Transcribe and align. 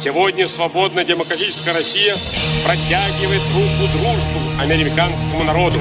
Сегодня 0.00 0.46
свободная 0.48 1.04
демократическая 1.04 1.72
Россия 1.72 2.14
протягивает 2.64 3.42
руку 3.54 3.90
дружбу 3.92 4.60
американскому 4.60 5.44
народу. 5.44 5.78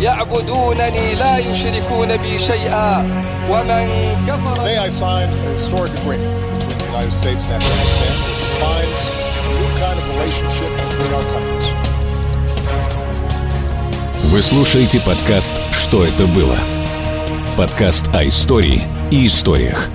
يعبدونني 0.00 1.14
لا 1.14 1.38
يشركون 1.38 2.16
بي 2.16 2.38
شيئا 2.38 2.98
ومن 3.50 3.88
كفر 4.28 4.56
May 4.64 4.78
I 4.78 4.88
sign 4.88 5.28
a 5.28 5.50
historic 5.52 5.92
agreement 6.00 6.32
between 6.58 6.78
the 6.78 6.86
United 6.86 7.12
States 7.12 7.44
and 7.44 7.52
Afghanistan 7.60 8.14
that 8.24 8.36
defines 8.48 9.00
a 9.10 9.52
new 9.60 9.70
kind 9.82 9.96
of 10.00 10.04
relationship 10.14 10.70
between 10.88 11.12
our 11.12 11.26
countries. 11.34 11.50
Вы 14.24 14.42
слушаете 14.42 15.00
подкаст 15.00 15.56
«Что 15.72 16.04
это 16.04 16.26
было?» 16.26 16.56
Подкаст 17.58 18.08
о 18.14 18.26
истории 18.26 18.82
и 19.10 19.26
историях. 19.26 19.90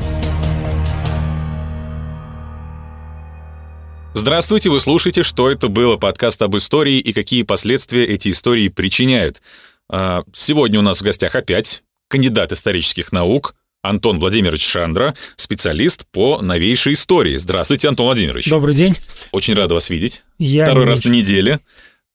Здравствуйте, 4.13 4.71
вы 4.71 4.81
слушаете 4.81 5.23
«Что 5.23 5.51
это 5.51 5.69
было?» 5.69 5.97
Подкаст 5.97 6.43
об 6.43 6.57
истории 6.57 6.99
и 6.99 7.13
какие 7.13 7.45
последствия 7.45 8.05
эти 8.05 8.31
истории 8.31 8.69
причиняют. 8.69 9.41
А, 9.89 10.25
сегодня 10.35 10.79
у 10.79 10.83
нас 10.83 11.01
в 11.01 11.05
гостях 11.05 11.35
опять 11.37 11.83
кандидат 12.09 12.53
исторических 12.53 13.13
наук 13.13 13.55
Антон 13.83 14.19
Владимирович 14.19 14.67
Шандра, 14.67 15.15
специалист 15.37 16.07
по 16.11 16.43
новейшей 16.43 16.95
истории. 16.95 17.37
Здравствуйте, 17.37 17.89
Антон 17.89 18.07
Владимирович. 18.07 18.49
Добрый 18.49 18.75
день. 18.75 18.95
Очень 19.33 19.55
рада 19.55 19.75
вас 19.75 19.89
видеть. 19.91 20.23
Я 20.39 20.65
Второй 20.65 20.87
раз 20.87 21.05
на 21.05 21.11
неделе. 21.11 21.61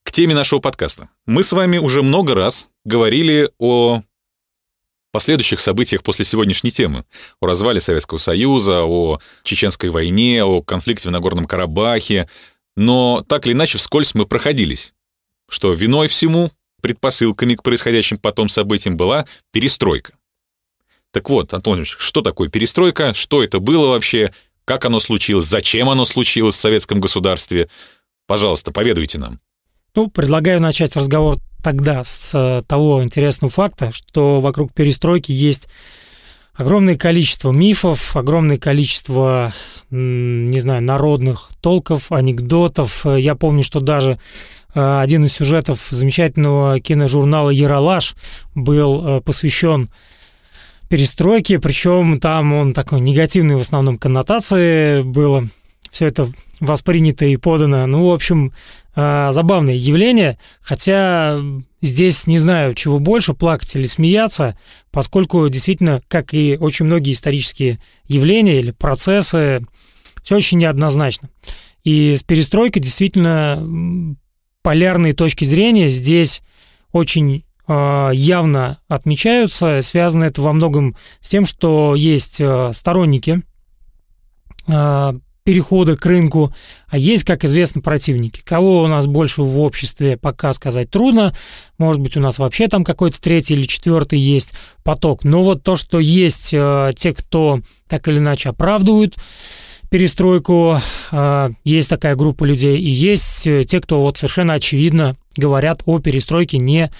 К 0.04 0.12
теме 0.12 0.34
нашего 0.34 0.60
подкаста. 0.60 1.08
Мы 1.26 1.42
с 1.42 1.52
вами 1.52 1.78
уже 1.78 2.02
много 2.02 2.34
раз 2.34 2.68
говорили 2.84 3.50
о 3.58 4.02
последующих 5.16 5.60
событиях 5.60 6.02
после 6.02 6.26
сегодняшней 6.26 6.70
темы. 6.70 7.06
О 7.40 7.46
развале 7.46 7.80
Советского 7.80 8.18
Союза, 8.18 8.82
о 8.84 9.18
Чеченской 9.44 9.88
войне, 9.88 10.44
о 10.44 10.60
конфликте 10.60 11.08
в 11.08 11.10
Нагорном 11.10 11.46
Карабахе. 11.46 12.28
Но 12.76 13.24
так 13.26 13.46
или 13.46 13.54
иначе 13.54 13.78
вскользь 13.78 14.14
мы 14.14 14.26
проходились, 14.26 14.92
что 15.48 15.72
виной 15.72 16.08
всему, 16.08 16.50
предпосылками 16.82 17.54
к 17.54 17.62
происходящим 17.62 18.18
потом 18.18 18.50
событиям 18.50 18.98
была 18.98 19.24
перестройка. 19.52 20.12
Так 21.12 21.30
вот, 21.30 21.54
Антон 21.54 21.78
Ильич, 21.78 21.96
что 21.98 22.20
такое 22.20 22.50
перестройка, 22.50 23.14
что 23.14 23.42
это 23.42 23.58
было 23.58 23.86
вообще, 23.86 24.34
как 24.66 24.84
оно 24.84 25.00
случилось, 25.00 25.46
зачем 25.46 25.88
оно 25.88 26.04
случилось 26.04 26.56
в 26.56 26.60
советском 26.60 27.00
государстве? 27.00 27.70
Пожалуйста, 28.26 28.70
поведайте 28.70 29.16
нам. 29.16 29.40
Ну, 29.96 30.10
предлагаю 30.10 30.60
начать 30.60 30.94
разговор 30.94 31.38
тогда 31.62 32.04
с 32.04 32.32
э, 32.34 32.60
того 32.66 33.02
интересного 33.02 33.50
факта, 33.50 33.92
что 33.92 34.42
вокруг 34.42 34.74
перестройки 34.74 35.32
есть 35.32 35.70
огромное 36.52 36.96
количество 36.96 37.50
мифов, 37.50 38.14
огромное 38.14 38.58
количество, 38.58 39.54
не 39.90 40.60
знаю, 40.60 40.82
народных 40.82 41.48
толков, 41.62 42.12
анекдотов. 42.12 43.06
Я 43.06 43.36
помню, 43.36 43.62
что 43.62 43.80
даже 43.80 44.18
э, 44.74 45.00
один 45.00 45.24
из 45.24 45.32
сюжетов 45.32 45.86
замечательного 45.88 46.78
киножурнала 46.78 47.48
«Яралаш» 47.48 48.16
был 48.54 49.02
э, 49.02 49.20
посвящен 49.22 49.88
перестройке, 50.90 51.58
причем 51.58 52.20
там 52.20 52.52
он 52.52 52.74
такой 52.74 53.00
негативный 53.00 53.56
в 53.56 53.62
основном 53.62 53.96
коннотации 53.96 55.00
было 55.00 55.48
все 55.90 56.08
это 56.08 56.28
воспринято 56.60 57.24
и 57.24 57.38
подано. 57.38 57.86
Ну, 57.86 58.10
в 58.10 58.12
общем, 58.12 58.52
э, 58.96 59.28
забавное 59.32 59.74
явление, 59.74 60.38
хотя 60.60 61.40
здесь 61.82 62.26
не 62.26 62.38
знаю, 62.38 62.74
чего 62.74 62.98
больше, 62.98 63.34
плакать 63.34 63.76
или 63.76 63.86
смеяться, 63.86 64.58
поскольку 64.90 65.48
действительно, 65.48 66.02
как 66.08 66.34
и 66.34 66.56
очень 66.58 66.86
многие 66.86 67.12
исторические 67.12 67.78
явления 68.08 68.58
или 68.58 68.72
процессы, 68.72 69.64
все 70.22 70.36
очень 70.36 70.58
неоднозначно. 70.58 71.30
И 71.84 72.16
с 72.16 72.24
перестройкой 72.24 72.82
действительно 72.82 74.16
полярные 74.62 75.12
точки 75.12 75.44
зрения 75.44 75.88
здесь 75.88 76.42
очень 76.90 77.44
э, 77.68 78.10
явно 78.12 78.80
отмечаются. 78.88 79.80
Связано 79.82 80.24
это 80.24 80.42
во 80.42 80.52
многом 80.52 80.96
с 81.20 81.28
тем, 81.28 81.46
что 81.46 81.94
есть 81.94 82.40
э, 82.40 82.72
сторонники 82.72 83.42
э, 84.66 85.12
перехода 85.46 85.96
к 85.96 86.04
рынку, 86.04 86.52
а 86.88 86.98
есть, 86.98 87.22
как 87.22 87.44
известно, 87.44 87.80
противники. 87.80 88.42
Кого 88.44 88.82
у 88.82 88.88
нас 88.88 89.06
больше 89.06 89.42
в 89.42 89.60
обществе, 89.60 90.16
пока 90.16 90.52
сказать 90.52 90.90
трудно. 90.90 91.32
Может 91.78 92.02
быть, 92.02 92.16
у 92.16 92.20
нас 92.20 92.40
вообще 92.40 92.66
там 92.66 92.82
какой-то 92.82 93.20
третий 93.20 93.54
или 93.54 93.62
четвертый 93.62 94.18
есть 94.18 94.54
поток. 94.82 95.22
Но 95.22 95.44
вот 95.44 95.62
то, 95.62 95.76
что 95.76 96.00
есть 96.00 96.52
э, 96.52 96.90
те, 96.96 97.12
кто 97.12 97.60
так 97.88 98.08
или 98.08 98.18
иначе 98.18 98.48
оправдывают 98.48 99.14
перестройку, 99.88 100.78
э, 101.12 101.50
есть 101.62 101.90
такая 101.90 102.16
группа 102.16 102.42
людей, 102.42 102.76
и 102.76 102.90
есть 102.90 103.46
э, 103.46 103.62
те, 103.62 103.80
кто 103.80 104.02
вот 104.02 104.18
совершенно 104.18 104.54
очевидно 104.54 105.14
говорят 105.36 105.82
о 105.86 106.00
перестройке 106.00 106.58
не 106.58 106.90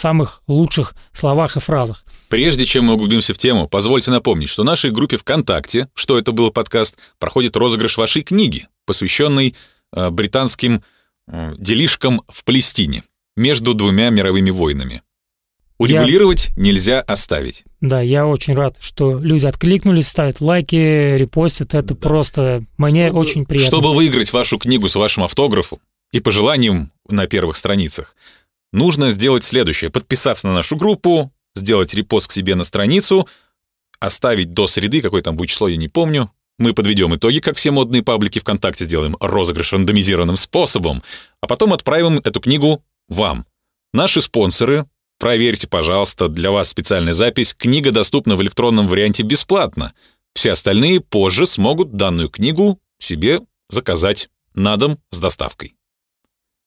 самых 0.00 0.42
лучших 0.48 0.94
словах 1.12 1.56
и 1.56 1.60
фразах. 1.60 2.04
Прежде 2.28 2.64
чем 2.64 2.86
мы 2.86 2.94
углубимся 2.94 3.34
в 3.34 3.38
тему, 3.38 3.68
позвольте 3.68 4.10
напомнить, 4.10 4.48
что 4.48 4.62
в 4.62 4.66
нашей 4.66 4.90
группе 4.90 5.16
ВКонтакте, 5.16 5.88
что 5.94 6.18
это 6.18 6.32
был 6.32 6.50
подкаст, 6.50 6.96
проходит 7.18 7.56
розыгрыш 7.56 7.96
вашей 7.98 8.22
книги, 8.22 8.68
посвященной 8.86 9.54
э, 9.92 10.10
британским 10.10 10.82
э, 11.28 11.54
делишкам 11.58 12.22
в 12.28 12.44
Палестине 12.44 13.04
между 13.36 13.74
двумя 13.74 14.10
мировыми 14.10 14.50
войнами. 14.50 15.02
Урегулировать 15.80 16.50
нельзя 16.56 17.00
оставить. 17.00 17.64
Да, 17.80 18.02
я 18.02 18.26
очень 18.26 18.54
рад, 18.54 18.76
что 18.80 19.18
люди 19.18 19.46
откликнулись, 19.46 20.08
ставят 20.08 20.42
лайки, 20.42 21.16
репостят. 21.16 21.72
Это 21.74 21.94
просто 21.94 22.64
мне 22.76 23.10
очень 23.10 23.46
приятно. 23.46 23.78
Чтобы 23.78 23.94
выиграть 23.94 24.30
вашу 24.34 24.58
книгу 24.58 24.90
с 24.90 24.94
вашим 24.94 25.24
автографом 25.24 25.78
и 26.12 26.20
пожеланием 26.20 26.92
на 27.08 27.26
первых 27.26 27.56
страницах, 27.56 28.14
нужно 28.72 29.10
сделать 29.10 29.44
следующее. 29.44 29.90
Подписаться 29.90 30.46
на 30.46 30.54
нашу 30.54 30.76
группу, 30.76 31.32
сделать 31.54 31.94
репост 31.94 32.28
к 32.28 32.32
себе 32.32 32.54
на 32.54 32.64
страницу, 32.64 33.28
оставить 33.98 34.52
до 34.52 34.66
среды, 34.66 35.00
какое 35.00 35.22
там 35.22 35.36
будет 35.36 35.50
число, 35.50 35.68
я 35.68 35.76
не 35.76 35.88
помню. 35.88 36.30
Мы 36.58 36.74
подведем 36.74 37.14
итоги, 37.14 37.38
как 37.38 37.56
все 37.56 37.70
модные 37.70 38.02
паблики 38.02 38.38
ВКонтакте, 38.38 38.84
сделаем 38.84 39.16
розыгрыш 39.18 39.72
рандомизированным 39.72 40.36
способом, 40.36 41.02
а 41.40 41.46
потом 41.46 41.72
отправим 41.72 42.18
эту 42.18 42.40
книгу 42.40 42.84
вам. 43.08 43.46
Наши 43.94 44.20
спонсоры, 44.20 44.86
проверьте, 45.18 45.66
пожалуйста, 45.66 46.28
для 46.28 46.50
вас 46.50 46.68
специальная 46.68 47.14
запись. 47.14 47.54
Книга 47.54 47.92
доступна 47.92 48.36
в 48.36 48.42
электронном 48.42 48.88
варианте 48.88 49.22
бесплатно. 49.22 49.94
Все 50.34 50.52
остальные 50.52 51.00
позже 51.00 51.46
смогут 51.46 51.96
данную 51.96 52.28
книгу 52.28 52.78
себе 52.98 53.40
заказать 53.68 54.28
на 54.54 54.76
дом 54.76 54.98
с 55.10 55.18
доставкой. 55.18 55.74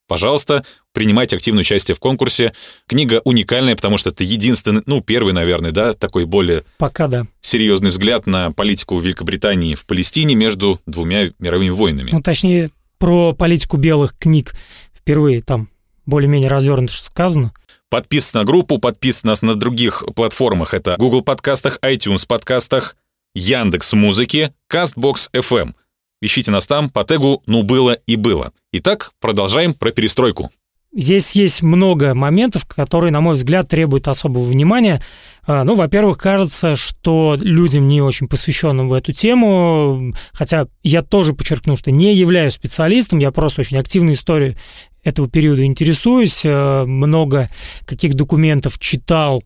Пожалуйста, 0.06 0.64
принимайте 0.92 1.36
активное 1.36 1.62
участие 1.62 1.94
в 1.94 1.98
конкурсе. 1.98 2.52
Книга 2.86 3.22
уникальная, 3.24 3.74
потому 3.74 3.96
что 3.96 4.10
это 4.10 4.22
единственный, 4.22 4.82
ну, 4.86 5.00
первый, 5.00 5.32
наверное, 5.32 5.70
да, 5.70 5.94
такой 5.94 6.26
более 6.26 6.64
Пока 6.78 7.08
да. 7.08 7.26
серьезный 7.40 7.90
взгляд 7.90 8.26
на 8.26 8.52
политику 8.52 8.98
Великобритании 8.98 9.74
в 9.74 9.86
Палестине 9.86 10.34
между 10.34 10.80
двумя 10.86 11.30
мировыми 11.38 11.70
войнами. 11.70 12.10
Ну, 12.12 12.20
точнее, 12.20 12.70
про 12.98 13.32
политику 13.32 13.78
белых 13.78 14.16
книг 14.16 14.54
впервые 14.94 15.42
там 15.42 15.68
более-менее 16.06 16.50
развернуто 16.50 16.92
сказано. 16.92 17.52
Подписывайтесь 17.88 18.34
на 18.34 18.44
группу, 18.44 18.78
подписывайтесь 18.78 19.24
нас 19.24 19.42
на 19.42 19.54
других 19.54 20.04
платформах. 20.14 20.74
Это 20.74 20.96
Google 20.98 21.22
подкастах, 21.22 21.78
iTunes 21.82 22.26
подкастах, 22.26 22.96
Яндекс 23.34 23.92
Музыки, 23.94 24.52
Castbox 24.70 25.30
FM. 25.32 25.74
Ищите 26.24 26.50
нас 26.50 26.66
там 26.66 26.88
по 26.88 27.04
тегу 27.04 27.42
«Ну 27.44 27.64
было 27.64 27.98
и 28.06 28.16
было». 28.16 28.52
Итак, 28.72 29.12
продолжаем 29.20 29.74
про 29.74 29.90
перестройку. 29.90 30.50
Здесь 30.96 31.32
есть 31.32 31.60
много 31.60 32.14
моментов, 32.14 32.64
которые, 32.64 33.10
на 33.10 33.20
мой 33.20 33.34
взгляд, 33.34 33.68
требуют 33.68 34.08
особого 34.08 34.44
внимания. 34.44 35.02
А, 35.46 35.64
Ну, 35.64 35.74
во-первых, 35.74 36.16
кажется, 36.16 36.76
что 36.76 37.36
людям, 37.38 37.88
не 37.88 38.00
очень 38.00 38.26
посвященным 38.26 38.88
в 38.88 38.94
эту 38.94 39.12
тему, 39.12 40.14
хотя 40.32 40.66
я 40.82 41.02
тоже 41.02 41.34
подчеркну, 41.34 41.76
что 41.76 41.90
не 41.90 42.14
являюсь 42.14 42.54
специалистом, 42.54 43.18
я 43.18 43.30
просто 43.30 43.60
очень 43.60 43.76
активно 43.76 44.14
историей 44.14 44.56
этого 45.02 45.28
периода 45.28 45.62
интересуюсь, 45.62 46.40
э, 46.44 46.84
много 46.86 47.50
каких 47.84 48.14
документов 48.14 48.78
читал, 48.78 49.44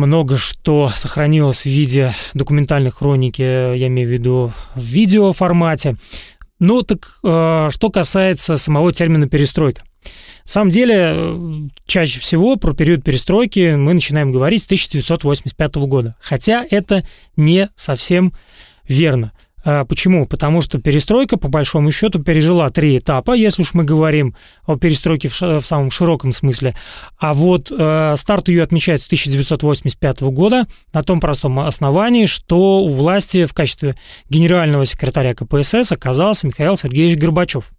много 0.00 0.36
что 0.36 0.90
сохранилось 0.94 1.62
в 1.62 1.66
виде 1.66 2.12
документальной 2.34 2.90
хроники, 2.90 3.42
я 3.42 3.86
имею 3.86 4.08
в 4.08 4.12
виду 4.12 4.52
в 4.74 4.80
видеоформате. 4.82 5.96
Ну, 6.58 6.82
так 6.82 7.18
э, 7.22 7.68
что 7.70 7.90
касается 7.90 8.56
самого 8.56 8.92
термина 8.92 9.28
перестройка. 9.28 9.82
На 10.44 10.52
самом 10.52 10.70
деле, 10.70 10.94
э, 10.96 11.68
чаще 11.86 12.20
всего 12.20 12.56
про 12.56 12.74
период 12.74 13.04
перестройки 13.04 13.74
мы 13.76 13.94
начинаем 13.94 14.32
говорить 14.32 14.62
с 14.62 14.66
1985 14.66 15.76
года. 15.86 16.16
Хотя 16.20 16.66
это 16.68 17.04
не 17.36 17.68
совсем 17.74 18.32
верно. 18.88 19.32
А, 19.64 19.84
почему? 19.84 20.26
Потому 20.26 20.60
что 20.60 20.78
перестройка, 20.78 21.36
по 21.36 21.48
большому 21.48 21.90
счету, 21.90 22.22
пережила 22.22 22.70
три 22.70 22.98
этапа, 22.98 23.32
если 23.32 23.62
уж 23.62 23.74
мы 23.74 23.84
говорим 23.84 24.34
о 24.64 24.76
перестройке 24.76 25.28
в, 25.28 25.40
в 25.40 25.62
самом 25.62 25.90
широком 25.90 26.32
смысле. 26.32 26.74
А 27.18 27.34
вот 27.34 27.70
э, 27.70 28.14
старт 28.16 28.48
ее 28.48 28.62
отмечается 28.62 29.04
с 29.04 29.08
1985 29.08 30.20
года 30.22 30.66
на 30.92 31.02
том 31.02 31.20
простом 31.20 31.60
основании, 31.60 32.26
что 32.26 32.82
у 32.82 32.88
власти 32.88 33.44
в 33.44 33.52
качестве 33.52 33.96
генерального 34.28 34.86
секретаря 34.86 35.34
КПСС 35.34 35.92
оказался 35.92 36.46
Михаил 36.46 36.76
Сергеевич 36.76 37.18
Горбачев. 37.18 37.70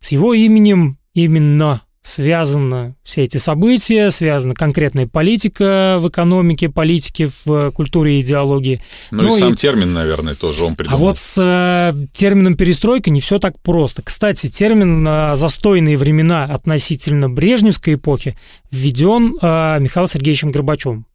С 0.00 0.12
его 0.12 0.34
именем 0.34 0.98
именно 1.14 1.82
связаны 2.04 2.94
все 3.02 3.22
эти 3.24 3.38
события, 3.38 4.10
связана 4.10 4.54
конкретная 4.54 5.06
политика 5.06 5.96
в 5.98 6.08
экономике, 6.08 6.68
политике, 6.68 7.30
в 7.44 7.70
культуре 7.70 8.18
и 8.18 8.20
идеологии. 8.20 8.80
Ну, 9.10 9.22
ну 9.22 9.36
и 9.36 9.38
сам 9.40 9.54
термин, 9.54 9.94
наверное, 9.94 10.34
тоже 10.34 10.64
он 10.64 10.76
придумал. 10.76 10.98
А 10.98 11.00
вот 11.00 11.16
с 11.16 11.38
э, 11.40 12.06
термином 12.12 12.56
перестройка 12.56 13.08
не 13.08 13.22
все 13.22 13.38
так 13.38 13.58
просто. 13.60 14.02
Кстати, 14.02 14.48
термин 14.48 15.02
на 15.02 15.34
застойные 15.34 15.96
времена 15.96 16.44
относительно 16.44 17.30
Брежневской 17.30 17.94
эпохи 17.94 18.36
введен 18.70 19.38
э, 19.40 19.78
Михаилом 19.80 20.08
Сергеевичем 20.08 20.50
Горбачевым. 20.50 21.06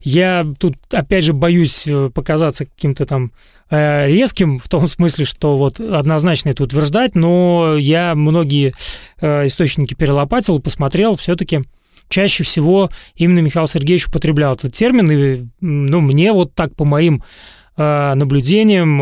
Я 0.00 0.46
тут, 0.58 0.76
опять 0.92 1.24
же, 1.24 1.32
боюсь 1.32 1.86
э, 1.86 2.10
показаться 2.12 2.66
каким-то 2.66 3.06
там 3.06 3.32
э, 3.70 4.06
резким, 4.08 4.58
в 4.58 4.68
том 4.68 4.88
смысле, 4.88 5.24
что 5.24 5.56
вот 5.58 5.80
однозначно 5.80 6.50
это 6.50 6.64
утверждать, 6.64 7.14
но 7.14 7.76
я 7.78 8.14
многие 8.14 8.74
э, 9.20 9.46
источники 9.46 9.94
перелопатил 9.94 10.60
посмотрел, 10.60 11.16
все-таки 11.16 11.62
чаще 12.08 12.44
всего 12.44 12.90
именно 13.14 13.40
Михаил 13.40 13.66
Сергеевич 13.66 14.06
употреблял 14.06 14.54
этот 14.54 14.72
термин, 14.72 15.10
и 15.10 15.44
ну, 15.60 16.00
мне 16.00 16.32
вот 16.32 16.54
так 16.54 16.74
по 16.74 16.84
моим 16.84 17.22
наблюдениям 17.78 18.96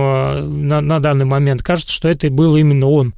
на, 0.67 0.81
на 0.81 0.99
данный 0.99 1.25
момент 1.25 1.63
кажется, 1.63 1.95
что 1.95 2.09
это 2.09 2.29
был 2.29 2.57
именно 2.57 2.89
он. 2.89 3.15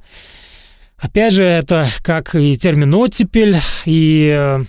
Опять 0.99 1.33
же, 1.33 1.43
это 1.43 1.87
как 2.03 2.35
и 2.35 2.55
термин 2.57 2.93
«оттепель», 2.93 3.57
и 3.85 4.59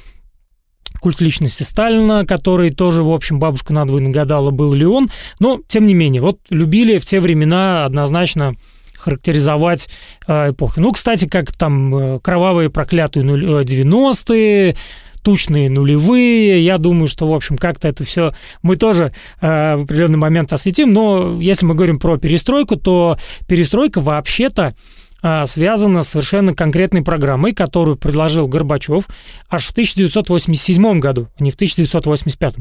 культ 1.00 1.20
личности 1.20 1.62
Сталина, 1.62 2.24
который 2.26 2.70
тоже, 2.70 3.02
в 3.02 3.12
общем, 3.12 3.38
бабушка 3.38 3.72
надвое 3.72 4.02
нагадала, 4.02 4.50
был 4.50 4.72
ли 4.72 4.86
он. 4.86 5.10
Но, 5.40 5.60
тем 5.68 5.86
не 5.86 5.94
менее, 5.94 6.22
вот 6.22 6.38
любили 6.50 6.98
в 6.98 7.04
те 7.04 7.20
времена 7.20 7.84
однозначно 7.84 8.54
характеризовать 8.98 9.88
э, 10.26 10.50
эпоху. 10.50 10.80
Ну, 10.80 10.92
кстати, 10.92 11.26
как 11.26 11.52
там 11.52 11.94
э, 11.94 12.18
кровавые 12.20 12.68
проклятые 12.68 13.24
90-е, 13.24 14.70
э, 14.70 14.74
тучные 15.22 15.70
нулевые. 15.70 16.64
Я 16.64 16.78
думаю, 16.78 17.08
что, 17.08 17.28
в 17.28 17.34
общем, 17.34 17.58
как-то 17.58 17.88
это 17.88 18.04
все 18.04 18.32
мы 18.62 18.76
тоже 18.76 19.12
в 19.40 19.82
определенный 19.82 20.16
момент 20.16 20.52
осветим. 20.52 20.90
Но 20.90 21.40
если 21.40 21.66
мы 21.66 21.74
говорим 21.74 21.98
про 21.98 22.16
перестройку, 22.18 22.76
то 22.76 23.18
перестройка 23.46 24.00
вообще-то 24.00 24.74
а, 25.20 25.46
связана 25.46 26.02
с 26.02 26.08
совершенно 26.08 26.54
конкретной 26.54 27.02
программой, 27.02 27.52
которую 27.52 27.96
предложил 27.96 28.46
Горбачев 28.46 29.08
аж 29.50 29.66
в 29.66 29.70
1987 29.72 31.00
году, 31.00 31.28
а 31.38 31.42
не 31.42 31.50
в 31.50 31.54
1985. 31.54 32.54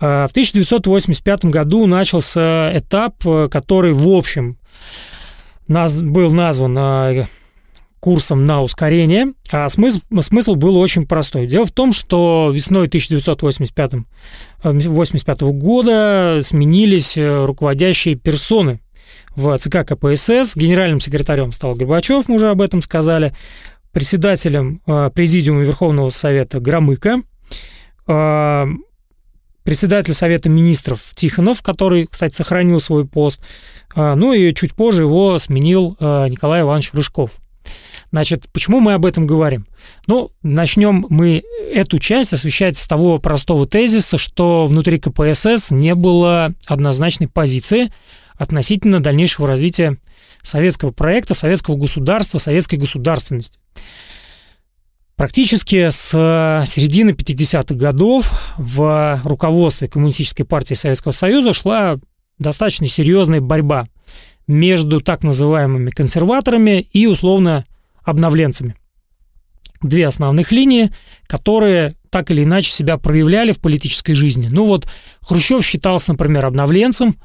А, 0.00 0.26
в 0.26 0.30
1985 0.30 1.46
году 1.46 1.86
начался 1.86 2.76
этап, 2.76 3.14
э, 3.24 3.48
который, 3.50 3.92
в 3.92 4.08
общем, 4.08 4.58
был 5.66 6.30
назван 6.30 6.76
а, 6.78 7.24
курсом 8.00 8.46
на 8.46 8.62
ускорение, 8.62 9.32
а 9.50 9.68
смысл, 9.68 10.00
смысл 10.20 10.54
был 10.54 10.76
очень 10.76 11.06
простой. 11.06 11.46
Дело 11.46 11.66
в 11.66 11.72
том, 11.72 11.92
что 11.92 12.50
весной 12.54 12.86
1985 12.86 13.92
85 14.62 15.42
э, 15.42 15.46
года 15.46 16.40
сменились 16.42 17.16
э, 17.16 17.44
руководящие 17.44 18.14
персоны 18.14 18.80
в 19.38 19.56
ЦК 19.56 19.86
КПСС. 19.86 20.56
Генеральным 20.56 21.00
секретарем 21.00 21.52
стал 21.52 21.76
Горбачев, 21.76 22.28
мы 22.28 22.34
уже 22.34 22.50
об 22.50 22.60
этом 22.60 22.82
сказали. 22.82 23.32
Председателем 23.92 24.82
э, 24.86 25.10
Президиума 25.14 25.62
Верховного 25.62 26.10
Совета 26.10 26.58
Громыко. 26.58 27.22
Э, 28.08 28.66
председатель 29.62 30.12
Совета 30.12 30.48
Министров 30.48 31.00
Тихонов, 31.14 31.62
который, 31.62 32.06
кстати, 32.06 32.34
сохранил 32.34 32.80
свой 32.80 33.06
пост. 33.06 33.40
Э, 33.94 34.14
ну 34.14 34.32
и 34.32 34.52
чуть 34.54 34.74
позже 34.74 35.02
его 35.04 35.38
сменил 35.38 35.96
Николай 36.00 36.62
Иванович 36.62 36.92
Рыжков. 36.92 37.38
Значит, 38.10 38.48
почему 38.52 38.80
мы 38.80 38.94
об 38.94 39.06
этом 39.06 39.26
говорим? 39.26 39.66
Ну, 40.08 40.30
начнем 40.42 41.06
мы 41.10 41.44
эту 41.72 41.98
часть 41.98 42.32
освещать 42.32 42.76
с 42.76 42.86
того 42.86 43.18
простого 43.18 43.66
тезиса, 43.66 44.18
что 44.18 44.66
внутри 44.66 44.98
КПСС 44.98 45.70
не 45.70 45.94
было 45.94 46.52
однозначной 46.66 47.28
позиции 47.28 47.92
относительно 48.38 49.00
дальнейшего 49.00 49.46
развития 49.46 49.98
советского 50.42 50.92
проекта, 50.92 51.34
советского 51.34 51.76
государства, 51.76 52.38
советской 52.38 52.76
государственности. 52.76 53.58
Практически 55.16 55.90
с 55.90 56.10
середины 56.66 57.10
50-х 57.10 57.74
годов 57.74 58.32
в 58.56 59.20
руководстве 59.24 59.88
Коммунистической 59.88 60.46
партии 60.46 60.74
Советского 60.74 61.10
Союза 61.10 61.52
шла 61.52 61.98
достаточно 62.38 62.86
серьезная 62.86 63.40
борьба 63.40 63.88
между 64.46 65.00
так 65.00 65.24
называемыми 65.24 65.90
консерваторами 65.90 66.88
и 66.92 67.06
условно 67.06 67.66
обновленцами. 68.04 68.76
Две 69.82 70.06
основных 70.06 70.52
линии, 70.52 70.92
которые 71.26 71.96
так 72.10 72.30
или 72.30 72.44
иначе 72.44 72.70
себя 72.70 72.96
проявляли 72.96 73.52
в 73.52 73.60
политической 73.60 74.14
жизни. 74.14 74.48
Ну 74.50 74.66
вот 74.66 74.88
Хрущев 75.20 75.66
считался, 75.66 76.12
например, 76.12 76.46
обновленцем, 76.46 77.16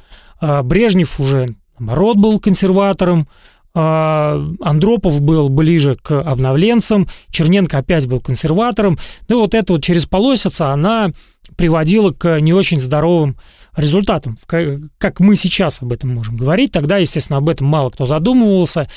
Брежнев 0.63 1.19
уже, 1.19 1.55
наоборот, 1.79 2.17
был 2.17 2.39
консерватором, 2.39 3.27
а, 3.75 4.39
Андропов 4.61 5.19
был 5.19 5.49
ближе 5.49 5.95
к 5.95 6.21
обновленцам, 6.21 7.07
Черненко 7.31 7.79
опять 7.79 8.05
был 8.07 8.19
консерватором. 8.19 8.99
Ну 9.27 9.39
вот 9.39 9.55
это 9.55 9.73
вот 9.73 9.83
через 9.83 10.05
полосица 10.05 10.71
она 10.71 11.11
приводила 11.57 12.11
к 12.11 12.39
не 12.39 12.53
очень 12.53 12.79
здоровым 12.79 13.35
результатам. 13.75 14.37
Как 14.45 15.19
мы 15.19 15.35
сейчас 15.35 15.81
об 15.81 15.91
этом 15.91 16.13
можем 16.13 16.37
говорить, 16.37 16.71
тогда, 16.71 16.97
естественно, 16.97 17.37
об 17.37 17.49
этом 17.49 17.65
мало 17.65 17.89
кто 17.89 18.05
задумывался. 18.05 18.87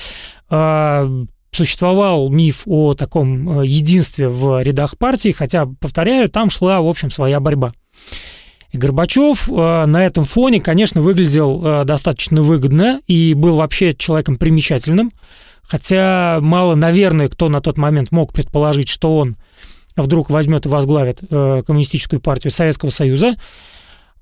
А, 0.51 1.09
существовал 1.53 2.29
миф 2.29 2.63
о 2.67 2.93
таком 2.93 3.61
э, 3.61 3.67
единстве 3.67 4.29
в 4.29 4.63
рядах 4.63 4.99
партии, 4.99 5.33
хотя, 5.33 5.67
повторяю, 5.81 6.29
там 6.29 6.51
шла, 6.51 6.83
в 6.83 6.87
общем, 6.87 7.11
своя 7.11 7.41
борьба. 7.41 7.73
И 8.73 8.79
Горбачев 8.79 9.49
э, 9.49 9.87
на 9.87 10.05
этом 10.05 10.25
фоне, 10.25 10.61
конечно, 10.61 11.01
выглядел 11.01 11.63
э, 11.65 11.85
достаточно 11.85 12.43
выгодно 12.43 13.01
и 13.07 13.35
был 13.35 13.57
вообще 13.57 13.95
человеком 13.95 14.37
примечательным, 14.37 15.13
хотя 15.63 16.39
мало, 16.41 16.75
наверное, 16.75 17.29
кто 17.29 17.49
на 17.49 17.61
тот 17.61 17.79
момент 17.79 18.13
мог 18.13 18.33
предположить, 18.33 18.89
что 18.89 19.17
он 19.19 19.37
вдруг 19.97 20.29
возьмет 20.29 20.67
и 20.67 20.69
возглавит 20.69 21.21
Коммунистическую 21.31 22.21
партию 22.21 22.51
Советского 22.51 22.91
Союза 22.91 23.37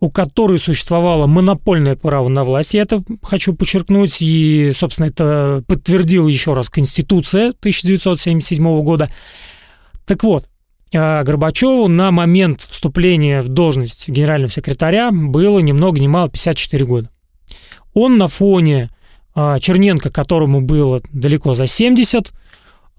у 0.01 0.11
которой 0.11 0.59
существовало 0.59 1.27
монопольное 1.27 1.97
право 1.97 2.29
на 2.29 2.45
власть. 2.45 2.75
Я 2.75 2.83
это 2.83 3.03
хочу 3.23 3.55
подчеркнуть, 3.55 4.19
и, 4.21 4.73
собственно, 4.75 5.07
это 5.07 5.65
подтвердила 5.67 6.29
еще 6.29 6.53
раз 6.53 6.69
Конституция 6.69 7.51
1977 7.51 8.83
года. 8.83 9.09
Так 10.05 10.23
вот, 10.25 10.47
Горбачеву 10.95 11.89
на 11.89 12.11
момент 12.11 12.61
вступления 12.61 13.43
в 13.43 13.49
должность 13.49 14.09
генерального 14.09 14.51
секретаря 14.51 15.11
было 15.13 15.59
ни 15.59 15.73
много 15.73 16.01
ни 16.01 16.07
мало 16.07 16.29
54 16.29 16.85
года. 16.85 17.11
Он 17.95 18.19
на 18.19 18.29
фоне 18.29 18.91
а, 19.35 19.59
Черненко, 19.59 20.11
которому 20.11 20.61
было 20.61 21.03
далеко 21.13 21.55
за 21.55 21.67
70, 21.67 22.33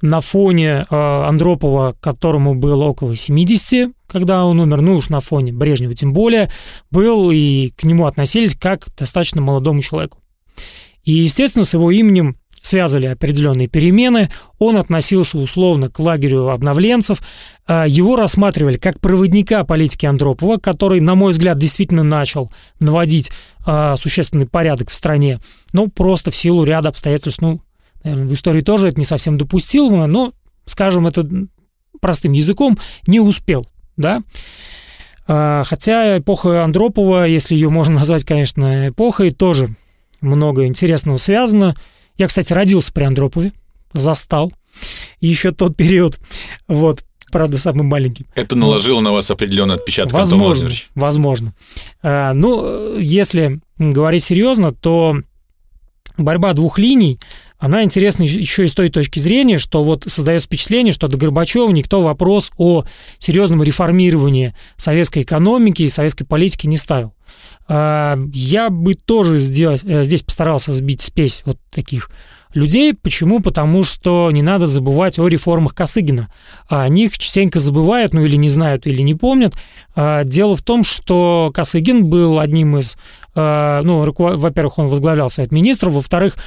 на 0.01 0.19
фоне 0.21 0.85
э, 0.89 0.95
Андропова, 1.27 1.95
которому 1.99 2.53
было 2.53 2.83
около 2.83 3.15
70, 3.15 3.91
когда 4.07 4.45
он 4.45 4.59
умер, 4.59 4.81
ну 4.81 4.95
уж 4.95 5.09
на 5.09 5.21
фоне 5.21 5.53
Брежнева 5.53 5.95
тем 5.95 6.13
более, 6.13 6.51
был 6.91 7.31
и 7.31 7.69
к 7.69 7.83
нему 7.83 8.05
относились 8.05 8.55
как 8.55 8.85
к 8.85 8.95
достаточно 8.95 9.41
молодому 9.41 9.81
человеку. 9.81 10.19
И, 11.03 11.11
естественно, 11.13 11.65
с 11.65 11.73
его 11.73 11.91
именем 11.91 12.37
связывали 12.65 13.07
определенные 13.07 13.67
перемены, 13.67 14.29
он 14.59 14.77
относился 14.77 15.37
условно 15.37 15.89
к 15.89 15.99
лагерю 15.99 16.49
обновленцев, 16.49 17.21
э, 17.67 17.85
его 17.87 18.15
рассматривали 18.15 18.77
как 18.77 18.99
проводника 18.99 19.63
политики 19.63 20.05
Андропова, 20.05 20.57
который, 20.57 20.99
на 20.99 21.15
мой 21.15 21.31
взгляд, 21.31 21.57
действительно 21.57 22.03
начал 22.03 22.51
наводить 22.79 23.31
э, 23.65 23.95
существенный 23.97 24.47
порядок 24.47 24.89
в 24.89 24.95
стране, 24.95 25.39
ну, 25.73 25.87
просто 25.87 26.31
в 26.31 26.35
силу 26.35 26.63
ряда 26.63 26.89
обстоятельств, 26.89 27.41
ну, 27.41 27.61
в 28.03 28.33
истории 28.33 28.61
тоже 28.61 28.89
это 28.89 28.99
не 28.99 29.05
совсем 29.05 29.37
допустимо, 29.37 30.05
но, 30.05 30.33
скажем 30.65 31.07
это 31.07 31.27
простым 32.01 32.33
языком, 32.33 32.77
не 33.07 33.19
успел, 33.19 33.65
да. 33.97 34.21
А, 35.27 35.63
хотя 35.65 36.19
эпоха 36.19 36.63
Андропова, 36.63 37.25
если 37.27 37.55
ее 37.55 37.69
можно 37.69 37.95
назвать, 37.99 38.23
конечно, 38.23 38.89
эпохой, 38.89 39.31
тоже 39.31 39.69
много 40.21 40.65
интересного 40.65 41.17
связано. 41.17 41.75
Я, 42.17 42.27
кстати, 42.27 42.53
родился 42.53 42.91
при 42.93 43.03
Андропове, 43.03 43.51
застал 43.93 44.51
еще 45.21 45.51
тот 45.51 45.75
период, 45.75 46.19
вот, 46.67 47.03
правда, 47.31 47.57
самый 47.57 47.83
маленький. 47.83 48.25
Это 48.35 48.55
наложило 48.55 48.99
на 48.99 49.11
вас 49.11 49.29
определенный 49.31 49.75
отпечаток, 49.75 50.13
Возможно, 50.13 50.69
возможно. 50.93 51.53
А, 52.01 52.33
ну, 52.33 52.97
если 52.97 53.59
говорить 53.77 54.23
серьезно, 54.23 54.71
то 54.71 55.17
борьба 56.17 56.53
двух 56.53 56.79
линий, 56.79 57.19
она 57.57 57.83
интересна 57.83 58.23
еще 58.23 58.65
и 58.65 58.67
с 58.67 58.73
той 58.73 58.89
точки 58.89 59.19
зрения, 59.19 59.57
что 59.57 59.83
вот 59.83 60.05
создается 60.07 60.47
впечатление, 60.47 60.93
что 60.93 61.07
до 61.07 61.17
Горбачева 61.17 61.71
никто 61.71 62.01
вопрос 62.01 62.51
о 62.57 62.83
серьезном 63.17 63.63
реформировании 63.63 64.53
советской 64.75 65.23
экономики 65.23 65.83
и 65.83 65.89
советской 65.89 66.25
политики 66.25 66.67
не 66.67 66.77
ставил. 66.77 67.13
А, 67.67 68.17
я 68.33 68.69
бы 68.69 68.93
тоже 68.93 69.37
э, 69.37 70.03
здесь 70.03 70.21
постарался 70.21 70.73
сбить 70.73 71.01
спесь 71.01 71.41
вот 71.45 71.57
таких 71.71 72.09
людей. 72.55 72.93
Почему? 72.93 73.41
Потому 73.41 73.83
что 73.83 74.31
не 74.31 74.41
надо 74.41 74.65
забывать 74.65 75.19
о 75.19 75.27
реформах 75.27 75.75
Косыгина. 75.75 76.29
О 76.67 76.87
них 76.87 77.17
частенько 77.17 77.59
забывают, 77.59 78.13
ну 78.13 78.25
или 78.25 78.35
не 78.35 78.49
знают, 78.49 78.87
или 78.87 79.01
не 79.01 79.13
помнят. 79.13 79.53
А, 79.95 80.23
дело 80.23 80.55
в 80.55 80.61
том, 80.61 80.83
что 80.83 81.51
Косыгин 81.53 82.05
был 82.05 82.39
одним 82.39 82.77
из... 82.77 82.97
А, 83.35 83.81
ну, 83.83 84.03
во-первых, 84.17 84.79
он 84.79 84.87
возглавлял 84.87 85.29
Совет 85.29 85.51
Министров, 85.51 85.93
во-вторых, 85.93 86.37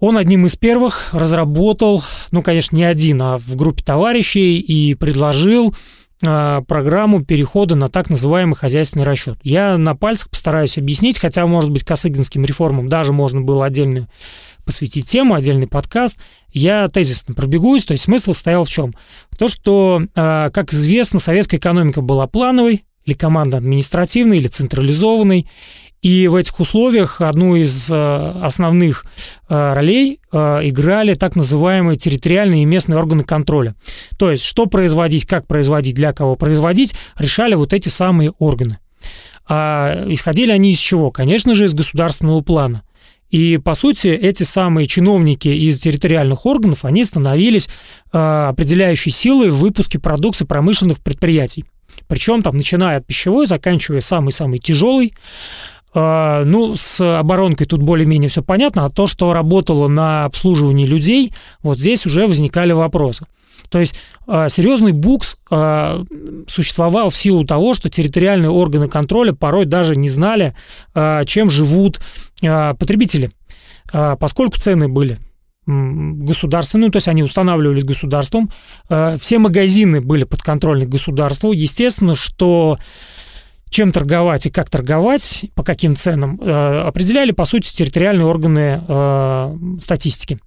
он 0.00 0.18
одним 0.18 0.44
из 0.46 0.56
первых 0.56 1.14
разработал, 1.14 2.04
ну, 2.30 2.42
конечно, 2.42 2.76
не 2.76 2.84
один, 2.84 3.22
а 3.22 3.38
в 3.38 3.56
группе 3.56 3.82
товарищей 3.82 4.58
и 4.58 4.94
предложил 4.94 5.70
а, 5.70 5.76
программу 6.20 7.24
перехода 7.24 7.74
на 7.74 7.88
так 7.88 8.08
называемый 8.08 8.56
хозяйственный 8.56 9.04
расчет. 9.04 9.38
Я 9.42 9.76
на 9.76 9.94
пальцах 9.94 10.30
постараюсь 10.30 10.78
объяснить, 10.78 11.18
хотя, 11.18 11.46
может 11.46 11.70
быть, 11.70 11.84
косыгинским 11.84 12.44
реформам 12.44 12.88
даже 12.88 13.12
можно 13.12 13.40
было 13.40 13.66
отдельную 13.66 14.08
посвятить 14.64 15.08
тему, 15.08 15.34
отдельный 15.34 15.66
подкаст. 15.66 16.16
Я 16.52 16.88
тезисно 16.88 17.34
пробегусь, 17.34 17.84
то 17.84 17.92
есть 17.92 18.04
смысл 18.04 18.32
стоял 18.32 18.64
в 18.64 18.70
чем? 18.70 18.94
То, 19.38 19.48
что, 19.48 20.02
а, 20.14 20.50
как 20.50 20.72
известно, 20.72 21.18
советская 21.20 21.60
экономика 21.60 22.00
была 22.00 22.26
плановой, 22.26 22.84
или 23.04 23.14
команда 23.14 23.58
административной, 23.58 24.38
или 24.38 24.48
централизованной, 24.48 25.46
и 26.04 26.28
в 26.28 26.34
этих 26.34 26.60
условиях 26.60 27.22
одну 27.22 27.56
из 27.56 27.90
э, 27.90 27.94
основных 28.42 29.06
э, 29.48 29.72
ролей 29.72 30.20
э, 30.30 30.36
играли 30.64 31.14
так 31.14 31.34
называемые 31.34 31.96
территориальные 31.96 32.64
и 32.64 32.66
местные 32.66 32.98
органы 32.98 33.24
контроля. 33.24 33.74
То 34.18 34.30
есть, 34.30 34.44
что 34.44 34.66
производить, 34.66 35.24
как 35.24 35.46
производить, 35.46 35.94
для 35.94 36.12
кого 36.12 36.36
производить, 36.36 36.94
решали 37.16 37.54
вот 37.54 37.72
эти 37.72 37.88
самые 37.88 38.32
органы. 38.38 38.80
А 39.48 40.04
исходили 40.08 40.52
они 40.52 40.72
из 40.72 40.78
чего? 40.78 41.10
Конечно 41.10 41.54
же, 41.54 41.64
из 41.64 41.72
государственного 41.72 42.42
плана. 42.42 42.82
И, 43.30 43.56
по 43.56 43.74
сути, 43.74 44.08
эти 44.08 44.42
самые 44.42 44.86
чиновники 44.86 45.48
из 45.48 45.80
территориальных 45.80 46.44
органов, 46.44 46.84
они 46.84 47.02
становились 47.04 47.70
определяющей 48.12 49.10
силой 49.10 49.48
в 49.48 49.56
выпуске 49.56 49.98
продукции 49.98 50.44
промышленных 50.44 51.00
предприятий. 51.00 51.64
Причем 52.06 52.42
там, 52.42 52.56
начиная 52.56 52.98
от 52.98 53.06
пищевой, 53.06 53.46
заканчивая 53.46 54.00
самый-самый 54.00 54.58
тяжелый, 54.58 55.14
а, 55.14 55.73
ну, 55.94 56.74
с 56.76 57.18
оборонкой 57.20 57.66
тут 57.66 57.80
более-менее 57.80 58.28
все 58.28 58.42
понятно, 58.42 58.84
а 58.84 58.90
то, 58.90 59.06
что 59.06 59.32
работало 59.32 59.86
на 59.86 60.24
обслуживании 60.24 60.86
людей, 60.86 61.32
вот 61.62 61.78
здесь 61.78 62.04
уже 62.04 62.26
возникали 62.26 62.72
вопросы. 62.72 63.26
То 63.70 63.80
есть 63.80 63.96
а, 64.26 64.48
серьезный 64.48 64.92
букс 64.92 65.36
а, 65.50 66.04
существовал 66.46 67.10
в 67.10 67.16
силу 67.16 67.44
того, 67.44 67.74
что 67.74 67.88
территориальные 67.88 68.50
органы 68.50 68.88
контроля 68.88 69.32
порой 69.32 69.64
даже 69.64 69.96
не 69.96 70.08
знали, 70.08 70.54
чем 71.26 71.50
живут 71.50 72.00
потребители, 72.40 73.30
поскольку 73.90 74.58
цены 74.58 74.88
были 74.88 75.18
государственные, 75.66 76.86
ну, 76.86 76.92
то 76.92 76.98
есть 76.98 77.08
они 77.08 77.22
устанавливались 77.22 77.84
государством, 77.84 78.50
все 79.18 79.38
магазины 79.38 80.00
были 80.00 80.24
подконтрольны 80.24 80.86
государству. 80.86 81.52
Естественно, 81.52 82.14
что 82.14 82.78
чем 83.74 83.90
торговать 83.90 84.46
и 84.46 84.50
как 84.50 84.70
торговать, 84.70 85.46
по 85.56 85.64
каким 85.64 85.96
ценам, 85.96 86.40
э, 86.40 86.80
определяли, 86.86 87.32
по 87.32 87.44
сути, 87.44 87.74
территориальные 87.74 88.24
органы 88.24 88.84
э, 88.86 89.56
статистики. 89.80 90.38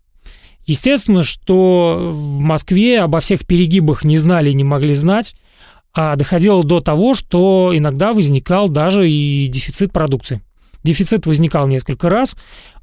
Естественно, 0.65 1.23
что 1.23 2.11
в 2.13 2.39
Москве 2.39 3.01
обо 3.01 3.19
всех 3.19 3.45
перегибах 3.45 4.05
не 4.05 4.17
знали 4.17 4.51
и 4.51 4.53
не 4.53 4.63
могли 4.63 4.93
знать, 4.93 5.35
а 5.93 6.15
доходило 6.15 6.63
до 6.63 6.79
того, 6.79 7.15
что 7.15 7.73
иногда 7.73 8.13
возникал 8.13 8.69
даже 8.69 9.09
и 9.09 9.47
дефицит 9.47 9.91
продукции. 9.91 10.41
Дефицит 10.85 11.25
возникал 11.25 11.67
несколько 11.67 12.09
раз, 12.09 12.37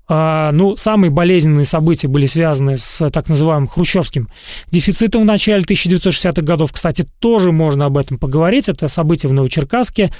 ну, 0.08 0.76
самые 0.76 1.11
болезненные 1.11 1.64
события 1.64 2.08
были 2.08 2.26
связаны 2.26 2.76
с 2.76 3.11
так 3.11 3.28
называемым 3.28 3.68
хрущевским 3.68 4.28
дефицитом 4.70 5.23
в 5.23 5.25
начале 5.25 5.62
1960-х 5.62 6.42
годов. 6.42 6.73
Кстати, 6.73 7.06
тоже 7.20 7.52
можно 7.52 7.87
об 7.87 7.96
этом 7.96 8.18
поговорить. 8.18 8.68
Это 8.68 8.88
события 8.88 9.28
в 9.28 9.32
Новочеркасске, 9.32 10.12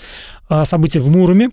а, 0.48 0.64
события 0.64 1.00
в 1.00 1.10
Муроме. 1.10 1.50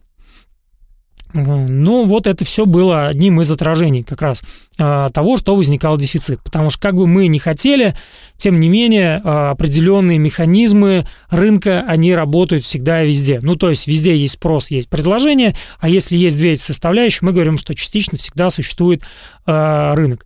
Ну, 1.33 2.05
вот 2.05 2.27
это 2.27 2.43
все 2.45 2.65
было 2.65 3.07
одним 3.07 3.41
из 3.41 3.51
отражений 3.51 4.03
как 4.03 4.21
раз 4.21 4.43
а, 4.77 5.09
того, 5.09 5.37
что 5.37 5.55
возникал 5.55 5.97
дефицит. 5.97 6.41
Потому 6.43 6.69
что 6.69 6.79
как 6.81 6.95
бы 6.95 7.07
мы 7.07 7.27
не 7.27 7.39
хотели, 7.39 7.95
тем 8.37 8.59
не 8.59 8.69
менее 8.69 9.21
а, 9.23 9.51
определенные 9.51 10.17
механизмы 10.17 11.07
рынка, 11.29 11.83
они 11.87 12.13
работают 12.13 12.63
всегда 12.63 13.03
и 13.03 13.09
везде. 13.09 13.39
Ну, 13.41 13.55
то 13.55 13.69
есть 13.69 13.87
везде 13.87 14.15
есть 14.15 14.33
спрос, 14.35 14.71
есть 14.71 14.89
предложение, 14.89 15.55
а 15.79 15.89
если 15.89 16.17
есть 16.17 16.37
две 16.37 16.53
эти 16.53 16.61
составляющие, 16.61 17.19
мы 17.21 17.33
говорим, 17.33 17.57
что 17.57 17.73
частично 17.75 18.17
всегда 18.17 18.49
существует 18.49 19.03
а, 19.45 19.95
рынок. 19.95 20.25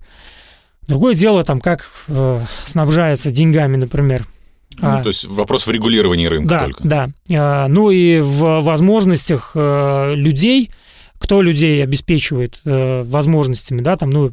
Другое 0.88 1.16
дело, 1.16 1.44
там, 1.44 1.62
как 1.62 1.90
снабжается 2.64 3.32
деньгами, 3.32 3.76
например, 3.76 4.28
ну, 4.80 4.90
а, 4.90 5.02
то 5.02 5.10
есть 5.10 5.26
вопрос 5.26 5.68
в 5.68 5.72
регулировании 5.72 6.28
рынка 6.28 6.50
да, 6.50 6.64
только. 6.66 6.84
Да, 6.88 7.10
а, 7.34 7.68
ну 7.68 7.92
и 7.92 8.20
в 8.20 8.62
возможностях 8.62 9.52
э, 9.56 10.14
людей 10.16 10.70
кто 11.26 11.42
людей 11.42 11.84
обеспечивает 11.84 12.60
э, 12.66 13.02
возможностями, 13.02 13.82
да, 13.82 13.98
там, 13.98 14.12
ну, 14.12 14.32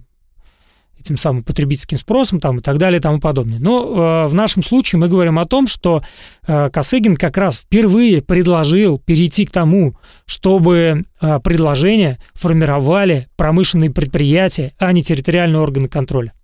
этим 1.00 1.16
самым 1.16 1.42
потребительским 1.42 1.96
спросом 1.96 2.38
там, 2.38 2.58
и 2.58 2.62
так 2.62 2.76
далее 2.76 2.98
и 2.98 3.02
тому 3.02 3.18
подобное. 3.18 3.58
Но 3.58 4.26
э, 4.26 4.28
в 4.28 4.34
нашем 4.34 4.62
случае 4.62 4.98
мы 4.98 5.08
говорим 5.08 5.38
о 5.38 5.46
том, 5.46 5.66
что 5.66 6.02
э, 6.46 6.68
Косыгин 6.68 7.16
как 7.16 7.38
раз 7.38 7.60
впервые 7.60 8.20
предложил 8.20 8.98
перейти 8.98 9.46
к 9.46 9.50
тому, 9.50 9.96
чтобы 10.26 11.04
э, 11.22 11.40
предложения 11.40 12.18
формировали 12.34 13.26
промышленные 13.36 13.90
предприятия, 13.90 14.74
а 14.76 14.92
не 14.92 15.02
территориальные 15.02 15.62
органы 15.62 15.88
контроля. 15.88 16.34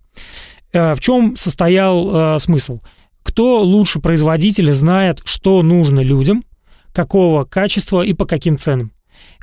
Э, 0.73 0.95
в 0.95 0.99
чем 0.99 1.37
состоял 1.37 2.35
э, 2.35 2.39
смысл? 2.39 2.79
Кто 3.21 3.61
лучше 3.61 3.99
производителя 3.99 4.73
знает, 4.73 5.21
что 5.25 5.61
нужно 5.61 5.99
людям, 5.99 6.43
какого 6.91 7.45
качества 7.45 8.01
и 8.01 8.13
по 8.13 8.25
каким 8.25 8.57
ценам. 8.57 8.91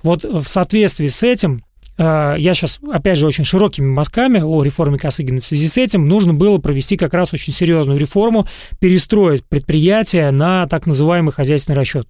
Вот 0.06 0.22
в 0.22 0.44
соответствии 0.44 1.08
с 1.08 1.24
этим 1.24 1.64
э, 1.98 2.36
я 2.38 2.54
сейчас, 2.54 2.78
опять 2.92 3.18
же, 3.18 3.26
очень 3.26 3.44
широкими 3.44 3.86
мазками 3.86 4.40
о 4.40 4.62
реформе 4.62 4.98
Косыгина. 4.98 5.40
В 5.40 5.46
связи 5.46 5.66
с 5.66 5.76
этим 5.76 6.06
нужно 6.06 6.32
было 6.32 6.58
провести 6.58 6.96
как 6.96 7.12
раз 7.12 7.34
очень 7.34 7.52
серьезную 7.52 7.98
реформу, 7.98 8.46
перестроить 8.78 9.44
предприятие 9.44 10.30
на 10.30 10.68
так 10.68 10.86
называемый 10.86 11.32
хозяйственный 11.32 11.74
расчет, 11.74 12.06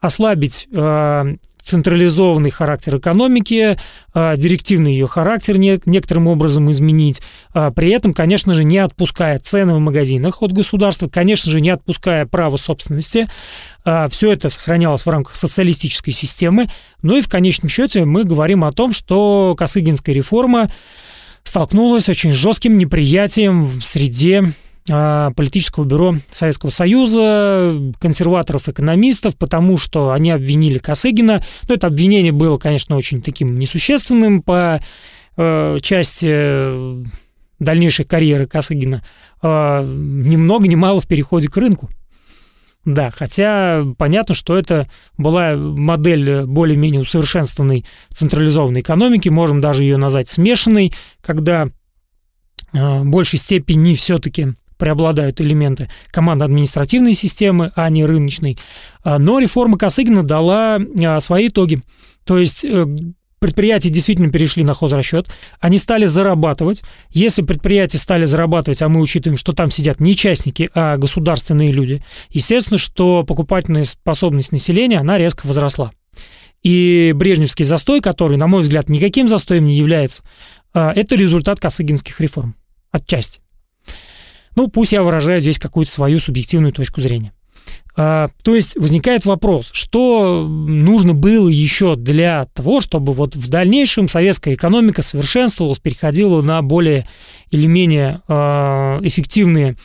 ослабить 0.00 0.68
э, 0.72 1.36
централизованный 1.72 2.50
характер 2.50 2.98
экономики, 2.98 3.78
а, 4.12 4.36
директивный 4.36 4.92
ее 4.92 5.06
характер 5.06 5.56
некоторым 5.56 6.26
образом 6.26 6.70
изменить, 6.70 7.22
а, 7.54 7.70
при 7.70 7.88
этом, 7.88 8.12
конечно 8.12 8.52
же, 8.52 8.62
не 8.62 8.76
отпуская 8.76 9.38
цены 9.38 9.72
в 9.72 9.78
магазинах 9.78 10.42
от 10.42 10.52
государства, 10.52 11.08
конечно 11.08 11.50
же, 11.50 11.62
не 11.62 11.70
отпуская 11.70 12.26
право 12.26 12.58
собственности. 12.58 13.26
А, 13.86 14.10
Все 14.10 14.32
это 14.32 14.50
сохранялось 14.50 15.06
в 15.06 15.08
рамках 15.08 15.34
социалистической 15.34 16.12
системы. 16.12 16.68
Ну 17.00 17.16
и 17.16 17.22
в 17.22 17.28
конечном 17.28 17.70
счете 17.70 18.04
мы 18.04 18.24
говорим 18.24 18.64
о 18.64 18.72
том, 18.72 18.92
что 18.92 19.54
Косыгинская 19.56 20.14
реформа 20.14 20.70
столкнулась 21.42 22.04
с 22.04 22.08
очень 22.10 22.32
жестким 22.32 22.76
неприятием 22.76 23.64
в 23.64 23.82
среде 23.82 24.52
политического 24.86 25.84
бюро 25.84 26.14
Советского 26.30 26.70
Союза, 26.70 27.92
консерваторов-экономистов, 28.00 29.36
потому 29.36 29.78
что 29.78 30.10
они 30.10 30.30
обвинили 30.30 30.78
Косыгина. 30.78 31.44
Ну, 31.68 31.74
это 31.74 31.86
обвинение 31.86 32.32
было, 32.32 32.58
конечно, 32.58 32.96
очень 32.96 33.22
таким 33.22 33.58
несущественным 33.58 34.42
по 34.42 34.80
э, 35.36 35.78
части 35.80 37.04
дальнейшей 37.60 38.04
карьеры 38.04 38.46
Косыгина. 38.46 39.04
Э, 39.40 39.84
ни 39.86 40.36
много 40.36 40.66
ни 40.66 40.74
мало 40.74 41.00
в 41.00 41.06
переходе 41.06 41.48
к 41.48 41.56
рынку. 41.56 41.88
Да, 42.84 43.12
хотя 43.12 43.84
понятно, 43.96 44.34
что 44.34 44.58
это 44.58 44.90
была 45.16 45.54
модель 45.54 46.44
более-менее 46.46 47.02
усовершенствованной 47.02 47.84
централизованной 48.08 48.80
экономики, 48.80 49.28
можем 49.28 49.60
даже 49.60 49.84
ее 49.84 49.96
назвать 49.96 50.26
смешанной, 50.26 50.92
когда 51.20 51.66
э, 51.66 51.68
в 52.72 53.06
большей 53.06 53.38
степени 53.38 53.94
все-таки 53.94 54.54
преобладают 54.82 55.40
элементы 55.40 55.88
командно-административной 56.10 57.14
системы, 57.14 57.70
а 57.76 57.88
не 57.88 58.04
рыночной. 58.04 58.58
А, 59.04 59.20
но 59.20 59.38
реформа 59.38 59.78
Косыгина 59.78 60.24
дала 60.24 60.80
а, 61.04 61.20
свои 61.20 61.46
итоги. 61.46 61.80
То 62.24 62.36
есть 62.36 62.64
э, 62.64 62.84
предприятия 63.38 63.90
действительно 63.90 64.32
перешли 64.32 64.64
на 64.64 64.74
хозрасчет, 64.74 65.28
они 65.60 65.78
стали 65.78 66.06
зарабатывать. 66.06 66.82
Если 67.10 67.42
предприятия 67.42 67.98
стали 67.98 68.24
зарабатывать, 68.24 68.82
а 68.82 68.88
мы 68.88 69.00
учитываем, 69.00 69.36
что 69.36 69.52
там 69.52 69.70
сидят 69.70 70.00
не 70.00 70.16
частники, 70.16 70.68
а 70.74 70.96
государственные 70.96 71.70
люди, 71.70 72.02
естественно, 72.30 72.76
что 72.76 73.22
покупательная 73.22 73.84
способность 73.84 74.50
населения, 74.50 74.98
она 74.98 75.16
резко 75.16 75.46
возросла. 75.46 75.92
И 76.64 77.12
брежневский 77.14 77.64
застой, 77.64 78.00
который, 78.00 78.36
на 78.36 78.48
мой 78.48 78.62
взгляд, 78.62 78.88
никаким 78.88 79.28
застоем 79.28 79.64
не 79.64 79.76
является, 79.76 80.24
это 80.74 81.14
результат 81.14 81.60
косыгинских 81.60 82.20
реформ. 82.20 82.56
Отчасти. 82.90 83.41
Ну, 84.54 84.68
пусть 84.68 84.92
я 84.92 85.02
выражаю 85.02 85.40
здесь 85.40 85.58
какую-то 85.58 85.90
свою 85.90 86.18
субъективную 86.18 86.72
точку 86.72 87.00
зрения. 87.00 87.32
А, 87.94 88.28
то 88.42 88.54
есть 88.54 88.76
возникает 88.76 89.26
вопрос, 89.26 89.68
что 89.72 90.46
нужно 90.48 91.12
было 91.12 91.48
еще 91.48 91.94
для 91.94 92.46
того, 92.54 92.80
чтобы 92.80 93.12
вот 93.12 93.36
в 93.36 93.50
дальнейшем 93.50 94.08
советская 94.08 94.54
экономика 94.54 95.02
совершенствовалась, 95.02 95.78
переходила 95.78 96.40
на 96.40 96.62
более 96.62 97.06
или 97.50 97.66
менее 97.66 98.22
а, 98.28 98.98
эффективные 99.02 99.76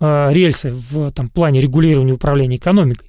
а, 0.00 0.30
рельсы 0.30 0.72
в 0.72 1.12
там, 1.12 1.28
плане 1.28 1.60
регулирования 1.60 2.14
управления 2.14 2.56
экономикой. 2.56 3.08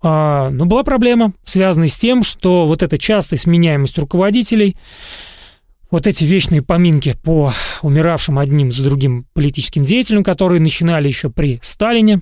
Но 0.00 0.64
была 0.64 0.84
проблема, 0.84 1.32
связанная 1.42 1.88
с 1.88 1.98
тем, 1.98 2.22
что 2.22 2.68
вот 2.68 2.84
эта 2.84 2.98
частая 2.98 3.36
сменяемость 3.36 3.98
руководителей, 3.98 4.76
вот 5.90 6.06
эти 6.06 6.24
вечные 6.24 6.62
поминки 6.62 7.16
по 7.22 7.52
умиравшим 7.82 8.38
одним 8.38 8.72
за 8.72 8.84
другим 8.84 9.26
политическим 9.32 9.84
деятелям, 9.84 10.22
которые 10.22 10.60
начинали 10.60 11.08
еще 11.08 11.30
при 11.30 11.58
Сталине, 11.62 12.20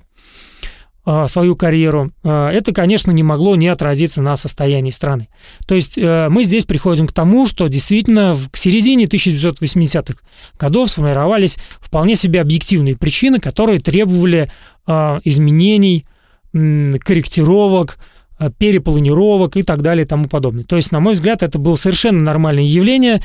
а, 1.09 1.29
свою 1.29 1.55
карьеру, 1.55 2.11
а, 2.25 2.51
это, 2.51 2.73
конечно, 2.73 3.11
не 3.11 3.23
могло 3.23 3.55
не 3.55 3.69
отразиться 3.69 4.21
на 4.21 4.35
состоянии 4.35 4.91
страны. 4.91 5.29
То 5.65 5.73
есть 5.73 5.97
э, 5.97 6.27
мы 6.29 6.43
здесь 6.43 6.65
приходим 6.65 7.07
к 7.07 7.13
тому, 7.13 7.45
что 7.45 7.69
действительно 7.69 8.37
к 8.51 8.57
середине 8.57 9.05
1980-х 9.05 10.19
годов 10.59 10.91
сформировались 10.91 11.57
вполне 11.79 12.17
себе 12.17 12.41
объективные 12.41 12.97
причины, 12.97 13.39
которые 13.39 13.79
требовали 13.79 14.51
а, 14.85 15.21
изменений, 15.23 16.05
корректировок, 16.51 17.99
перепланировок 18.57 19.55
и 19.55 19.63
так 19.63 19.81
далее 19.81 20.03
и 20.03 20.07
тому 20.07 20.27
подобное. 20.27 20.65
То 20.65 20.75
есть, 20.75 20.91
на 20.91 20.99
мой 20.99 21.13
взгляд, 21.13 21.41
это 21.41 21.57
было 21.57 21.75
совершенно 21.75 22.19
нормальное 22.19 22.63
явление, 22.63 23.21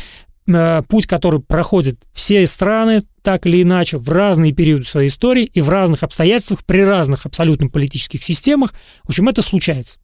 путь, 0.89 1.07
который 1.07 1.41
проходят 1.41 1.97
все 2.13 2.47
страны, 2.47 3.03
так 3.23 3.47
или 3.47 3.63
иначе, 3.63 3.99
в 3.99 4.09
разные 4.09 4.53
периоды 4.53 4.85
своей 4.85 5.09
истории 5.09 5.45
и 5.45 5.61
в 5.61 5.69
разных 5.69 6.03
обстоятельствах, 6.03 6.65
при 6.65 6.81
разных 6.81 7.27
абсолютно 7.27 7.69
политических 7.69 8.23
системах. 8.25 8.73
В 9.05 9.11
общем, 9.11 9.29
это 9.29 9.43
случается. 9.43 9.99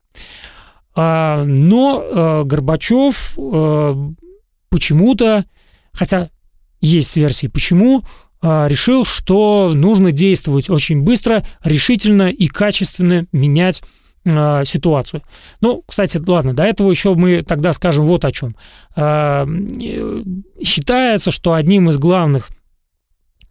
А, 0.94 1.44
но 1.44 2.02
э, 2.02 2.44
Горбачев 2.44 3.34
э, 3.36 3.94
почему-то, 4.68 5.44
хотя 5.92 6.30
есть 6.80 7.16
версии 7.16 7.48
почему, 7.48 8.04
решил, 8.40 9.04
что 9.04 9.72
нужно 9.74 10.12
действовать 10.12 10.70
очень 10.70 11.02
быстро, 11.02 11.44
решительно 11.64 12.30
и 12.30 12.46
качественно 12.46 13.26
менять 13.32 13.82
э, 14.36 14.64
ситуацию. 14.64 15.22
Ну, 15.60 15.82
кстати, 15.86 16.20
ладно, 16.26 16.54
до 16.54 16.64
этого 16.64 16.90
еще 16.90 17.14
мы 17.14 17.42
тогда 17.42 17.72
скажем 17.72 18.06
вот 18.06 18.24
о 18.24 18.32
чем. 18.32 18.56
Э, 18.96 19.46
считается, 20.62 21.30
что 21.30 21.54
одним 21.54 21.90
из 21.90 21.98
главных 21.98 22.48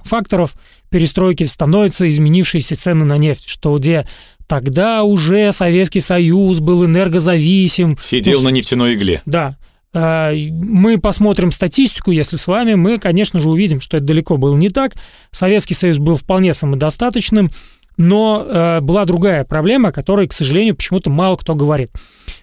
факторов 0.03 0.55
перестройки 0.89 1.43
становятся 1.43 2.07
изменившиеся 2.07 2.75
цены 2.75 3.05
на 3.05 3.17
нефть, 3.17 3.48
что 3.48 3.77
где 3.77 4.07
тогда 4.48 5.03
уже 5.03 5.51
Советский 5.51 6.00
Союз 6.00 6.60
был 6.60 6.86
энергозависим. 6.86 7.98
Сидел 8.01 8.39
ну, 8.39 8.46
на 8.46 8.50
нефтяной 8.50 8.96
игле. 8.96 9.22
Да. 9.25 9.57
Мы 9.93 11.00
посмотрим 11.00 11.51
статистику, 11.51 12.12
если 12.12 12.38
с 12.38 12.46
вами, 12.46 12.75
мы, 12.75 13.00
конечно 13.00 13.39
же, 13.39 13.50
увидим, 13.50 13.81
что 13.81 13.98
это 13.98 14.05
далеко 14.05 14.38
было 14.38 14.55
не 14.55 14.69
так. 14.69 14.93
Советский 15.31 15.74
Союз 15.74 15.98
был 15.98 16.17
вполне 16.17 16.53
самодостаточным, 16.53 17.51
но 17.98 18.46
э, 18.46 18.82
была 18.82 19.06
другая 19.06 19.44
проблема, 19.44 19.89
о 19.89 19.92
которой, 19.92 20.27
к 20.27 20.34
сожалению, 20.34 20.75
почему-то 20.75 21.10
мало 21.10 21.36
кто 21.36 21.56
говорит. 21.56 21.92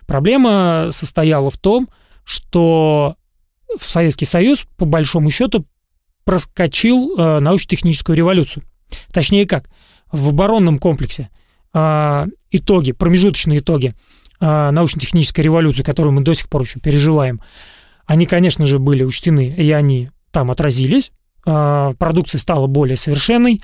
Проблема 0.07 0.89
состояла 0.91 1.51
в 1.51 1.59
том, 1.59 1.89
что 2.25 3.17
в 3.79 3.85
Советский 3.85 4.25
Союз, 4.27 4.67
по 4.77 4.85
большому 4.85 5.31
счету, 5.31 5.67
проскочил 6.25 7.17
э, 7.17 7.41
научно-техническую 7.41 8.17
революцию. 8.17 8.65
Точнее 9.13 9.47
как, 9.47 9.69
в 10.11 10.29
оборонном 10.29 10.79
комплексе 10.79 11.29
э, 11.73 12.27
итоги, 12.51 12.93
промежуточные 12.93 13.61
итоги 13.61 13.95
э, 14.41 14.71
научно-технической 14.71 15.45
революции, 15.45 15.83
которую 15.83 16.15
мы 16.15 16.23
до 16.23 16.35
сих 16.35 16.49
пор 16.49 16.63
еще 16.63 16.81
переживаем, 16.81 17.41
они, 18.07 18.27
конечно 18.27 18.67
же, 18.67 18.79
были 18.79 19.05
учтены, 19.05 19.55
и 19.57 19.71
они 19.71 20.11
там 20.31 20.51
отразились. 20.51 21.11
Э, 21.47 21.95
продукция 21.99 22.39
стала 22.39 22.67
более 22.67 22.97
совершенной, 22.97 23.61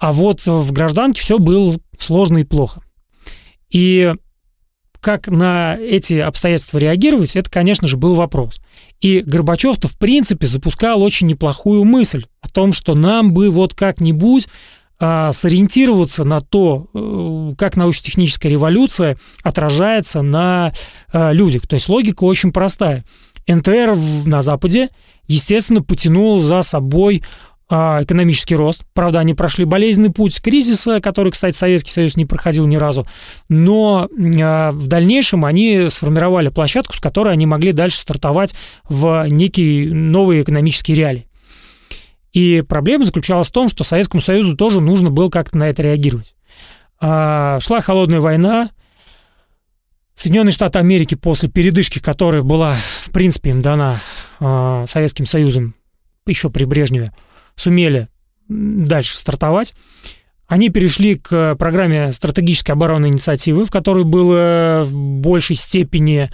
а 0.00 0.12
вот 0.12 0.46
в 0.46 0.72
гражданке 0.72 1.20
все 1.20 1.38
было 1.38 1.76
сложно 1.98 2.38
и 2.38 2.44
плохо. 2.44 2.82
И 3.70 4.12
как 5.00 5.28
на 5.28 5.76
эти 5.76 6.14
обстоятельства 6.14 6.78
реагировать, 6.78 7.36
это, 7.36 7.50
конечно 7.50 7.86
же, 7.86 7.96
был 7.96 8.14
вопрос. 8.14 8.60
И 9.00 9.20
Горбачев-то, 9.20 9.88
в 9.88 9.96
принципе, 9.98 10.46
запускал 10.46 11.02
очень 11.02 11.26
неплохую 11.26 11.84
мысль 11.84 12.24
о 12.40 12.48
том, 12.48 12.72
что 12.72 12.94
нам 12.94 13.32
бы 13.32 13.50
вот 13.50 13.74
как-нибудь 13.74 14.48
а, 14.98 15.32
сориентироваться 15.32 16.24
на 16.24 16.42
то, 16.42 16.88
э, 16.92 17.54
как 17.56 17.76
научно-техническая 17.76 18.52
революция 18.52 19.16
отражается 19.42 20.20
на 20.20 20.74
а, 21.12 21.32
людях. 21.32 21.66
То 21.66 21.74
есть 21.74 21.88
логика 21.88 22.24
очень 22.24 22.52
простая. 22.52 23.04
НТР 23.48 23.96
на 24.26 24.42
Западе, 24.42 24.90
естественно, 25.26 25.82
потянул 25.82 26.38
за 26.38 26.62
собой 26.62 27.22
экономический 27.70 28.56
рост. 28.56 28.82
Правда, 28.94 29.20
они 29.20 29.34
прошли 29.34 29.64
болезненный 29.64 30.10
путь 30.10 30.40
кризиса, 30.42 31.00
который, 31.00 31.30
кстати, 31.30 31.56
Советский 31.56 31.92
Союз 31.92 32.16
не 32.16 32.26
проходил 32.26 32.66
ни 32.66 32.76
разу. 32.76 33.06
Но 33.48 34.08
а, 34.42 34.72
в 34.72 34.88
дальнейшем 34.88 35.44
они 35.44 35.88
сформировали 35.88 36.48
площадку, 36.48 36.96
с 36.96 37.00
которой 37.00 37.32
они 37.32 37.46
могли 37.46 37.72
дальше 37.72 38.00
стартовать 38.00 38.54
в 38.88 39.24
некий 39.28 39.86
новый 39.86 40.42
экономический 40.42 40.94
реалии. 40.94 41.28
И 42.32 42.64
проблема 42.68 43.04
заключалась 43.04 43.48
в 43.48 43.52
том, 43.52 43.68
что 43.68 43.84
Советскому 43.84 44.20
Союзу 44.20 44.56
тоже 44.56 44.80
нужно 44.80 45.10
было 45.10 45.30
как-то 45.30 45.56
на 45.56 45.68
это 45.68 45.82
реагировать. 45.82 46.34
А, 47.00 47.60
шла 47.60 47.80
холодная 47.80 48.20
война, 48.20 48.70
Соединенные 50.14 50.52
Штаты 50.52 50.80
Америки 50.80 51.14
после 51.14 51.48
передышки, 51.48 51.98
которая 51.98 52.42
была, 52.42 52.76
в 53.00 53.10
принципе, 53.10 53.50
им 53.50 53.62
дана 53.62 54.00
Советским 54.38 55.24
Союзом 55.24 55.74
еще 56.26 56.50
при 56.50 56.64
Брежневе, 56.64 57.12
сумели 57.60 58.08
дальше 58.48 59.16
стартовать. 59.16 59.74
Они 60.46 60.68
перешли 60.68 61.14
к 61.14 61.54
программе 61.56 62.10
стратегической 62.12 62.72
оборонной 62.72 63.08
инициативы, 63.08 63.64
в 63.64 63.70
которой 63.70 64.04
было 64.04 64.82
в 64.84 64.96
большей 64.96 65.54
степени 65.54 66.30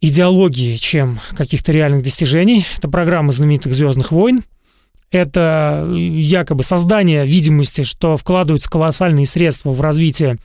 идеологии, 0.00 0.76
чем 0.76 1.18
каких-то 1.36 1.72
реальных 1.72 2.02
достижений. 2.02 2.66
Это 2.76 2.88
программа 2.88 3.32
знаменитых 3.32 3.72
«Звездных 3.72 4.12
войн». 4.12 4.42
Это 5.10 5.88
якобы 5.96 6.62
создание 6.62 7.24
видимости, 7.24 7.82
что 7.82 8.18
вкладываются 8.18 8.68
колоссальные 8.68 9.26
средства 9.26 9.70
в 9.70 9.80
развитие 9.80 10.36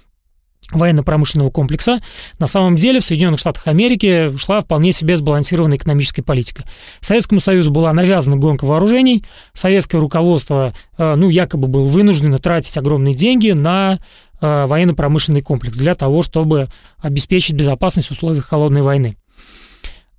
военно-промышленного 0.72 1.50
комплекса, 1.50 2.02
на 2.40 2.48
самом 2.48 2.76
деле 2.76 3.00
в 3.00 3.06
Соединенных 3.06 3.40
Штатах 3.40 3.68
Америки 3.68 4.36
шла 4.38 4.62
вполне 4.62 4.94
себе 4.94 5.18
сбалансированная 5.18 5.78
экономическая 5.78 6.22
политика. 6.22 6.64
Советскому 7.00 7.40
Союзу 7.40 7.72
была 7.72 7.94
навязана 7.94 8.38
гонка 8.38 8.66
вооружений, 8.66 9.24
советское 9.54 10.00
руководство, 10.00 10.74
э, 10.98 11.16
ну, 11.16 11.30
якобы 11.30 11.68
было 11.68 11.88
вынуждено 11.88 12.40
тратить 12.40 12.78
огромные 12.78 13.16
деньги 13.16 13.52
на 13.52 14.00
э, 14.42 14.66
военно-промышленный 14.66 15.42
комплекс 15.42 15.78
для 15.78 15.96
того, 15.96 16.24
чтобы 16.24 16.70
обеспечить 17.00 17.56
безопасность 17.56 18.08
в 18.10 18.12
условиях 18.12 18.46
холодной 18.46 18.82
войны. 18.82 19.16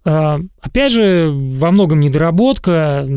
Э, 0.05 0.39
опять 0.61 0.93
же, 0.93 1.31
во 1.33 1.71
многом 1.71 2.01
недоработка 2.01 3.09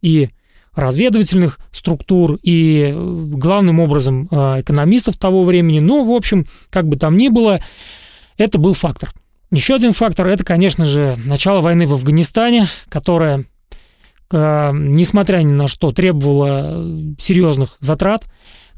и 0.00 0.30
разведывательных 0.78 1.58
структур 1.72 2.38
и 2.42 2.92
э, 2.92 3.24
главным 3.32 3.80
образом 3.80 4.28
э, 4.30 4.60
экономистов 4.60 5.16
того 5.16 5.44
времени. 5.44 5.80
Но, 5.80 6.04
в 6.04 6.10
общем, 6.10 6.46
как 6.70 6.88
бы 6.88 6.96
там 6.96 7.16
ни 7.16 7.28
было, 7.28 7.60
это 8.36 8.58
был 8.58 8.74
фактор. 8.74 9.12
Еще 9.50 9.74
один 9.74 9.92
фактор– 9.92 10.28
это, 10.28 10.44
конечно 10.44 10.84
же, 10.84 11.16
начало 11.24 11.60
войны 11.60 11.86
в 11.86 11.94
Афганистане, 11.94 12.68
которая, 12.88 13.44
э, 14.30 14.70
несмотря 14.72 15.38
ни 15.38 15.52
на 15.52 15.68
что, 15.68 15.90
требовала 15.92 16.84
серьезных 17.18 17.76
затрат, 17.80 18.24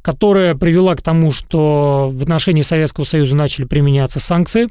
которая 0.01 0.55
привела 0.55 0.95
к 0.97 1.03
тому, 1.03 1.33
что 1.33 2.11
в 2.13 2.23
отношении 2.23 2.63
Советского 2.63 3.05
Союза 3.05 3.35
начали 3.35 3.65
применяться 3.67 4.21
санкции. 4.21 4.69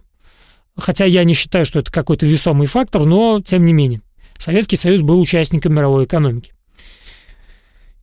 Хотя 0.76 1.06
я 1.06 1.24
не 1.26 1.34
считаю, 1.34 1.66
что 1.66 1.80
это 1.80 1.92
какой-то 1.92 2.26
весомый 2.26 2.68
фактор, 2.68 3.04
но 3.04 3.42
тем 3.42 3.66
не 3.66 3.74
менее. 3.74 4.02
Советский 4.38 4.78
Союз 4.78 5.02
был 5.02 5.20
участником 5.20 5.76
мировой 5.76 6.06
экономики. 6.06 6.54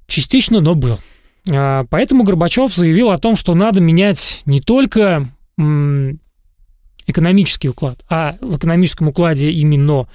Частично, 0.06 0.60
но 0.60 0.74
был. 0.74 0.98
А, 1.50 1.84
поэтому 1.90 2.24
Горбачев 2.24 2.74
заявил 2.74 3.10
о 3.10 3.18
том, 3.18 3.36
что 3.36 3.54
надо 3.54 3.80
менять 3.80 4.42
не 4.46 4.60
только 4.60 5.26
экономический 7.06 7.68
уклад, 7.68 8.04
а 8.10 8.36
в 8.40 8.58
экономическом 8.58 9.08
укладе 9.08 9.50
именно 9.50 10.06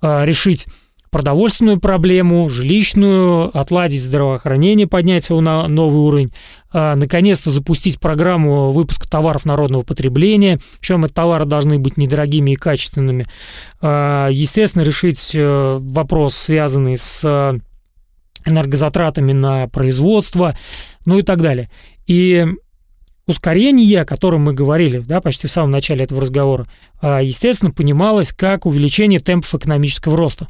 а, 0.00 0.24
решить 0.24 0.66
продовольственную 1.10 1.80
проблему, 1.80 2.48
жилищную, 2.48 3.56
отладить 3.56 4.02
здравоохранение, 4.02 4.86
поднять 4.86 5.28
его 5.28 5.40
на 5.40 5.66
новый 5.68 6.00
уровень, 6.00 6.32
а, 6.72 6.94
наконец-то 6.94 7.50
запустить 7.50 8.00
программу 8.00 8.70
выпуска 8.70 9.08
товаров 9.08 9.44
народного 9.44 9.82
потребления, 9.82 10.58
причем 10.80 11.04
эти 11.04 11.12
товары 11.12 11.44
должны 11.44 11.78
быть 11.78 11.96
недорогими 11.96 12.52
и 12.52 12.56
качественными. 12.56 13.26
Естественно, 13.82 14.82
решить 14.82 15.32
э, 15.34 15.78
вопрос, 15.80 16.34
связанный 16.34 16.96
с 16.96 17.60
энергозатратами 18.46 19.32
на 19.32 19.68
производство, 19.68 20.56
ну 21.04 21.18
и 21.18 21.22
так 21.22 21.42
далее. 21.42 21.70
И 22.06 22.46
ускорение, 23.26 24.02
о 24.02 24.06
котором 24.06 24.44
мы 24.44 24.54
говорили 24.54 25.00
да, 25.00 25.20
почти 25.20 25.46
в 25.46 25.52
самом 25.52 25.72
начале 25.72 26.04
этого 26.04 26.20
разговора, 26.20 26.66
а, 27.00 27.20
естественно, 27.20 27.72
понималось 27.72 28.32
как 28.32 28.66
увеличение 28.66 29.20
темпов 29.20 29.54
экономического 29.54 30.16
роста. 30.16 30.46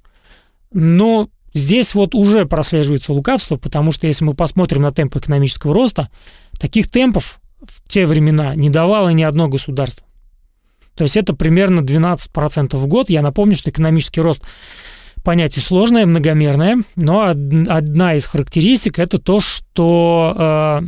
Но 0.73 1.29
здесь 1.55 1.95
вот 1.95 2.15
уже 2.15 2.45
прослеживается 2.45 3.13
лукавство, 3.13 3.57
потому 3.57 3.93
что 3.93 4.07
если 4.07 4.25
мы 4.25 4.35
посмотрим 4.35 4.83
на 4.83 4.93
темпы 4.93 5.19
экономического 5.19 5.75
роста, 5.75 6.11
таких 6.59 6.91
темпов 6.91 7.41
в 7.61 7.89
те 7.89 8.07
времена 8.07 8.55
не 8.55 8.71
давало 8.71 9.09
ни 9.09 9.23
одно 9.23 9.49
государство. 9.49 10.07
То 10.95 11.05
есть 11.05 11.17
это 11.17 11.35
примерно 11.35 11.81
12% 11.81 12.77
в 12.77 12.87
год. 12.87 13.11
Я 13.11 13.23
напомню, 13.23 13.55
что 13.55 13.71
экономический 13.71 14.21
рост 14.21 14.43
понятие 15.27 15.61
сложное, 15.61 16.07
многомерное, 16.07 16.85
но 16.95 17.23
одна 17.23 18.15
из 18.15 18.27
характеристик 18.27 19.01
это 19.01 19.19
то, 19.19 19.41
что 19.41 20.33
э, 20.39 20.83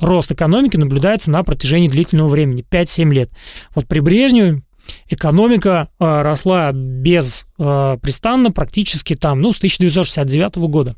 рост 0.00 0.32
экономики 0.32 0.78
наблюдается 0.78 1.30
на 1.30 1.44
протяжении 1.44 1.88
длительного 1.88 2.30
времени, 2.30 2.64
5-7 2.70 3.12
лет. 3.12 3.30
Вот 3.74 3.86
при 3.86 4.00
Брежневе 4.00 4.62
экономика 5.10 5.90
э, 6.00 6.22
росла 6.22 6.72
беспрестанно 6.72 8.48
э, 8.48 8.52
практически 8.52 9.16
там, 9.16 9.42
ну, 9.42 9.52
с 9.52 9.58
1969 9.58 10.56
года. 10.70 10.96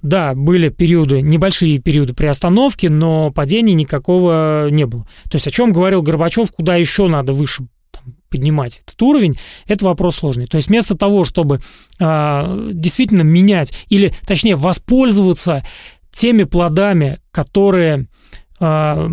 Да, 0.00 0.32
были 0.34 0.70
периоды, 0.70 1.20
небольшие 1.20 1.80
периоды 1.80 2.14
приостановки, 2.14 2.86
но 2.86 3.30
падения 3.30 3.74
никакого 3.74 4.70
не 4.70 4.86
было. 4.86 5.02
То 5.24 5.34
есть 5.34 5.48
о 5.48 5.50
чем 5.50 5.70
говорил 5.70 6.00
Горбачев, 6.00 6.50
куда 6.50 6.76
еще 6.76 7.08
надо 7.08 7.34
выше 7.34 7.66
поднимать 8.28 8.82
этот 8.84 9.00
уровень, 9.02 9.36
это 9.66 9.84
вопрос 9.84 10.16
сложный. 10.16 10.46
То 10.46 10.56
есть 10.56 10.68
вместо 10.68 10.96
того, 10.96 11.24
чтобы 11.24 11.60
э, 11.98 12.70
действительно 12.72 13.22
менять 13.22 13.72
или, 13.88 14.14
точнее, 14.26 14.56
воспользоваться 14.56 15.64
теми 16.10 16.44
плодами, 16.44 17.18
которые, 17.30 18.08
э, 18.60 19.08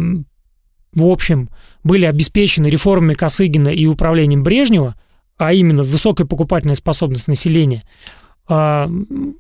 в 0.93 1.05
общем, 1.05 1.49
были 1.83 2.05
обеспечены 2.05 2.67
реформами 2.67 3.13
Косыгина 3.13 3.69
и 3.69 3.85
управлением 3.85 4.43
Брежнева, 4.43 4.95
а 5.37 5.53
именно 5.53 5.83
высокая 5.83 6.25
покупательная 6.25 6.75
способность 6.75 7.27
населения, 7.27 7.83
э, 8.49 8.87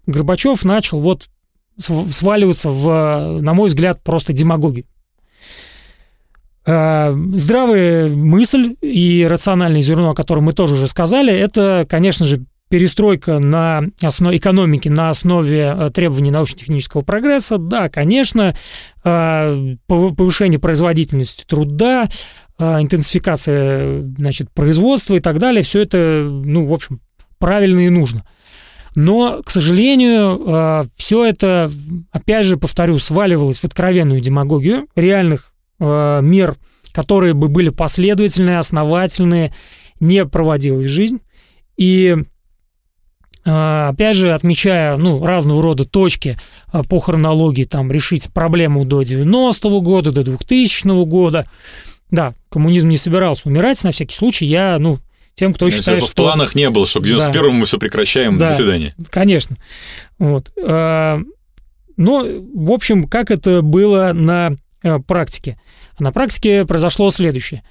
Горбачев 0.07 0.63
начал 0.65 0.99
вот 0.99 1.29
сваливаться 1.77 2.69
в, 2.69 3.39
на 3.41 3.53
мой 3.53 3.69
взгляд, 3.69 4.03
просто 4.03 4.33
демагогию. 4.33 4.85
Э, 6.65 7.13
здравая 7.33 8.07
мысль 8.09 8.75
и 8.81 9.27
рациональное 9.29 9.81
зерно, 9.81 10.11
о 10.11 10.15
котором 10.15 10.45
мы 10.45 10.53
тоже 10.53 10.75
уже 10.75 10.87
сказали, 10.87 11.33
это, 11.33 11.85
конечно 11.89 12.25
же, 12.25 12.45
перестройка 12.69 13.39
на 13.39 13.83
основе 14.01 14.37
экономики 14.37 14.87
на 14.87 15.09
основе 15.09 15.75
э, 15.77 15.91
требований 15.93 16.31
научно-технического 16.31 17.01
прогресса. 17.01 17.57
Да, 17.57 17.89
конечно, 17.89 18.55
э, 19.03 19.75
повышение 19.87 20.59
производительности 20.59 21.43
труда, 21.45 22.09
интенсификация 22.59 24.03
значит, 24.15 24.49
производства 24.51 25.15
и 25.15 25.19
так 25.19 25.39
далее, 25.39 25.63
все 25.63 25.81
это, 25.81 26.29
ну, 26.29 26.67
в 26.67 26.73
общем, 26.73 27.01
правильно 27.39 27.79
и 27.79 27.89
нужно. 27.89 28.23
Но, 28.95 29.41
к 29.43 29.49
сожалению, 29.49 30.87
все 30.95 31.25
это, 31.25 31.71
опять 32.11 32.45
же, 32.45 32.57
повторю, 32.57 32.99
сваливалось 32.99 33.57
в 33.57 33.63
откровенную 33.63 34.21
демагогию 34.21 34.87
реальных 34.95 35.52
Э, 35.79 36.19
мер, 36.21 36.55
которые 36.91 37.33
бы 37.33 37.47
были 37.47 37.69
последовательные, 37.69 38.59
основательные, 38.59 39.53
не 39.99 40.25
проводилась 40.25 40.89
жизнь. 40.89 41.21
И 41.77 42.15
э, 43.45 43.87
опять 43.89 44.15
же, 44.15 44.33
отмечая 44.33 44.95
ну, 44.97 45.17
разного 45.17 45.61
рода 45.61 45.85
точки 45.85 46.37
э, 46.71 46.83
по 46.83 46.99
хронологии, 46.99 47.65
там, 47.65 47.91
решить 47.91 48.31
проблему 48.31 48.85
до 48.85 49.01
90-го 49.01 49.81
года, 49.81 50.11
до 50.11 50.23
2000 50.23 51.05
года. 51.05 51.47
Да, 52.11 52.35
коммунизм 52.49 52.89
не 52.89 52.97
собирался 52.97 53.49
умирать, 53.49 53.83
на 53.83 53.91
всякий 53.91 54.15
случай 54.15 54.45
я, 54.45 54.77
ну, 54.79 54.99
тем, 55.33 55.55
кто 55.55 55.67
считает, 55.71 56.03
что... 56.03 56.11
в 56.11 56.15
планах 56.15 56.53
не 56.53 56.69
было, 56.69 56.85
что 56.85 57.01
к 57.01 57.05
91-му 57.05 57.49
да, 57.49 57.49
мы 57.49 57.65
все 57.65 57.79
прекращаем, 57.79 58.37
да, 58.37 58.49
до 58.49 58.55
свидания. 58.55 58.95
Конечно. 59.09 59.57
Вот. 60.19 60.51
Но, 61.95 62.25
в 62.25 62.71
общем, 62.71 63.07
как 63.07 63.31
это 63.31 63.61
было 63.61 64.13
на 64.13 64.57
практике? 65.05 65.59
А 65.97 66.03
на 66.03 66.11
практике 66.11 66.65
произошло 66.65 67.11
следующее. 67.11 67.63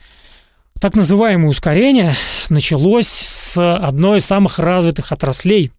Так 0.80 0.94
называемое 0.94 1.48
ускорение 1.48 2.14
началось 2.48 3.06
с 3.06 3.76
одной 3.76 4.18
из 4.18 4.24
самых 4.24 4.58
развитых 4.58 5.12
отраслей 5.12 5.70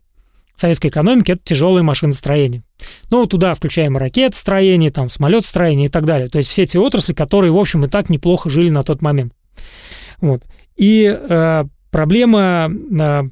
советской 0.55 0.87
экономики– 0.87 1.31
это 1.33 1.41
тяжелое 1.43 1.83
машиностроение. 1.83 2.63
Ну, 3.09 3.25
туда 3.25 3.53
включаем 3.53 3.97
ракетостроение, 3.97 4.91
там, 4.91 5.09
самолетостроение 5.09 5.87
и 5.87 5.89
так 5.89 6.05
далее. 6.05 6.29
То 6.29 6.37
есть 6.37 6.49
все 6.49 6.65
те 6.65 6.79
отрасли, 6.79 7.13
которые, 7.13 7.51
в 7.51 7.57
общем, 7.57 7.83
и 7.83 7.89
так 7.89 8.09
неплохо 8.09 8.49
жили 8.49 8.69
на 8.69 8.83
тот 8.83 9.01
момент. 9.01 9.33
Вот. 10.21 10.43
И 10.77 11.05
э, 11.05 11.65
проблема 11.91 12.71
э, 12.71 13.23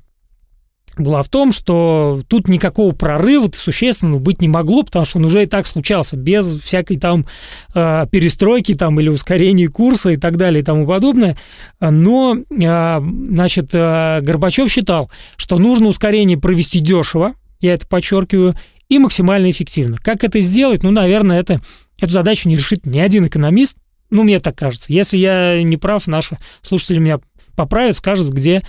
была 0.98 1.24
в 1.24 1.30
том, 1.30 1.52
что 1.52 2.22
тут 2.28 2.48
никакого 2.48 2.94
прорыва 2.94 3.50
существенного 3.54 4.20
быть 4.20 4.42
не 4.42 4.48
могло, 4.48 4.84
потому 4.84 5.06
что 5.06 5.20
он 5.20 5.26
уже 5.26 5.44
и 5.44 5.46
так 5.46 5.68
случался, 5.68 6.18
без 6.18 6.62
всякой 6.62 6.98
там 6.98 7.26
э, 7.74 8.06
перестройки 8.12 8.74
там 8.76 9.00
или 9.00 9.10
ускорения 9.10 9.68
курса 9.68 10.10
и 10.10 10.18
так 10.18 10.38
далее 10.38 10.62
и 10.62 10.66
тому 10.66 10.86
подобное. 10.86 11.38
Но, 11.80 12.38
э, 12.38 13.02
значит, 13.30 13.70
э, 13.74 14.22
Горбачев 14.22 14.72
считал, 14.72 15.10
что 15.38 15.58
нужно 15.58 15.88
ускорение 15.88 16.38
провести 16.38 16.80
дешево, 16.80 17.34
я 17.60 17.74
это 17.74 17.88
подчеркиваю, 17.88 18.56
и 18.90 19.00
максимально 19.00 19.50
эффективно. 19.50 19.98
Как 20.02 20.24
это 20.24 20.40
сделать? 20.42 20.84
Ну, 20.84 20.92
наверное, 20.92 21.40
это, 21.40 21.62
эту 22.00 22.12
задачу 22.12 22.50
не 22.50 22.58
решит 22.58 22.86
ни 22.86 23.00
один 23.00 23.26
экономист, 23.26 23.78
ну, 24.10 24.24
мне 24.24 24.40
так 24.42 24.58
кажется. 24.58 24.92
Если 24.92 25.18
я 25.18 25.64
не 25.64 25.78
прав, 25.78 26.06
наши 26.06 26.38
слушатели 26.62 27.00
меня 27.00 27.20
поправят, 27.56 27.96
скажут, 27.96 28.30
где 28.34 28.62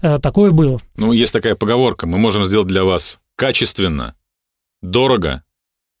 такое 0.00 0.50
было. 0.50 0.80
Ну, 0.96 1.12
есть 1.12 1.32
такая 1.32 1.54
поговорка, 1.54 2.06
мы 2.06 2.18
можем 2.18 2.44
сделать 2.44 2.68
для 2.68 2.84
вас 2.84 3.18
качественно, 3.36 4.14
дорого 4.82 5.42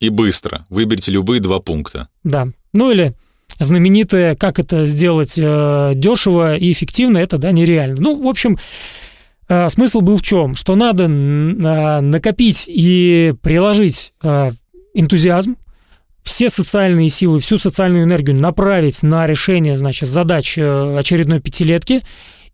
и 0.00 0.08
быстро. 0.08 0.66
Выберите 0.68 1.10
любые 1.10 1.40
два 1.40 1.60
пункта. 1.60 2.08
Да. 2.22 2.48
Ну 2.72 2.90
или 2.90 3.14
знаменитое, 3.58 4.34
как 4.34 4.58
это 4.58 4.86
сделать 4.86 5.38
э, 5.38 5.92
дешево 5.94 6.56
и 6.56 6.72
эффективно, 6.72 7.18
это, 7.18 7.38
да, 7.38 7.52
нереально. 7.52 7.96
Ну, 7.98 8.22
в 8.22 8.28
общем, 8.28 8.58
э, 9.48 9.68
смысл 9.70 10.00
был 10.00 10.16
в 10.16 10.22
чем? 10.22 10.54
Что 10.54 10.74
надо 10.74 11.04
э, 11.04 11.06
накопить 12.00 12.64
и 12.66 13.34
приложить 13.42 14.12
э, 14.22 14.50
энтузиазм, 14.94 15.56
все 16.22 16.48
социальные 16.48 17.10
силы, 17.10 17.38
всю 17.40 17.58
социальную 17.58 18.04
энергию 18.04 18.36
направить 18.36 19.02
на 19.02 19.26
решение, 19.26 19.76
значит, 19.76 20.08
задач 20.08 20.58
э, 20.58 20.98
очередной 20.98 21.40
пятилетки 21.40 22.02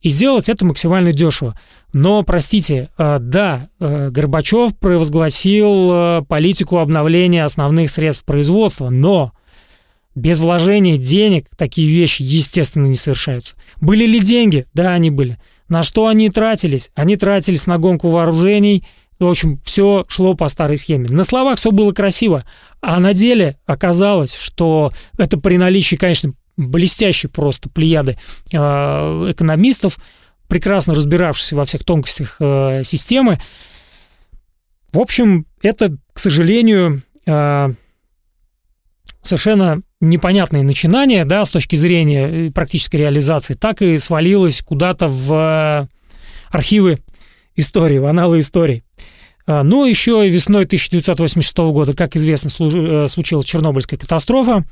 и 0.02 0.08
сделать 0.08 0.48
это 0.48 0.64
максимально 0.64 1.12
дешево. 1.12 1.58
Но, 1.92 2.22
простите, 2.22 2.88
э, 2.96 3.18
да, 3.20 3.68
э, 3.78 4.10
Горбачев 4.10 4.76
провозгласил 4.78 5.90
э, 5.92 6.22
политику 6.26 6.78
обновления 6.78 7.44
основных 7.44 7.90
средств 7.90 8.24
производства, 8.24 8.88
но 8.90 9.32
без 10.14 10.40
вложения 10.40 10.96
денег 10.96 11.48
такие 11.56 11.88
вещи, 11.88 12.22
естественно, 12.22 12.86
не 12.86 12.96
совершаются. 12.96 13.56
Были 13.80 14.06
ли 14.06 14.20
деньги? 14.20 14.66
Да, 14.74 14.92
они 14.92 15.10
были. 15.10 15.38
На 15.68 15.82
что 15.82 16.06
они 16.06 16.30
тратились? 16.30 16.90
Они 16.94 17.16
тратились 17.16 17.66
на 17.66 17.78
гонку 17.78 18.08
вооружений. 18.08 18.84
В 19.18 19.26
общем, 19.26 19.60
все 19.64 20.04
шло 20.08 20.34
по 20.34 20.48
старой 20.48 20.78
схеме. 20.78 21.08
На 21.10 21.24
словах 21.24 21.58
все 21.58 21.70
было 21.72 21.92
красиво, 21.92 22.44
а 22.80 22.98
на 22.98 23.12
деле 23.12 23.58
оказалось, 23.66 24.34
что 24.34 24.92
это 25.18 25.38
при 25.38 25.58
наличии, 25.58 25.96
конечно, 25.96 26.32
блестящие 26.68 27.30
просто 27.30 27.68
плеяды 27.68 28.16
а, 28.54 29.30
экономистов, 29.30 29.98
прекрасно 30.48 30.94
разбиравшихся 30.94 31.56
во 31.56 31.64
всех 31.64 31.84
тонкостях 31.84 32.36
э, 32.40 32.82
системы. 32.84 33.40
В 34.92 34.98
общем, 34.98 35.46
это, 35.62 35.96
к 36.12 36.18
сожалению, 36.18 37.02
а, 37.26 37.70
совершенно 39.22 39.82
непонятное 40.00 40.62
начинание, 40.62 41.24
да, 41.24 41.44
с 41.44 41.50
точки 41.50 41.76
зрения 41.76 42.48
э, 42.48 42.50
практической 42.50 42.96
реализации, 42.96 43.54
так 43.54 43.82
и 43.82 43.98
свалилось 43.98 44.62
куда-то 44.62 45.08
в 45.08 45.88
архивы 46.50 46.98
истории, 47.54 47.98
в 47.98 48.06
аналы 48.06 48.40
истории. 48.40 48.82
А, 49.50 49.64
Но 49.64 49.84
еще 49.84 50.28
весной 50.28 50.64
1986 50.64 51.56
года, 51.72 51.92
как 51.92 52.14
известно, 52.14 52.48
э, 52.48 53.08
случилась 53.08 53.44
Чернобыльская 53.46 53.98
катастрофа. 53.98 54.64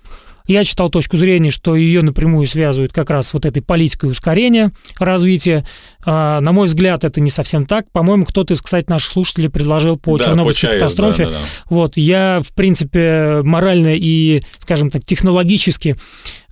Я 0.47 0.63
читал 0.65 0.89
точку 0.89 1.17
зрения, 1.17 1.51
что 1.51 1.75
ее 1.75 2.01
напрямую 2.01 2.47
связывают 2.47 2.93
как 2.93 3.11
раз 3.11 3.35
вот 3.35 3.45
этой 3.45 3.61
политикой 3.61 4.09
ускорения 4.11 4.71
развития. 5.01 5.67
А, 6.07 6.41
На 6.41 6.53
мой 6.53 6.69
взгляд, 6.69 7.03
это 7.03 7.21
не 7.21 7.31
совсем 7.31 7.67
так. 7.67 7.91
По-моему, 7.91 8.25
кто-то 8.25 8.55
из, 8.55 8.63
кстати, 8.63 8.89
наших 8.89 9.11
слушателей 9.11 9.51
предложил 9.51 9.99
по 9.99 10.17
Да, 10.17 10.27
Чернобыльской 10.27 10.69
ЧАЭС, 10.69 10.75
катастрофе. 10.75 11.25
да, 11.25 11.31
да, 11.33 11.39
да. 11.39 11.45
Вот, 11.69 11.97
я, 11.97 12.41
в 12.41 12.55
принципе, 12.55 13.41
морально 13.43 13.97
и, 13.97 14.43
скажем 14.59 14.91
так, 14.91 15.05
технологически 15.05 15.97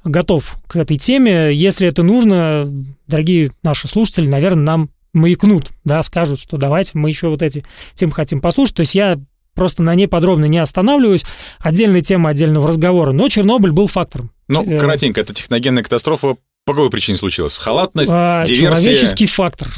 готов 0.05 0.57
к 0.67 0.77
этой 0.77 0.99
теме. 0.99 1.55
Если 1.55 1.87
это 1.87 2.03
нужно, 2.03 2.69
дорогие 3.07 3.53
наши 3.63 3.87
слушатели, 3.87 4.27
наверное, 4.27 4.65
нам 4.65 4.91
маякнут, 5.17 5.71
да, 5.85 6.03
скажут, 6.03 6.39
что 6.39 6.57
давайте 6.57 6.93
мы 6.95 7.09
еще 7.09 7.29
вот 7.29 7.43
эти 7.43 7.65
темы 7.95 8.13
хотим 8.13 8.41
послушать. 8.41 8.77
То 8.77 8.81
есть 8.81 8.95
я 8.95 9.19
просто 9.55 9.83
на 9.83 9.95
ней 9.95 10.07
подробно 10.07 10.45
не 10.45 10.59
останавливаюсь. 10.59 11.25
Отдельная 11.59 12.03
тема 12.03 12.31
отдельного 12.31 12.69
разговора. 12.69 13.13
Но 13.13 13.29
Чернобыль 13.29 13.73
был 13.73 13.87
фактором. 13.89 14.31
Ну, 14.49 14.63
Э, 14.65 14.79
коротенько, 14.79 15.21
это 15.21 15.35
техногенная 15.35 15.83
катастрофа 15.83 16.37
по 16.65 16.73
какой 16.75 16.91
причине 16.91 17.17
случилась? 17.17 17.57
Халатность, 17.57 18.11
А, 18.13 18.45
диверсия? 18.45 18.83
Человеческий 18.93 19.27
фактор. 19.27 19.69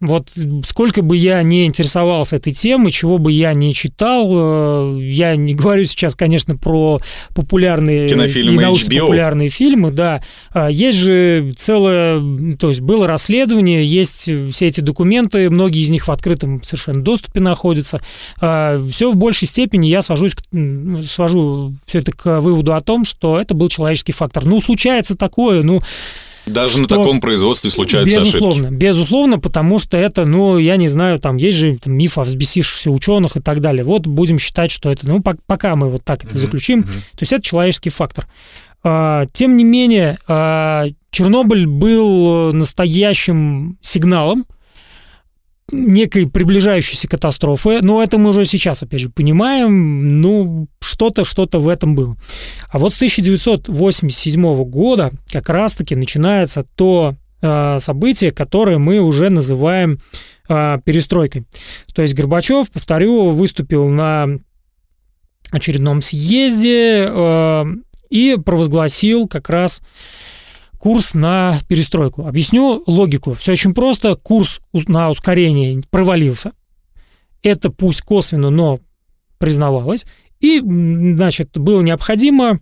Вот 0.00 0.32
сколько 0.64 1.02
бы 1.02 1.16
я 1.16 1.42
не 1.42 1.66
интересовался 1.66 2.36
этой 2.36 2.52
темой, 2.52 2.92
чего 2.92 3.18
бы 3.18 3.32
я 3.32 3.52
не 3.52 3.74
читал, 3.74 4.28
э, 4.30 5.00
я 5.02 5.34
не 5.34 5.54
говорю 5.56 5.82
сейчас, 5.84 6.14
конечно, 6.14 6.56
про 6.56 7.00
популярные 7.34 8.08
Кинофильмы 8.08 8.54
и 8.54 8.64
научно-популярные 8.64 9.48
фильмы, 9.48 9.90
да. 9.90 10.22
А 10.52 10.70
Есть 10.70 10.98
же 10.98 11.52
целое, 11.56 12.22
то 12.56 12.68
есть 12.68 12.80
было 12.80 13.08
расследование, 13.08 13.84
есть 13.84 14.30
все 14.52 14.66
эти 14.66 14.80
документы, 14.80 15.50
многие 15.50 15.80
из 15.80 15.90
них 15.90 16.06
в 16.06 16.12
открытом 16.12 16.62
совершенно 16.62 17.02
доступе 17.02 17.40
находятся. 17.40 18.00
Все 18.36 19.10
в 19.10 19.16
большей 19.16 19.48
степени 19.48 19.88
я 19.88 20.02
свожусь, 20.02 20.36
свожу 21.10 21.74
все 21.86 21.98
это 22.00 22.12
к 22.12 22.40
выводу 22.40 22.74
о 22.74 22.80
том, 22.80 23.04
что 23.04 23.40
это 23.40 23.54
был 23.54 23.68
человеческий 23.68 24.12
фактор. 24.12 24.44
Ну, 24.44 24.60
случается 24.60 25.16
такое, 25.16 25.62
ну, 25.62 25.82
Даже 26.48 26.80
на 26.80 26.88
что- 26.88 26.96
таком 26.98 27.20
производстве 27.20 27.70
случаются 27.70 28.16
безусловно, 28.16 28.68
ошибки. 28.68 28.74
безусловно, 28.82 29.38
потому 29.38 29.78
что 29.78 29.96
это, 29.96 30.24
ну, 30.24 30.58
я 30.58 30.76
не 30.76 30.88
знаю, 30.88 31.20
там 31.20 31.36
есть 31.36 31.56
же 31.58 31.76
там, 31.78 31.92
миф 31.94 32.18
о 32.18 32.24
взбесившихся 32.24 32.90
ученых 32.90 33.36
и 33.36 33.40
так 33.40 33.60
далее. 33.60 33.84
Вот 33.84 34.06
будем 34.06 34.38
считать, 34.38 34.70
что 34.70 34.90
это, 34.90 35.06
ну, 35.06 35.18
пок- 35.20 35.38
пока 35.46 35.76
мы 35.76 35.88
вот 35.90 36.04
так 36.04 36.24
это 36.24 36.36
заключим, 36.38 36.82
то 36.84 36.90
есть 37.20 37.32
это 37.32 37.42
человеческий 37.42 37.90
фактор. 37.90 38.26
А, 38.84 39.26
Тем 39.32 39.56
не 39.56 39.64
менее, 39.64 40.18
а, 40.28 40.86
Чернобыль 41.10 41.66
был 41.66 42.52
настоящим 42.52 43.76
сигналом 43.80 44.44
некой 45.70 46.26
приближающейся 46.26 47.08
катастрофы, 47.08 47.80
но 47.82 48.02
это 48.02 48.18
мы 48.18 48.30
уже 48.30 48.44
сейчас, 48.44 48.82
опять 48.82 49.00
же, 49.00 49.10
понимаем, 49.10 50.20
ну, 50.20 50.68
что-то, 50.80 51.24
что-то 51.24 51.60
в 51.60 51.68
этом 51.68 51.94
было. 51.94 52.16
А 52.70 52.78
вот 52.78 52.92
с 52.92 52.96
1987 52.96 54.64
года 54.64 55.10
как 55.30 55.48
раз-таки 55.50 55.94
начинается 55.94 56.64
то 56.74 57.16
э, 57.42 57.78
событие, 57.80 58.30
которое 58.30 58.78
мы 58.78 59.00
уже 59.00 59.28
называем 59.28 60.00
э, 60.48 60.78
перестройкой. 60.84 61.44
То 61.94 62.02
есть 62.02 62.14
Горбачев, 62.14 62.70
повторю, 62.70 63.30
выступил 63.30 63.88
на 63.88 64.28
очередном 65.50 66.02
съезде 66.02 67.06
э, 67.08 67.64
и 68.10 68.36
провозгласил 68.42 69.28
как 69.28 69.50
раз 69.50 69.82
курс 70.78 71.14
на 71.14 71.60
перестройку. 71.68 72.26
Объясню 72.26 72.82
логику. 72.86 73.34
Все 73.34 73.52
очень 73.52 73.74
просто. 73.74 74.14
Курс 74.14 74.60
на 74.72 75.10
ускорение 75.10 75.82
провалился. 75.90 76.52
Это 77.42 77.70
пусть 77.70 78.02
косвенно, 78.02 78.50
но 78.50 78.80
признавалось. 79.38 80.06
И, 80.40 80.60
значит, 80.60 81.56
было 81.58 81.80
необходимо 81.82 82.60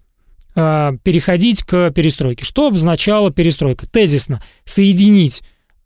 а, 0.55 0.95
переходить 1.03 1.63
к 1.63 1.91
перестройке. 1.91 2.45
Что 2.45 2.69
обозначала 2.69 3.31
перестройка? 3.31 3.87
Тезисно 3.87 4.43
соединить 4.65 5.43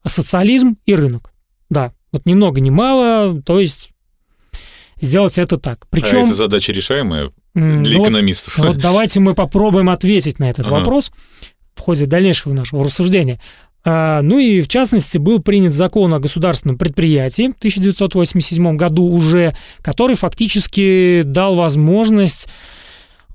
социализм 0.07 0.77
и 0.87 0.95
рынок. 0.95 1.33
Да, 1.69 1.93
вот 2.12 2.27
ни 2.27 2.35
много 2.35 2.61
ни 2.61 2.71
мало, 2.71 3.40
то 3.43 3.61
есть 3.61 3.90
сделать 5.01 5.38
это 5.38 5.57
так. 5.59 5.85
А 5.85 5.87
Причем 5.90 6.25
это 6.25 6.35
задача 6.35 6.73
решаемая 6.73 7.31
для 7.55 7.62
ну 7.64 7.99
вот- 7.99 8.09
экономистов. 8.09 8.59
вот 8.59 8.79
давайте 8.79 9.19
мы 9.21 9.35
попробуем 9.35 9.88
ответить 9.90 10.38
на 10.38 10.49
этот 10.51 10.66
Ага. 10.66 10.77
вопрос 10.79 11.11
в 11.81 11.83
ходе 11.83 12.07
дальнейшего 12.07 12.53
нашего 12.53 12.85
рассуждения. 12.85 13.40
А, 13.85 14.21
Ну 14.23 14.38
и 14.38 14.61
в 14.61 14.69
частности 14.69 15.16
был 15.16 15.40
принят 15.40 15.73
закон 15.73 16.12
о 16.12 16.21
государственном 16.21 16.77
предприятии 16.77 17.49
в 17.49 17.57
1987 17.59 18.77
году 18.77 19.07
уже, 19.07 19.55
который 19.81 20.16
фактически 20.16 21.23
дал 21.25 21.55
возможность 21.55 22.49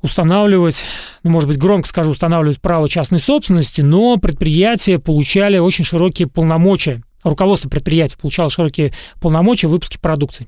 устанавливать, 0.03 0.85
ну, 1.23 1.31
может 1.31 1.49
быть, 1.49 1.57
громко 1.57 1.87
скажу, 1.87 2.11
устанавливать 2.11 2.61
право 2.61 2.87
частной 2.87 3.17
собственности, 3.17 3.81
но 3.81 4.17
предприятия 4.17 4.99
получали 4.99 5.57
очень 5.57 5.83
широкие 5.83 6.27
полномочия. 6.27 7.01
Руководство 7.25 7.69
предприятия 7.69 8.17
получало 8.17 8.51
широкие 8.51 8.93
полномочия 9.19 9.67
в 9.67 9.71
выпуске 9.71 9.97
продукции. 9.97 10.47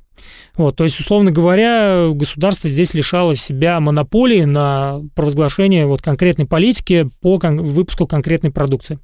Вот, 0.56 0.76
то 0.76 0.84
есть, 0.84 1.00
условно 1.00 1.32
говоря, 1.32 2.10
государство 2.14 2.70
здесь 2.70 2.94
лишало 2.94 3.36
себя 3.36 3.80
монополии 3.80 4.44
на 4.44 5.02
провозглашение 5.16 5.88
вот 5.88 6.04
конкретной 6.04 6.46
политики 6.46 7.10
по 7.20 7.40
кон- 7.40 7.64
выпуску 7.64 8.06
конкретной 8.06 8.52
продукции. 8.52 9.00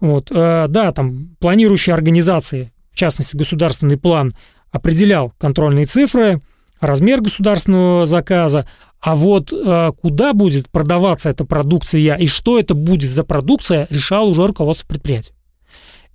Вот, 0.00 0.30
э, 0.30 0.64
да, 0.70 0.90
там 0.92 1.36
планирующие 1.40 1.92
организации, 1.92 2.72
в 2.90 2.96
частности, 2.96 3.36
государственный 3.36 3.98
план 3.98 4.32
определял 4.70 5.34
контрольные 5.36 5.84
цифры, 5.84 6.40
размер 6.80 7.20
государственного 7.20 8.06
заказа, 8.06 8.66
а 8.98 9.14
вот 9.14 9.52
э, 9.52 9.92
куда 10.00 10.32
будет 10.32 10.70
продаваться 10.70 11.28
эта 11.28 11.44
продукция 11.44 12.16
и 12.16 12.26
что 12.26 12.58
это 12.58 12.72
будет 12.72 13.10
за 13.10 13.24
продукция, 13.24 13.86
решало 13.90 14.28
уже 14.30 14.46
руководство 14.46 14.86
предприятия. 14.86 15.34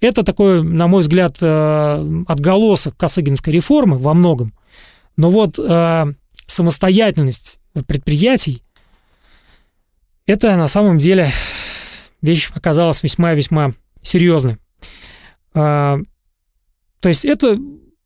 Это 0.03 0.23
такой, 0.23 0.61
на 0.63 0.87
мой 0.87 1.01
взгляд, 1.01 1.37
э, 1.39 2.23
отголосок 2.27 2.97
Косыгинской 2.97 3.53
реформы 3.53 3.97
во 3.97 4.13
многом. 4.13 4.53
Но 5.15 5.29
вот 5.29 5.57
э, 5.57 6.05
самостоятельность 6.45 7.57
предприятий, 7.87 8.63
это 10.25 10.57
на 10.57 10.67
самом 10.67 10.99
деле 10.99 11.31
вещь 12.21 12.49
оказалась 12.53 13.01
весьма-весьма 13.01 13.71
серьезной. 14.01 14.57
А, 15.53 15.99
То 16.99 17.07
есть 17.07 17.23
это 17.23 17.57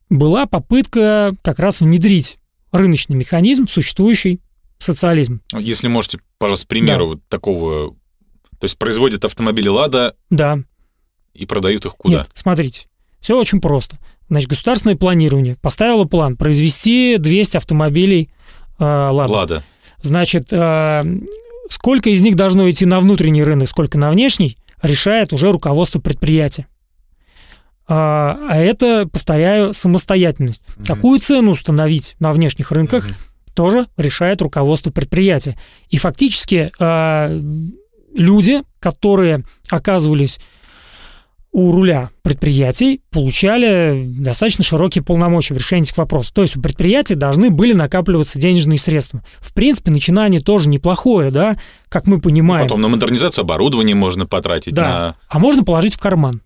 была 0.10 0.46
попытка 0.46 1.34
как 1.42 1.58
раз 1.58 1.82
внедрить 1.82 2.38
рыночный 2.72 3.16
механизм 3.16 3.66
в 3.66 3.72
существующий 3.72 4.40
социализм. 4.78 5.42
Если 5.52 5.88
можете, 5.88 6.20
пожалуйста, 6.38 6.68
примеры 6.68 7.00
Да. 7.00 7.06
вот 7.06 7.20
такого... 7.28 7.96
То 8.60 8.66
есть 8.66 8.78
производят 8.78 9.26
автомобили 9.26 9.68
«Лада» 9.68 10.16
Да, 10.30 10.60
и 11.38 11.46
продают 11.46 11.86
их 11.86 11.96
куда? 11.96 12.18
Нет, 12.18 12.30
смотрите, 12.34 12.88
все 13.20 13.40
очень 13.40 13.62
просто. 13.62 13.98
Значит, 14.30 14.50
государственное 14.50 14.96
планирование 14.98 15.56
поставило 15.62 16.04
план 16.06 16.36
произвести 16.36 17.18
200 17.18 17.58
автомобилей 17.58 18.30
э, 18.80 18.84
«Лада». 18.84 19.32
«Лада». 19.34 19.64
Значит, 20.02 20.48
э, 20.52 21.04
сколько 21.70 22.10
из 22.10 22.22
них 22.22 22.36
должно 22.36 22.70
идти 22.70 22.86
на 22.86 23.00
внутренний 23.00 23.44
рынок, 23.44 23.70
сколько 23.70 23.98
на 23.98 24.10
внешний, 24.10 24.58
решает 24.82 25.34
уже 25.34 25.52
руководство 25.52 26.00
предприятия. 26.00 26.68
А 27.88 28.38
а 28.50 28.58
это, 28.58 29.08
повторяю, 29.12 29.74
самостоятельность. 29.74 30.64
Мгм. 30.76 30.86
Какую 30.86 31.20
цену 31.20 31.52
установить 31.52 32.16
на 32.20 32.34
внешних 32.34 32.72
рынках, 32.72 33.06
Мгм. 33.06 33.16
тоже 33.54 33.88
решает 33.96 34.42
руководство 34.42 34.92
предприятия. 34.92 35.58
И 35.90 35.98
фактически 35.98 36.70
э, 36.80 37.42
люди, 38.14 38.62
которые 38.80 39.44
оказывались 39.70 40.40
у 41.52 41.72
руля 41.72 42.10
предприятий, 42.22 43.02
получали 43.10 44.06
достаточно 44.20 44.64
широкие 44.64 45.04
полномочия 45.04 45.54
в 45.54 45.58
решении 45.58 45.84
этих 45.84 45.98
вопросов. 45.98 46.34
То 46.34 46.42
есть 46.42 46.58
у 46.58 46.62
предприятий 46.62 47.16
должны 47.16 47.50
были 47.50 47.74
накапливаться 47.74 48.40
денежные 48.40 48.78
средства. 48.78 49.24
В 49.40 49.54
принципе, 49.54 49.92
начинание 49.92 50.42
тоже 50.42 50.70
неплохое, 50.70 51.32
да, 51.32 51.58
как 51.90 52.06
мы 52.06 52.20
понимаем. 52.20 52.66
Потом 52.68 52.82
на 52.82 52.90
модернизацию 52.90 53.44
оборудования 53.44 53.96
можно 53.96 54.26
потратить, 54.26 54.74
Да. 54.74 55.16
А 55.30 55.40
можно 55.40 55.64
положить 55.64 55.96
в 55.96 56.00
карман. 56.00 56.42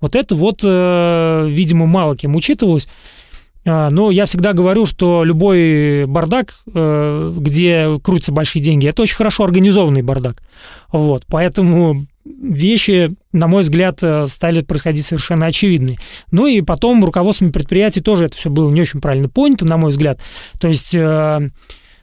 Вот 0.00 0.14
это 0.14 0.34
вот, 0.34 0.60
э, 0.62 1.46
видимо, 1.48 1.86
мало 1.86 2.16
кем 2.16 2.36
учитывалось. 2.36 2.88
А, 3.64 3.90
Но 3.90 4.10
я 4.10 4.26
всегда 4.26 4.52
говорю, 4.52 4.86
что 4.86 5.24
любой 5.24 6.06
бардак, 6.06 6.60
э, 6.72 7.34
где 7.36 7.98
крутятся 8.02 8.32
большие 8.32 8.62
деньги, 8.62 8.86
это 8.86 9.02
очень 9.02 9.16
хорошо 9.16 9.44
организованный 9.44 10.02
бардак. 10.02 10.42
Вот, 10.92 11.24
поэтому 11.26 12.06
вещи, 12.40 13.14
на 13.32 13.46
мой 13.46 13.62
взгляд, 13.62 13.98
э, 14.02 14.26
стали 14.26 14.62
происходить 14.62 15.04
совершенно 15.04 15.46
очевидные. 15.46 15.98
Ну 16.30 16.46
и 16.46 16.60
потом 16.60 17.04
руководством 17.04 17.52
предприятий 17.52 18.00
тоже 18.00 18.26
это 18.26 18.36
все 18.36 18.50
было 18.50 18.70
не 18.70 18.80
очень 18.80 19.00
правильно 19.00 19.28
понято, 19.28 19.64
на 19.64 19.76
мой 19.76 19.90
взгляд. 19.90 20.20
То 20.60 20.68
есть 20.68 20.94
э, 20.94 21.50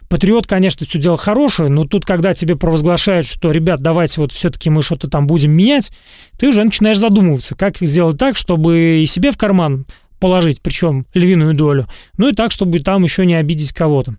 Патриот, 0.08 0.46
конечно, 0.46 0.86
все 0.86 1.00
дело 1.00 1.18
хорошее, 1.18 1.70
но 1.70 1.86
тут, 1.86 2.06
когда 2.06 2.34
тебе 2.34 2.56
провозглашают, 2.56 3.26
что, 3.26 3.52
ребят, 3.52 3.82
давайте 3.82 4.22
вот 4.22 4.32
все-таки 4.32 4.70
мы 4.70 4.82
что-то 4.82 5.10
там 5.10 5.26
будем 5.26 5.52
менять, 5.52 5.92
ты 6.38 6.48
уже 6.48 6.64
начинаешь 6.64 7.00
задумываться, 7.00 7.56
как 7.56 7.78
сделать 7.78 8.18
так, 8.18 8.38
чтобы 8.38 9.02
и 9.02 9.06
себе 9.08 9.32
в 9.32 9.38
карман 9.38 9.86
положить, 10.20 10.62
причем 10.62 11.08
львиную 11.14 11.54
долю, 11.56 11.88
ну 12.18 12.30
и 12.30 12.34
так, 12.34 12.52
чтобы 12.52 12.80
там 12.80 13.04
еще 13.04 13.26
не 13.26 13.36
обидеть 13.36 13.74
кого-то. 13.74 14.16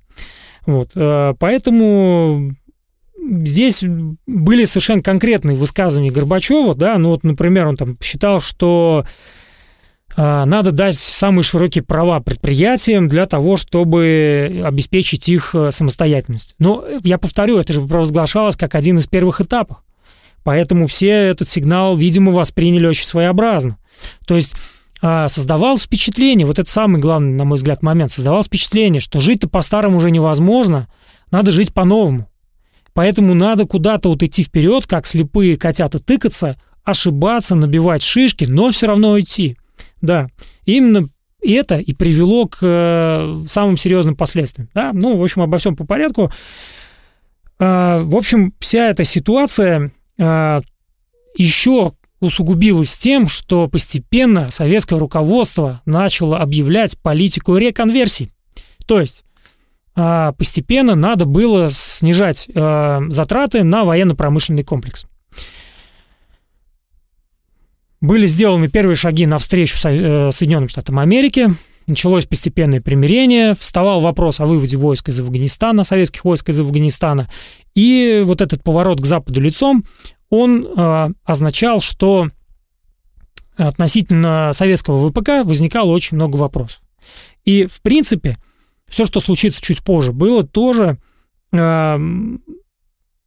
Вот, 0.67 0.91
э, 0.97 1.35
поэтому 1.39 2.51
здесь 3.45 3.85
были 4.27 4.65
совершенно 4.65 5.03
конкретные 5.03 5.57
высказывания 5.57 6.11
Горбачева, 6.11 6.75
да, 6.75 6.99
ну 6.99 7.11
вот, 7.11 7.25
например, 7.25 7.67
он 7.67 7.77
там 7.77 7.97
считал, 8.03 8.41
что 8.41 9.05
э, 10.17 10.45
надо 10.45 10.71
дать 10.73 10.97
самые 10.97 11.43
широкие 11.43 11.83
права 11.83 12.21
предприятиям 12.21 13.09
для 13.09 13.27
того, 13.27 13.57
чтобы 13.57 14.63
обеспечить 14.65 15.29
их 15.29 15.55
э, 15.55 15.71
самостоятельность. 15.71 16.55
Но 16.59 16.85
я 17.05 17.19
повторю, 17.19 17.59
это 17.59 17.73
же 17.73 17.81
провозглашалось 17.83 18.57
как 18.57 18.75
один 18.75 18.99
из 18.99 19.07
первых 19.07 19.41
этапов. 19.41 19.79
Поэтому 20.45 20.87
все 20.87 21.09
этот 21.09 21.49
сигнал, 21.49 21.97
видимо, 21.97 22.31
восприняли 22.31 22.87
очень 22.87 23.05
своеобразно. 23.05 23.79
То 24.27 24.37
есть 24.37 24.55
а, 25.03 25.29
создавалось 25.29 25.83
впечатление, 25.83 26.47
вот 26.47 26.59
это 26.59 26.71
самый 26.71 27.01
главный, 27.01 27.33
на 27.33 27.45
мой 27.45 27.59
взгляд, 27.59 27.83
момент, 27.83 28.13
создавалось 28.13 28.47
впечатление, 28.47 29.01
что 29.01 29.21
жить-то 29.21 29.49
по-старому 29.49 29.99
уже 29.99 30.11
невозможно, 30.11 30.89
надо 31.31 31.51
жить 31.51 31.75
по-новому. 31.75 32.29
Поэтому 32.97 33.35
надо 33.35 33.67
куда-то 33.67 34.09
вот 34.09 34.23
идти 34.23 34.43
вперед, 34.43 34.87
как 34.87 35.07
слепые 35.07 35.59
котята 35.59 35.99
тыкаться, 35.99 36.59
ошибаться, 36.83 37.55
набивать 37.55 38.03
шишки, 38.03 38.47
но 38.47 38.71
все 38.71 38.87
равно 38.87 39.21
идти. 39.21 39.59
Да, 40.01 40.29
именно 40.65 41.11
это 41.43 41.77
и 41.77 41.93
привело 41.93 42.47
к 42.49 42.57
э, 42.63 43.45
самым 43.51 43.77
серьезным 43.77 44.17
последствиям. 44.17 44.71
Да? 44.73 44.93
Ну, 44.95 45.19
в 45.19 45.23
общем, 45.23 45.43
обо 45.43 45.59
всем 45.59 45.77
по 45.77 45.85
порядку. 45.85 46.33
Э, 47.59 48.01
в 48.03 48.17
общем, 48.17 48.55
вся 48.61 48.89
эта 48.89 49.05
ситуация 49.05 49.93
а, 50.19 50.63
еще 51.37 51.93
усугубилось 52.21 52.97
тем, 52.97 53.29
что 53.29 53.69
постепенно 53.69 54.51
советское 54.51 54.99
руководство 54.99 55.83
начало 55.85 56.39
объявлять 56.39 56.99
политику 56.99 57.59
реконверсии. 57.59 58.31
То 58.87 59.01
есть 59.03 59.26
постепенно 59.97 60.95
надо 60.95 61.25
было 61.25 61.71
снижать 61.71 62.49
а, 62.55 63.01
затраты 63.09 63.65
на 63.65 63.85
военно-промышленный 63.85 64.63
комплекс. 64.63 65.07
Были 68.03 68.27
сделаны 68.27 68.69
первые 68.69 68.95
шаги 68.95 69.25
навстречу 69.25 69.77
э, 69.89 70.31
Соединенным 70.31 70.69
Штатам 70.69 70.99
Америки, 70.99 71.49
началось 71.87 72.27
постепенное 72.27 72.83
примирение, 72.83 73.55
вставал 73.55 74.01
вопрос 74.01 74.39
о 74.39 74.47
выводе 74.47 74.77
войск 74.77 75.09
из 75.09 75.19
Афганистана, 75.19 75.83
советских 75.83 76.25
войск 76.25 76.51
из 76.51 76.61
Афганистана, 76.61 77.29
и 77.75 78.23
вот 78.27 78.43
этот 78.43 78.63
поворот 78.63 79.01
к 79.01 79.07
Западу 79.07 79.41
лицом, 79.41 79.85
он 80.29 80.67
э, 80.67 81.09
означал, 81.25 81.81
что 81.81 82.29
относительно 83.57 84.51
советского 84.53 85.09
ВПК 85.09 85.45
возникало 85.45 85.93
очень 85.93 86.17
много 86.17 86.37
вопросов. 86.37 86.83
И, 87.47 87.67
в 87.67 87.81
принципе, 87.81 88.37
все, 88.89 89.05
что 89.05 89.21
случится 89.21 89.61
чуть 89.61 89.83
позже, 89.83 90.13
было 90.13 90.45
тоже 90.45 90.99
э, 91.53 91.99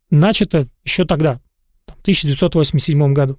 начато 0.10 0.68
еще 0.84 1.06
тогда, 1.06 1.40
в 1.88 2.02
1987 2.02 3.14
году. 3.14 3.38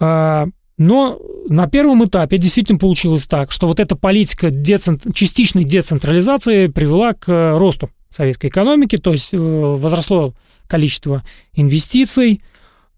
Э, 0.00 0.46
но 0.78 1.18
на 1.48 1.68
первом 1.68 2.04
этапе 2.04 2.36
действительно 2.38 2.78
получилось 2.78 3.26
так, 3.26 3.50
что 3.50 3.66
вот 3.66 3.80
эта 3.80 3.96
политика 3.96 4.50
децент... 4.50 5.06
частичной 5.14 5.64
децентрализации 5.64 6.66
привела 6.66 7.14
к 7.14 7.56
росту 7.56 7.90
советской 8.10 8.48
экономики, 8.48 8.98
то 8.98 9.12
есть 9.12 9.32
э, 9.32 9.38
возросло 9.38 10.34
количество 10.66 11.22
инвестиций, 11.54 12.42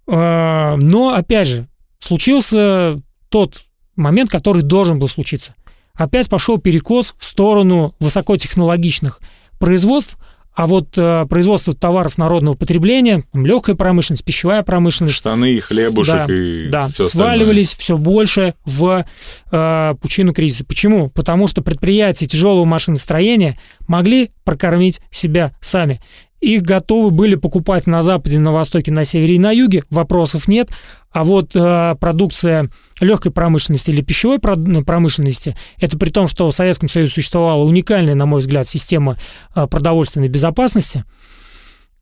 э, 0.07 0.75
но, 0.77 1.15
опять 1.15 1.49
же, 1.49 1.69
случился 2.01 3.01
тот 3.29 3.63
момент, 3.95 4.31
который 4.31 4.63
должен 4.63 4.99
был 4.99 5.09
случиться. 5.09 5.55
Опять 5.99 6.29
пошел 6.29 6.59
перекос 6.59 7.15
в 7.19 7.25
сторону 7.25 7.95
высокотехнологичных 7.99 9.21
производств, 9.59 10.17
а 10.55 10.67
вот 10.67 10.97
э, 10.97 11.27
производство 11.29 11.75
товаров 11.75 12.19
народного 12.19 12.57
потребления, 12.57 13.25
там, 13.33 13.45
легкая 13.45 13.77
промышленность, 13.77 14.25
пищевая 14.25 14.63
промышленность, 14.63 15.17
штаны, 15.17 15.61
хлебушек 15.61 16.15
да, 16.15 16.27
и 16.29 16.69
да, 16.69 16.89
все 16.89 17.07
сваливались 17.07 17.75
все 17.75 17.97
больше 17.97 18.55
в 18.65 19.05
э, 19.51 19.95
пучину 20.01 20.33
кризиса. 20.33 20.65
Почему? 20.65 21.11
Потому 21.11 21.49
что 21.49 21.63
предприятия 21.63 22.27
тяжелого 22.27 22.65
машиностроения 22.65 23.59
могли 23.87 24.31
прокормить 24.45 25.01
себя 25.11 25.53
сами 25.61 26.01
их 26.41 26.63
готовы 26.63 27.11
были 27.11 27.35
покупать 27.35 27.87
на 27.87 28.03
Западе, 28.03 28.39
на 28.39 28.53
Востоке, 28.53 28.93
на 28.93 29.05
Севере 29.05 29.37
и 29.37 29.39
на 29.39 29.51
Юге, 29.51 29.85
вопросов 29.91 30.47
нет. 30.47 30.71
А 31.19 31.25
вот 31.25 31.51
э, 31.57 31.97
продукция 31.99 32.71
легкой 33.01 33.33
промышленности 33.33 33.91
или 33.91 34.03
пищевой 34.03 34.39
ну, 34.57 34.85
промышленности, 34.85 35.57
это 35.81 35.99
при 35.99 36.11
том, 36.11 36.29
что 36.29 36.49
в 36.49 36.55
Советском 36.55 36.89
Союзе 36.89 37.13
существовала 37.13 37.65
уникальная, 37.65 38.15
на 38.15 38.25
мой 38.25 38.41
взгляд, 38.41 38.69
система 38.69 39.17
э, 39.57 39.67
продовольственной 39.67 40.29
безопасности, 40.29 41.05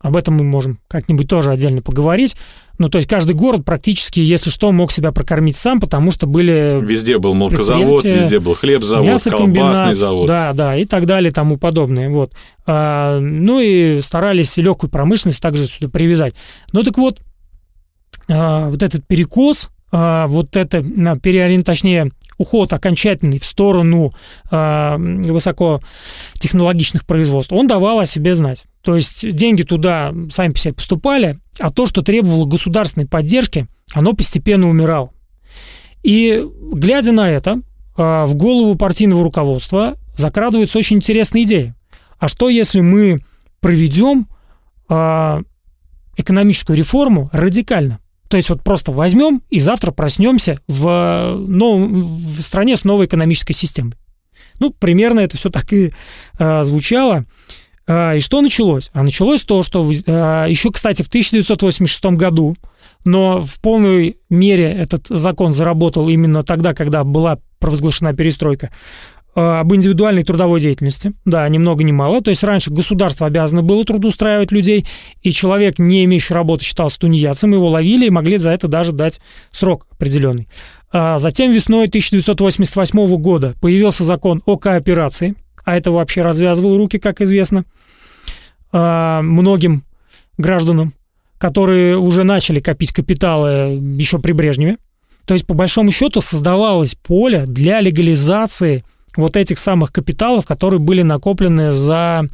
об 0.00 0.16
этом 0.16 0.34
мы 0.34 0.44
можем 0.44 0.78
как-нибудь 0.88 1.30
тоже 1.30 1.50
отдельно 1.50 1.80
поговорить. 1.80 2.36
Ну, 2.78 2.90
то 2.90 2.98
есть 2.98 3.08
каждый 3.08 3.34
город 3.34 3.64
практически, 3.64 4.20
если 4.20 4.50
что, 4.50 4.70
мог 4.70 4.92
себя 4.92 5.10
прокормить 5.12 5.56
сам, 5.56 5.80
потому 5.80 6.10
что 6.10 6.26
были... 6.26 6.78
Везде 6.82 7.16
был 7.16 7.32
молокозавод, 7.32 8.04
везде 8.04 8.38
был 8.38 8.54
хлебзавод, 8.54 9.22
колбасный 9.22 9.94
завод. 9.94 10.26
Да, 10.26 10.52
да, 10.52 10.76
и 10.76 10.84
так 10.84 11.06
далее, 11.06 11.30
и 11.30 11.34
тому 11.34 11.56
подобное. 11.56 12.10
Вот. 12.10 12.34
А, 12.66 13.18
ну 13.18 13.60
и 13.60 14.02
старались 14.02 14.58
легкую 14.58 14.90
промышленность 14.90 15.40
также 15.40 15.66
сюда 15.66 15.88
привязать. 15.88 16.34
Ну 16.72 16.82
так 16.82 16.98
вот, 16.98 17.20
вот 18.28 18.82
этот 18.82 19.06
перекос, 19.06 19.70
а, 19.92 20.26
вот 20.26 20.56
это 20.56 20.82
переориентация, 20.82 21.64
точнее, 21.64 22.10
уход 22.38 22.72
окончательный 22.72 23.38
в 23.38 23.46
сторону 23.46 24.12
э, 24.50 24.96
высокотехнологичных 24.98 27.06
производств, 27.06 27.52
он 27.52 27.66
давал 27.66 28.00
о 28.00 28.06
себе 28.06 28.34
знать. 28.34 28.64
То 28.82 28.96
есть 28.96 29.34
деньги 29.34 29.62
туда 29.62 30.12
сами 30.30 30.52
по 30.52 30.58
себе 30.58 30.74
поступали, 30.74 31.38
а 31.58 31.70
то, 31.70 31.86
что 31.86 32.02
требовало 32.02 32.44
государственной 32.44 33.06
поддержки, 33.06 33.68
оно 33.94 34.12
постепенно 34.12 34.68
умирало. 34.68 35.10
И 36.02 36.44
глядя 36.72 37.12
на 37.12 37.30
это, 37.30 37.62
в 37.96 38.34
голову 38.34 38.76
партийного 38.76 39.24
руководства 39.24 39.96
закрадывается 40.16 40.78
очень 40.78 40.96
интересная 40.96 41.44
идея. 41.44 41.74
А 42.18 42.28
что 42.28 42.50
если 42.50 42.80
мы 42.80 43.20
проведем 43.60 44.28
экономическую 46.18 46.76
реформу 46.76 47.30
радикально? 47.32 47.98
То 48.28 48.36
есть 48.36 48.48
вот 48.50 48.62
просто 48.62 48.92
возьмем 48.92 49.42
и 49.50 49.60
завтра 49.60 49.90
проснемся 49.90 50.60
в, 50.66 51.36
нов... 51.48 51.90
в 51.90 52.42
стране 52.42 52.76
с 52.76 52.84
новой 52.84 53.06
экономической 53.06 53.52
системой. 53.52 53.94
Ну, 54.58 54.70
примерно 54.70 55.20
это 55.20 55.36
все 55.36 55.50
так 55.50 55.72
и 55.72 55.92
э, 56.38 56.64
звучало. 56.64 57.24
Э, 57.86 58.16
и 58.16 58.20
что 58.20 58.40
началось? 58.40 58.90
А 58.94 59.02
началось 59.02 59.42
то, 59.42 59.62
что 59.62 59.90
э, 59.90 60.46
еще, 60.48 60.72
кстати, 60.72 61.02
в 61.02 61.08
1986 61.08 62.04
году, 62.16 62.56
но 63.04 63.40
в 63.40 63.60
полной 63.60 64.16
мере 64.30 64.64
этот 64.64 65.06
закон 65.08 65.52
заработал 65.52 66.08
именно 66.08 66.42
тогда, 66.42 66.74
когда 66.74 67.04
была 67.04 67.38
провозглашена 67.60 68.12
перестройка, 68.14 68.70
Э, 68.70 69.15
об 69.36 69.74
индивидуальной 69.74 70.22
трудовой 70.22 70.60
деятельности. 70.62 71.12
Да, 71.26 71.46
ни 71.50 71.58
много 71.58 71.84
ни 71.84 71.92
мало. 71.92 72.22
То 72.22 72.30
есть 72.30 72.42
раньше 72.42 72.70
государство 72.70 73.26
обязано 73.26 73.62
было 73.62 73.84
трудоустраивать 73.84 74.50
людей, 74.50 74.86
и 75.20 75.30
человек, 75.30 75.78
не 75.78 76.06
имеющий 76.06 76.32
работы, 76.32 76.64
считался 76.64 76.98
тунеядцем, 77.00 77.52
его 77.52 77.68
ловили 77.68 78.06
и 78.06 78.10
могли 78.10 78.38
за 78.38 78.48
это 78.50 78.66
даже 78.66 78.92
дать 78.92 79.20
срок 79.50 79.86
определенный. 79.90 80.48
А 80.90 81.18
затем 81.18 81.52
весной 81.52 81.86
1988 81.86 83.16
года 83.18 83.54
появился 83.60 84.04
закон 84.04 84.40
о 84.46 84.56
кооперации, 84.56 85.34
а 85.66 85.76
это 85.76 85.90
вообще 85.90 86.22
развязывало 86.22 86.78
руки, 86.78 86.98
как 86.98 87.20
известно, 87.20 87.66
а, 88.72 89.20
многим 89.20 89.84
гражданам, 90.38 90.94
которые 91.36 91.98
уже 91.98 92.24
начали 92.24 92.60
копить 92.60 92.92
капиталы 92.92 93.78
еще 93.98 94.18
при 94.18 94.32
Брежневе. 94.32 94.78
То 95.26 95.34
есть, 95.34 95.46
по 95.46 95.52
большому 95.52 95.90
счету, 95.90 96.22
создавалось 96.22 96.94
поле 96.94 97.44
для 97.46 97.82
легализации– 97.82 98.82
вот 99.16 99.36
этих 99.36 99.58
самых 99.58 99.92
капиталов, 99.92 100.46
которые 100.46 100.80
были 100.80 101.02
накоплены 101.02 101.72
за 101.72 102.28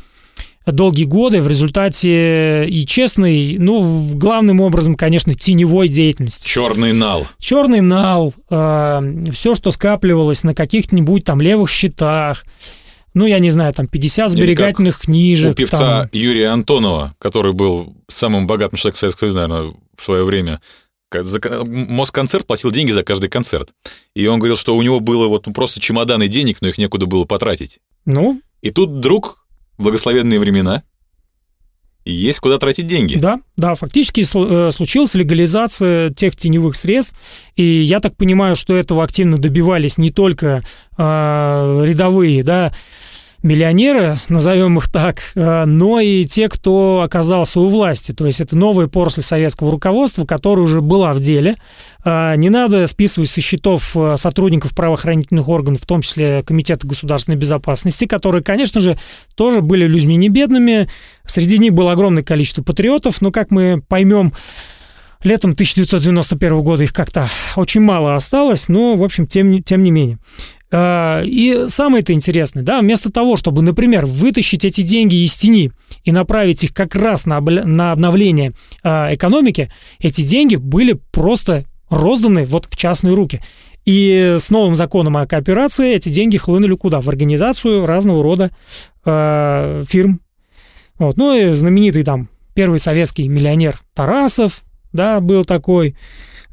долгие 0.66 1.04
годы 1.04 1.42
в 1.42 1.48
результате 1.48 2.68
и 2.68 2.86
честной, 2.86 3.56
ну, 3.58 4.10
главным 4.14 4.60
образом, 4.60 4.94
конечно, 4.94 5.34
теневой 5.34 5.88
деятельности. 5.88 6.46
Черный 6.46 6.92
нал. 6.92 7.26
Черный 7.38 7.80
нал, 7.80 8.32
э, 8.48 9.24
все, 9.32 9.54
что 9.54 9.72
скапливалось 9.72 10.44
на 10.44 10.54
каких-нибудь 10.54 11.24
там 11.24 11.40
левых 11.40 11.68
счетах, 11.68 12.44
ну, 13.14 13.26
я 13.26 13.40
не 13.40 13.50
знаю, 13.50 13.74
там 13.74 13.88
50 13.88 14.30
сберегательных 14.30 15.00
книжек. 15.00 15.52
У 15.52 15.54
певца 15.54 16.02
там... 16.02 16.08
Юрия 16.12 16.48
Антонова, 16.48 17.14
который 17.18 17.52
был 17.52 17.94
самым 18.08 18.46
богатым 18.46 18.78
человеком 18.78 19.00
Советского 19.00 19.30
Союза, 19.30 19.48
наверное, 19.48 19.74
в 19.96 20.02
свое 20.02 20.24
время, 20.24 20.60
за, 21.20 21.40
Москонцерт 21.64 22.46
платил 22.46 22.70
деньги 22.70 22.90
за 22.90 23.02
каждый 23.02 23.28
концерт. 23.28 23.70
И 24.14 24.26
он 24.26 24.38
говорил, 24.38 24.56
что 24.56 24.76
у 24.76 24.82
него 24.82 25.00
было 25.00 25.28
вот 25.28 25.46
ну, 25.46 25.52
просто 25.52 25.80
чемоданы 25.80 26.28
денег, 26.28 26.58
но 26.60 26.68
их 26.68 26.78
некуда 26.78 27.06
было 27.06 27.24
потратить. 27.24 27.78
Ну? 28.04 28.40
И 28.60 28.70
тут 28.70 28.90
вдруг, 28.90 29.46
благословенные 29.78 30.38
времена, 30.38 30.82
и 32.04 32.12
есть 32.12 32.40
куда 32.40 32.58
тратить 32.58 32.86
деньги. 32.86 33.16
Да, 33.16 33.40
да, 33.56 33.74
фактически 33.74 34.22
э, 34.22 34.72
случилась 34.72 35.14
легализация 35.14 36.10
тех 36.10 36.34
теневых 36.34 36.74
средств, 36.74 37.14
и 37.54 37.62
я 37.62 38.00
так 38.00 38.16
понимаю, 38.16 38.56
что 38.56 38.76
этого 38.76 39.04
активно 39.04 39.38
добивались 39.38 39.98
не 39.98 40.10
только 40.10 40.62
э, 40.98 41.02
рядовые, 41.84 42.42
да, 42.42 42.72
миллионеры, 43.42 44.18
назовем 44.28 44.78
их 44.78 44.90
так, 44.90 45.32
э, 45.34 45.64
но 45.64 46.00
и 46.00 46.24
те, 46.24 46.48
кто 46.48 47.02
оказался 47.04 47.60
у 47.60 47.68
власти. 47.68 48.12
То 48.12 48.26
есть 48.26 48.40
это 48.40 48.56
новая 48.56 48.86
поросль 48.86 49.22
советского 49.22 49.70
руководства, 49.70 50.24
которая 50.24 50.64
уже 50.64 50.80
была 50.80 51.12
в 51.12 51.20
деле. 51.20 51.56
Э, 52.04 52.34
не 52.36 52.50
надо 52.50 52.86
списывать 52.86 53.30
со 53.30 53.40
счетов 53.40 53.96
э, 53.96 54.16
сотрудников 54.16 54.74
правоохранительных 54.74 55.48
органов, 55.48 55.82
в 55.82 55.86
том 55.86 56.02
числе 56.02 56.42
Комитета 56.44 56.86
государственной 56.86 57.36
безопасности, 57.36 58.06
которые, 58.06 58.42
конечно 58.42 58.80
же, 58.80 58.98
тоже 59.34 59.60
были 59.60 59.86
людьми 59.86 60.16
не 60.16 60.28
бедными. 60.28 60.88
Среди 61.26 61.58
них 61.58 61.72
было 61.72 61.92
огромное 61.92 62.22
количество 62.22 62.62
патриотов, 62.62 63.20
но, 63.20 63.30
как 63.30 63.50
мы 63.50 63.82
поймем, 63.86 64.32
Летом 65.24 65.52
1991 65.52 66.62
года 66.62 66.82
их 66.82 66.92
как-то 66.92 67.28
очень 67.54 67.80
мало 67.80 68.16
осталось, 68.16 68.68
но, 68.68 68.96
в 68.96 69.04
общем, 69.04 69.26
тем, 69.28 69.62
тем 69.62 69.84
не 69.84 69.92
менее. 69.92 70.18
А, 70.74 71.22
и 71.22 71.66
самое 71.68 72.02
это 72.02 72.14
интересное, 72.14 72.62
да, 72.62 72.80
вместо 72.80 73.12
того, 73.12 73.36
чтобы, 73.36 73.60
например, 73.60 74.06
вытащить 74.06 74.64
эти 74.64 74.80
деньги 74.80 75.16
из 75.16 75.34
тени 75.34 75.70
и 76.04 76.12
направить 76.12 76.64
их 76.64 76.72
как 76.72 76.94
раз 76.96 77.26
на, 77.26 77.40
на 77.40 77.92
обновление 77.92 78.54
а, 78.82 79.12
экономики, 79.12 79.70
эти 80.00 80.22
деньги 80.22 80.56
были 80.56 80.98
просто 81.12 81.64
розданы 81.90 82.46
вот 82.46 82.66
в 82.70 82.76
частные 82.76 83.14
руки. 83.14 83.42
И 83.84 84.36
с 84.38 84.48
новым 84.50 84.76
законом 84.76 85.16
о 85.16 85.26
кооперации 85.26 85.94
эти 85.94 86.08
деньги 86.08 86.38
хлынули 86.38 86.74
куда? 86.74 87.00
В 87.00 87.08
организацию 87.08 87.84
разного 87.84 88.22
рода 88.22 88.50
э, 89.04 89.84
фирм. 89.88 90.20
Вот. 90.98 91.16
Ну 91.16 91.36
и 91.36 91.52
знаменитый 91.54 92.04
там 92.04 92.28
первый 92.54 92.78
советский 92.78 93.26
миллионер 93.26 93.80
Тарасов, 93.94 94.62
да, 94.92 95.20
был 95.20 95.44
такой. 95.44 95.96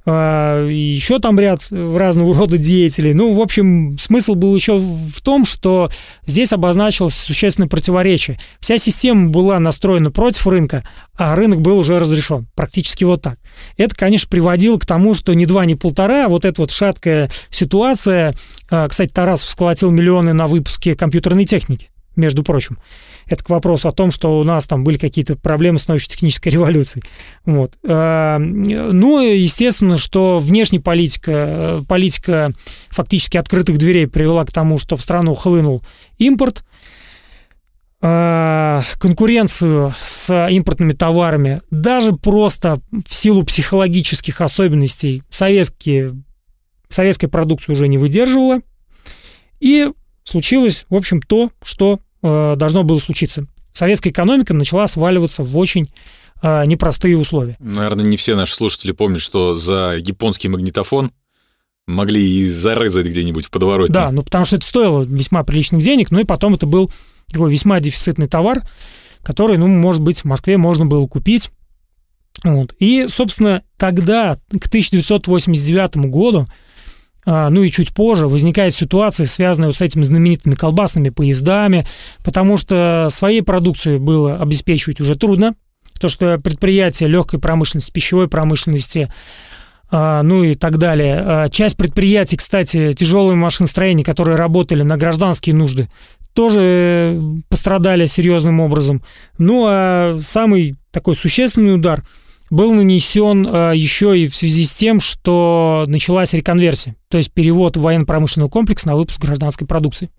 А, 0.05 0.65
еще 0.67 1.19
там 1.19 1.39
ряд 1.39 1.67
разного 1.71 2.33
рода 2.35 2.57
деятелей. 2.57 3.13
Ну, 3.13 3.33
в 3.33 3.41
общем, 3.41 3.97
смысл 3.99 4.35
был 4.35 4.55
еще 4.55 4.77
в 4.77 5.21
том, 5.21 5.45
что 5.45 5.89
здесь 6.25 6.53
обозначилось 6.53 7.15
существенное 7.15 7.67
противоречие. 7.67 8.39
Вся 8.59 8.77
система 8.77 9.29
была 9.29 9.59
настроена 9.59 10.11
против 10.11 10.47
рынка, 10.47 10.83
а 11.15 11.35
рынок 11.35 11.61
был 11.61 11.77
уже 11.77 11.99
разрешен. 11.99 12.47
Практически 12.55 13.03
вот 13.03 13.21
так. 13.21 13.37
Это, 13.77 13.95
конечно, 13.95 14.29
приводило 14.29 14.77
к 14.77 14.85
тому, 14.85 15.13
что 15.13 15.33
ни 15.33 15.45
два, 15.45 15.65
ни 15.65 15.73
полтора, 15.73 16.25
а 16.25 16.29
вот 16.29 16.45
эта 16.45 16.61
вот 16.61 16.71
шаткая 16.71 17.29
ситуация. 17.49 18.33
А, 18.69 18.87
кстати, 18.87 19.11
Тарасов 19.11 19.49
сколотил 19.49 19.91
миллионы 19.91 20.33
на 20.33 20.47
выпуске 20.47 20.95
компьютерной 20.95 21.45
техники, 21.45 21.89
между 22.15 22.43
прочим. 22.43 22.77
Это 23.29 23.43
к 23.43 23.49
вопросу 23.49 23.87
о 23.87 23.91
том, 23.91 24.09
что 24.09 24.39
у 24.39 24.43
нас 24.43 24.65
там 24.65 24.83
были 24.83 24.97
какие-то 24.97 25.35
проблемы 25.37 25.77
с 25.77 25.87
научно-технической 25.87 26.51
революцией. 26.51 27.03
Вот. 27.45 27.73
А, 27.87 28.39
ну, 28.39 29.21
естественно, 29.21 29.99
что 29.99 30.39
внешняя 30.39 30.79
политика, 30.79 31.83
политика 31.87 32.51
фактически 32.89 33.37
открытых 33.37 33.77
дверей 33.77 34.07
привела 34.07 34.43
к 34.45 34.51
тому, 34.51 34.79
что 34.79 34.95
в 34.95 35.01
страну 35.01 35.35
хлынул 35.35 35.83
импорт, 36.17 36.63
а, 38.01 38.81
конкуренцию 38.97 39.93
с 40.03 40.47
импортными 40.49 40.93
товарами, 40.93 41.61
даже 41.69 42.13
просто 42.13 42.81
в 43.07 43.13
силу 43.13 43.43
психологических 43.43 44.41
особенностей 44.41 45.21
советские, 45.29 46.23
советская 46.89 47.29
продукция 47.29 47.73
уже 47.73 47.87
не 47.87 47.99
выдерживала. 47.99 48.61
И 49.59 49.91
случилось, 50.23 50.87
в 50.89 50.95
общем, 50.95 51.21
то, 51.21 51.51
что 51.61 51.99
Э, 52.21 52.55
должно 52.55 52.83
было 52.83 52.99
случиться. 52.99 53.45
Советская 53.71 54.11
экономика 54.11 54.53
начала 54.53 54.87
сваливаться 54.87 55.43
в 55.43 55.57
очень 55.57 55.89
э, 56.41 56.65
непростые 56.65 57.17
условия. 57.17 57.55
Наверное, 57.59 58.05
не 58.05 58.17
все 58.17 58.35
наши 58.35 58.55
слушатели 58.55 58.91
помнят, 58.91 59.21
что 59.21 59.55
за 59.55 59.95
японский 59.97 60.49
магнитофон 60.49 61.11
могли 61.87 62.41
и 62.41 62.47
зарызать 62.47 63.07
где-нибудь 63.07 63.45
в 63.45 63.51
подворотне. 63.51 63.93
Да, 63.93 64.11
ну 64.11 64.23
потому 64.23 64.45
что 64.45 64.57
это 64.57 64.65
стоило 64.65 65.03
весьма 65.03 65.43
приличных 65.43 65.81
денег, 65.81 66.11
ну 66.11 66.19
и 66.19 66.23
потом 66.23 66.53
это 66.55 66.65
был 66.65 66.91
такой 67.31 67.51
весьма 67.51 67.79
дефицитный 67.79 68.27
товар, 68.27 68.61
который, 69.23 69.57
ну, 69.57 69.67
может 69.67 70.01
быть, 70.01 70.21
в 70.21 70.25
Москве 70.25 70.57
можно 70.57 70.85
было 70.85 71.07
купить. 71.07 71.51
Вот. 72.43 72.73
И, 72.79 73.07
собственно, 73.09 73.63
тогда, 73.77 74.39
к 74.49 74.67
1989 74.67 76.09
году, 76.09 76.47
ну 77.29 77.63
и 77.63 77.69
чуть 77.69 77.93
позже 77.93 78.27
возникает 78.27 78.73
ситуация, 78.73 79.27
связанная 79.27 79.67
вот 79.69 79.77
с 79.77 79.81
этими 79.81 80.03
знаменитыми 80.03 80.55
колбасными 80.55 81.09
поездами, 81.09 81.85
потому 82.23 82.57
что 82.57 83.07
своей 83.11 83.41
продукцией 83.41 83.99
было 83.99 84.37
обеспечивать 84.37 84.99
уже 84.99 85.15
трудно, 85.15 85.53
то 85.99 86.09
что 86.09 86.39
предприятия 86.39 87.07
легкой 87.07 87.39
промышленности, 87.39 87.91
пищевой 87.91 88.27
промышленности, 88.27 89.11
а, 89.91 90.23
ну 90.23 90.43
и 90.43 90.55
так 90.55 90.77
далее. 90.77 91.21
А, 91.23 91.49
часть 91.49 91.77
предприятий, 91.77 92.37
кстати, 92.37 92.93
тяжелые 92.93 93.35
машиностроения, 93.35 94.03
которые 94.03 94.35
работали 94.35 94.81
на 94.81 94.97
гражданские 94.97 95.55
нужды, 95.55 95.89
тоже 96.33 97.21
пострадали 97.49 98.05
серьезным 98.05 98.59
образом. 98.59 99.03
Ну 99.37 99.65
а 99.67 100.17
самый 100.21 100.75
такой 100.91 101.15
существенный 101.15 101.75
удар– 101.75 102.03
был 102.49 102.73
нанесен 102.73 103.47
э, 103.47 103.73
еще 103.75 104.17
и 104.19 104.27
в 104.27 104.35
связи 104.35 104.65
с 104.65 104.73
тем, 104.73 104.99
что 104.99 105.85
началась 105.87 106.33
реконверсия, 106.33 106.95
то 107.09 107.17
есть 107.17 107.31
перевод 107.31 107.77
в 107.77 107.81
военно-промышленный 107.81 108.49
комплекс 108.49 108.85
на 108.85 108.95
выпуск 108.95 109.21
гражданской 109.21 109.67
продукции. 109.67 110.09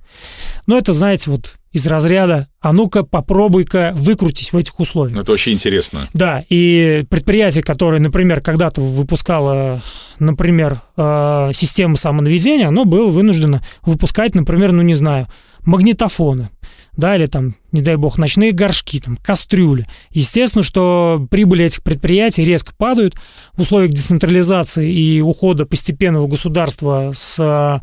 Но 0.67 0.79
это, 0.79 0.95
знаете, 0.95 1.31
вот 1.31 1.57
из 1.73 1.87
разряда 1.87 2.49
«а 2.61 2.73
ну-ка, 2.73 3.05
попробуй-ка 3.05 3.93
выкрутись 3.95 4.53
в 4.53 4.57
этих 4.57 4.79
условиях». 4.81 5.19
Это 5.19 5.33
очень 5.33 5.53
интересно. 5.53 6.09
Да, 6.13 6.45
и 6.49 7.05
предприятие, 7.09 7.63
которое, 7.63 8.01
например, 8.01 8.41
когда-то 8.41 8.81
выпускало, 8.81 9.81
например, 10.19 10.81
э, 10.97 11.51
систему 11.55 11.97
самонаведения, 11.97 12.69
оно 12.69 12.85
было 12.85 13.09
вынуждено 13.11 13.63
выпускать, 13.83 14.35
например, 14.35 14.73
ну 14.73 14.83
не 14.83 14.95
знаю, 14.95 15.27
магнитофоны, 15.65 16.51
да, 16.97 17.17
или 17.17 17.27
там, 17.27 17.55
не 17.73 17.83
дай 17.83 17.97
бог, 17.97 18.19
ночные 18.19 18.53
горшки, 18.53 19.01
там, 19.01 19.17
кастрюли. 19.17 19.87
Естественно, 20.11 20.63
что 20.63 21.27
прибыли 21.31 21.65
этих 21.65 21.83
предприятий 21.83 22.45
резко 22.45 22.73
падают 22.77 23.15
в 23.55 23.63
условиях 23.63 23.93
децентрализации 23.93 24.93
и 24.93 25.21
ухода 25.21 25.67
постепенного 25.67 26.27
государства 26.27 27.13
с 27.15 27.83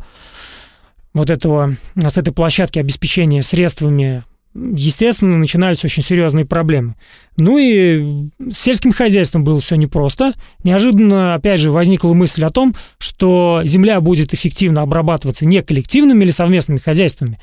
вот 1.14 1.30
этого, 1.30 1.76
с 1.96 2.18
этой 2.18 2.32
площадки 2.32 2.78
обеспечения 2.78 3.42
средствами 3.42 4.22
естественно, 4.54 5.36
начинались 5.36 5.84
очень 5.84 6.02
серьезные 6.02 6.44
проблемы. 6.44 6.94
Ну 7.36 7.58
и 7.58 8.28
с 8.50 8.58
сельским 8.58 8.92
хозяйством 8.92 9.44
было 9.44 9.60
все 9.60 9.76
непросто. 9.76 10.32
Неожиданно, 10.64 11.34
опять 11.34 11.60
же, 11.60 11.70
возникла 11.70 12.12
мысль 12.14 12.44
о 12.44 12.50
том, 12.50 12.74
что 12.98 13.62
земля 13.64 14.00
будет 14.00 14.34
эффективно 14.34 14.82
обрабатываться 14.82 15.46
не 15.46 15.62
коллективными 15.62 16.24
или 16.24 16.30
совместными 16.30 16.78
хозяйствами, 16.78 17.38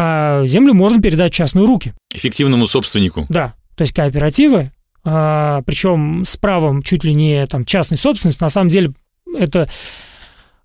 а 0.00 0.46
землю 0.46 0.74
можно 0.74 1.02
передать 1.02 1.32
в 1.32 1.36
частные 1.36 1.66
руки. 1.66 1.92
Эффективному 2.14 2.68
собственнику. 2.68 3.26
Да, 3.28 3.54
то 3.76 3.82
есть 3.82 3.92
кооперативы, 3.92 4.70
а, 5.04 5.62
причем 5.66 6.24
с 6.24 6.36
правом 6.36 6.82
чуть 6.82 7.02
ли 7.02 7.14
не 7.14 7.44
там 7.46 7.64
частной 7.64 7.98
собственности, 7.98 8.40
на 8.40 8.48
самом 8.48 8.68
деле 8.68 8.92
это 9.36 9.68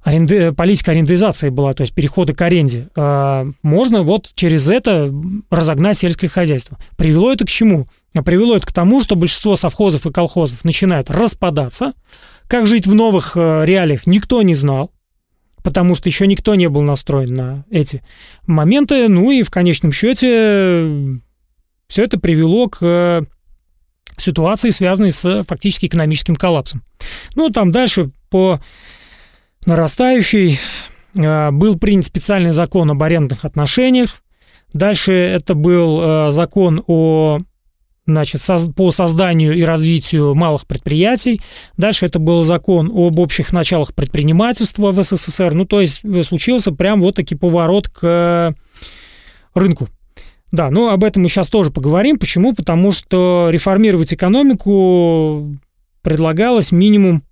аренды, 0.04 0.52
политика 0.52 0.92
арендизации 0.92 1.50
была, 1.50 1.74
то 1.74 1.82
есть 1.82 1.96
перехода 1.96 2.36
к 2.36 2.42
аренде. 2.42 2.90
А, 2.96 3.48
можно 3.64 4.04
вот 4.04 4.30
через 4.36 4.70
это 4.70 5.12
разогнать 5.50 5.98
сельское 5.98 6.28
хозяйство. 6.28 6.78
Привело 6.96 7.34
это 7.34 7.44
к 7.46 7.50
чему? 7.50 7.88
А 8.14 8.22
привело 8.22 8.56
это 8.56 8.68
к 8.68 8.72
тому, 8.72 9.02
что 9.02 9.16
большинство 9.16 9.56
совхозов 9.56 10.06
и 10.06 10.12
колхозов 10.12 10.64
начинает 10.64 11.10
распадаться. 11.10 11.94
Как 12.48 12.68
жить 12.68 12.86
в 12.86 12.94
новых 12.94 13.36
э, 13.36 13.64
реалиях, 13.66 14.06
никто 14.06 14.44
не 14.44 14.54
знал 14.54 14.92
потому 15.64 15.95
что 15.95 16.09
еще 16.09 16.28
никто 16.28 16.53
не 16.55 16.70
был 16.70 16.82
настроен 16.82 17.34
на 17.34 17.66
эти 17.72 18.03
моменты. 18.45 19.07
Ну 19.07 19.32
и 19.32 19.41
в 19.41 19.49
конечном 19.49 19.91
счете 19.91 21.20
все 21.88 22.03
это 22.03 22.20
привело 22.20 22.68
к 22.68 23.26
ситуации, 24.18 24.70
связанной 24.70 25.11
с 25.11 25.43
фактически 25.47 25.88
экономическим 25.88 26.36
коллапсом. 26.36 26.84
Ну, 27.36 27.49
там 27.49 27.72
дальше 27.72 28.11
по 28.30 28.59
нарастающей 29.66 30.59
э, 31.16 31.51
был 31.51 31.80
принят 31.80 32.05
специальный 32.05 32.51
закон 32.51 32.91
об 32.91 33.01
арендных 33.01 33.45
отношениях. 33.45 34.22
Дальше 34.74 35.14
это 35.14 35.55
был 35.55 36.01
э, 36.01 36.32
закон 36.32 36.84
о 36.88 37.39
значит, 38.06 38.41
по 38.76 38.91
созданию 38.91 39.54
и 39.54 39.64
развитию 39.64 40.36
малых 40.36 40.68
предприятий. 40.68 41.41
Дальше 41.78 42.06
это 42.06 42.20
был 42.20 42.43
закон 42.43 42.91
об 42.93 43.20
общих 43.20 43.54
началах 43.54 43.93
предпринимательства 43.93 44.91
в 44.91 45.01
СССР. 45.01 45.54
Ну, 45.54 45.66
то 45.66 45.82
есть 45.82 46.01
э, 46.04 46.24
случился 46.24 46.72
прям 46.72 47.01
вот 47.01 47.16
таки 47.16 47.36
поворот 47.36 47.88
к 47.88 48.54
рынку. 49.54 49.88
Да, 50.51 50.70
ну 50.70 50.89
об 50.89 51.04
этом 51.04 51.24
мы 51.24 51.30
сейчас 51.30 51.49
тоже 51.49 51.72
поговорим. 51.72 52.20
Почему? 52.20 52.54
Потому 52.54 52.91
что 52.91 53.47
реформировать 53.49 54.14
экономику 54.14 55.58
предлагалось 56.01 56.72
минимум 56.72 57.24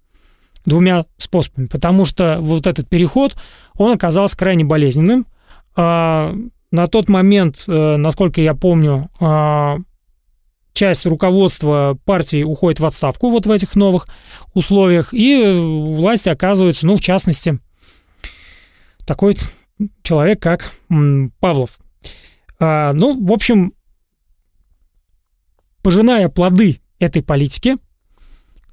двумя 0.65 1.05
способами. 1.17 1.67
Потому 1.67 2.05
что 2.05 2.37
вот 2.39 2.65
этот 2.65 2.89
переход, 2.89 3.35
он 3.75 3.91
оказался 3.91 4.37
крайне 4.37 4.63
болезненным. 4.63 5.27
А, 5.75 6.33
на 6.71 6.87
тот 6.87 7.09
момент, 7.09 7.65
э, 7.67 7.95
насколько 7.97 8.41
я 8.41 8.55
помню, 8.55 9.09
а, 9.19 9.77
часть 10.73 11.05
руководства 11.05 11.97
партии 12.05 12.43
уходит 12.43 12.79
в 12.79 12.85
отставку 12.85 13.29
вот 13.29 13.45
в 13.45 13.51
этих 13.51 13.75
новых 13.75 14.07
условиях, 14.53 15.13
и 15.13 15.51
власти 15.51 16.29
оказываются, 16.29 16.85
ну, 16.85 16.95
в 16.95 17.01
частности, 17.01 17.59
такой 19.05 19.37
человек, 20.03 20.41
как 20.41 20.71
Павлов. 21.39 21.79
А, 22.59 22.93
ну, 22.93 23.23
в 23.25 23.31
общем, 23.31 23.73
пожиная 25.81 26.29
плоды 26.29 26.81
этой 26.99 27.23
политики, 27.23 27.77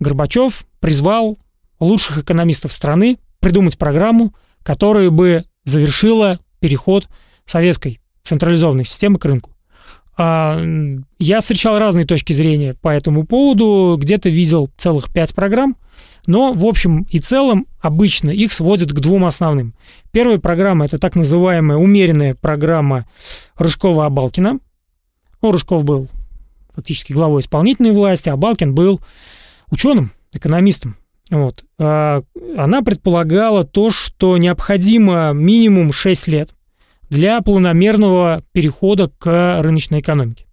Горбачев 0.00 0.66
призвал 0.80 1.38
лучших 1.80 2.18
экономистов 2.18 2.72
страны 2.72 3.18
придумать 3.40 3.78
программу, 3.78 4.34
которая 4.62 5.10
бы 5.10 5.44
завершила 5.64 6.38
переход 6.60 7.08
советской 7.44 8.00
централизованной 8.22 8.84
системы 8.84 9.18
к 9.18 9.24
рынку. 9.24 9.57
А, 10.20 10.60
я 11.20 11.40
встречал 11.40 11.78
разные 11.78 12.04
точки 12.04 12.32
зрения 12.32 12.74
по 12.74 12.88
этому 12.88 13.24
поводу, 13.24 13.96
где-то 13.98 14.28
видел 14.28 14.68
целых 14.76 15.12
пять 15.12 15.32
программ, 15.32 15.76
но 16.26 16.52
в 16.52 16.66
общем 16.66 17.06
и 17.08 17.20
целом 17.20 17.66
обычно 17.80 18.30
их 18.30 18.52
сводят 18.52 18.92
к 18.92 18.98
двум 18.98 19.24
основным. 19.24 19.74
Первая 20.10 20.38
программа– 20.38 20.84
это 20.86 20.98
так 20.98 21.14
называемая 21.14 21.78
умеренная 21.78 22.34
программа 22.34 23.06
Рыжкова-Абалкина. 23.58 24.58
Ну, 25.40 25.52
Рыжков 25.52 25.84
был 25.84 26.08
фактически 26.74 27.12
главой 27.12 27.42
исполнительной 27.42 27.92
власти, 27.92 28.28
а 28.28 28.36
Балкин 28.36 28.74
был 28.74 29.00
ученым, 29.70 30.10
экономистом. 30.32 30.96
Вот. 31.30 31.64
А, 31.78 32.22
она 32.56 32.82
предполагала 32.82 33.62
то, 33.62 33.90
что 33.90 34.36
необходимо 34.36 35.30
минимум 35.32 35.92
6 35.92 36.26
лет 36.26 36.54
для 37.10 37.40
планомерного 37.40 38.42
перехода 38.52 39.10
к 39.18 39.60
рыночной 39.62 40.00
экономике. 40.00 40.46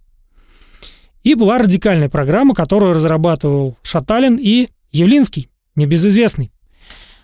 И 1.23 1.33
была 1.33 1.57
радикальная 1.57 2.09
программа, 2.09 2.53
которую 2.53 2.93
разрабатывал 2.93 3.77
Шаталин 3.81 4.37
и 4.39 4.69
Явлинский, 4.91 5.49
небезызвестный 5.75 6.51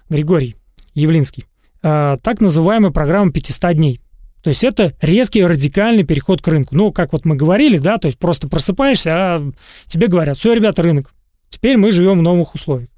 Григорий 0.09 0.55
Явлинский. 0.93 1.45
А, 1.83 2.15
так 2.17 2.41
называемая 2.41 2.91
программа 2.91 3.31
500 3.31 3.73
дней. 3.73 4.01
То 4.43 4.49
есть 4.49 4.63
это 4.63 4.93
резкий 5.01 5.45
радикальный 5.45 6.03
переход 6.03 6.41
к 6.41 6.47
рынку. 6.47 6.75
Ну, 6.75 6.91
как 6.91 7.13
вот 7.13 7.25
мы 7.25 7.35
говорили, 7.35 7.77
да, 7.77 7.97
то 7.97 8.07
есть 8.07 8.17
просто 8.17 8.47
просыпаешься, 8.49 9.11
а 9.13 9.51
тебе 9.85 10.07
говорят, 10.07 10.37
все, 10.37 10.53
ребята, 10.53 10.81
рынок. 10.81 11.13
Теперь 11.49 11.77
мы 11.77 11.91
живем 11.91 12.19
в 12.19 12.23
новых 12.23 12.55
условиях. 12.55 12.89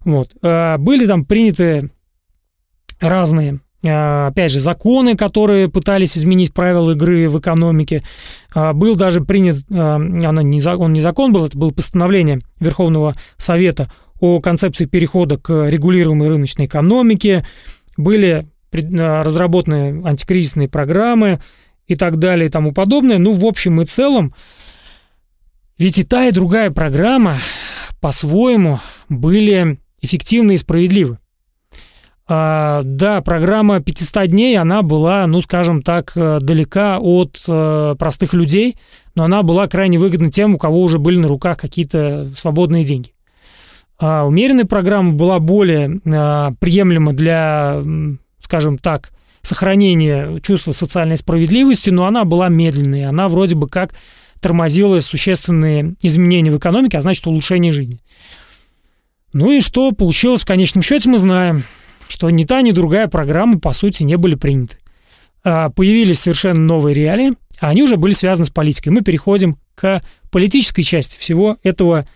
Вот. 0.00 0.30
А, 0.42 0.78
были 0.78 1.06
там 1.06 1.24
приняты 1.24 1.90
разные 3.00 3.60
опять 3.82 4.50
же, 4.50 4.60
законы, 4.60 5.16
которые 5.16 5.68
пытались 5.68 6.18
изменить 6.18 6.52
правила 6.52 6.92
игры 6.92 7.28
в 7.28 7.38
экономике. 7.38 8.02
А, 8.52 8.72
был 8.72 8.96
даже 8.96 9.20
принят, 9.20 9.56
оно 9.70 10.40
не, 10.42 10.66
он 10.66 10.92
не 10.92 11.00
закон 11.00 11.32
был, 11.32 11.46
это 11.46 11.56
было 11.56 11.70
постановление 11.70 12.40
Верховного 12.58 13.14
Совета 13.36 13.90
о 14.20 14.40
концепции 14.40 14.86
перехода 14.86 15.36
к 15.36 15.68
регулируемой 15.68 16.28
рыночной 16.28 16.66
экономике. 16.66 17.46
Были 17.96 18.46
разработаны 18.72 20.02
антикризисные 20.04 20.68
программы 20.68 21.40
и 21.86 21.94
так 21.94 22.18
далее 22.18 22.48
и 22.48 22.50
тому 22.50 22.72
подобное. 22.72 23.18
Ну, 23.18 23.32
в 23.32 23.44
общем 23.46 23.80
и 23.80 23.84
целом, 23.84 24.34
ведь 25.78 25.98
и 25.98 26.02
та, 26.02 26.26
и 26.26 26.32
другая 26.32 26.70
программа 26.70 27.36
по-своему 28.00 28.80
были 29.08 29.78
эффективны 30.00 30.54
и 30.54 30.58
справедливы. 30.58 31.18
А, 32.30 32.82
да, 32.84 33.22
программа 33.22 33.80
500 33.80 34.26
дней, 34.26 34.58
она 34.58 34.82
была, 34.82 35.26
ну, 35.26 35.40
скажем 35.40 35.82
так, 35.82 36.12
э, 36.14 36.40
далека 36.42 36.98
от 37.00 37.42
э, 37.48 37.96
простых 37.98 38.34
людей, 38.34 38.76
но 39.14 39.24
она 39.24 39.42
была 39.42 39.66
крайне 39.66 39.98
выгодна 39.98 40.30
тем, 40.30 40.54
у 40.54 40.58
кого 40.58 40.82
уже 40.82 40.98
были 40.98 41.16
на 41.16 41.26
руках 41.26 41.56
какие-то 41.56 42.30
свободные 42.36 42.84
деньги. 42.84 43.14
А 43.98 44.26
умеренная 44.26 44.66
программа 44.66 45.14
была 45.14 45.40
более 45.40 46.00
а, 46.06 46.52
приемлема 46.60 47.14
для, 47.14 47.82
скажем 48.38 48.78
так, 48.78 49.10
сохранения 49.40 50.38
чувства 50.40 50.72
социальной 50.72 51.16
справедливости, 51.16 51.90
но 51.90 52.06
она 52.06 52.24
была 52.24 52.48
медленной, 52.48 53.06
она 53.06 53.28
вроде 53.28 53.56
бы 53.56 53.68
как 53.68 53.94
тормозила 54.40 55.00
существенные 55.00 55.94
изменения 56.02 56.52
в 56.52 56.58
экономике, 56.58 56.98
а 56.98 57.02
значит 57.02 57.26
улучшение 57.26 57.72
жизни. 57.72 58.00
Ну 59.32 59.50
и 59.50 59.60
что 59.60 59.90
получилось 59.92 60.42
в 60.42 60.46
конечном 60.46 60.82
счете, 60.82 61.08
мы 61.08 61.18
знаем 61.18 61.64
что 62.08 62.28
ни 62.30 62.44
та, 62.44 62.62
ни 62.62 62.72
другая 62.72 63.06
программа, 63.06 63.60
по 63.60 63.72
сути, 63.72 64.02
не 64.02 64.16
были 64.16 64.34
приняты. 64.34 64.76
А, 65.44 65.70
появились 65.70 66.20
совершенно 66.20 66.60
новые 66.60 66.94
реалии, 66.94 67.34
а 67.60 67.68
они 67.68 67.82
уже 67.82 67.96
были 67.96 68.12
связаны 68.12 68.46
с 68.46 68.50
политикой. 68.50 68.88
Мы 68.88 69.02
переходим 69.02 69.58
к 69.74 70.02
политической 70.30 70.82
части 70.82 71.18
всего 71.18 71.58
этого 71.62 72.06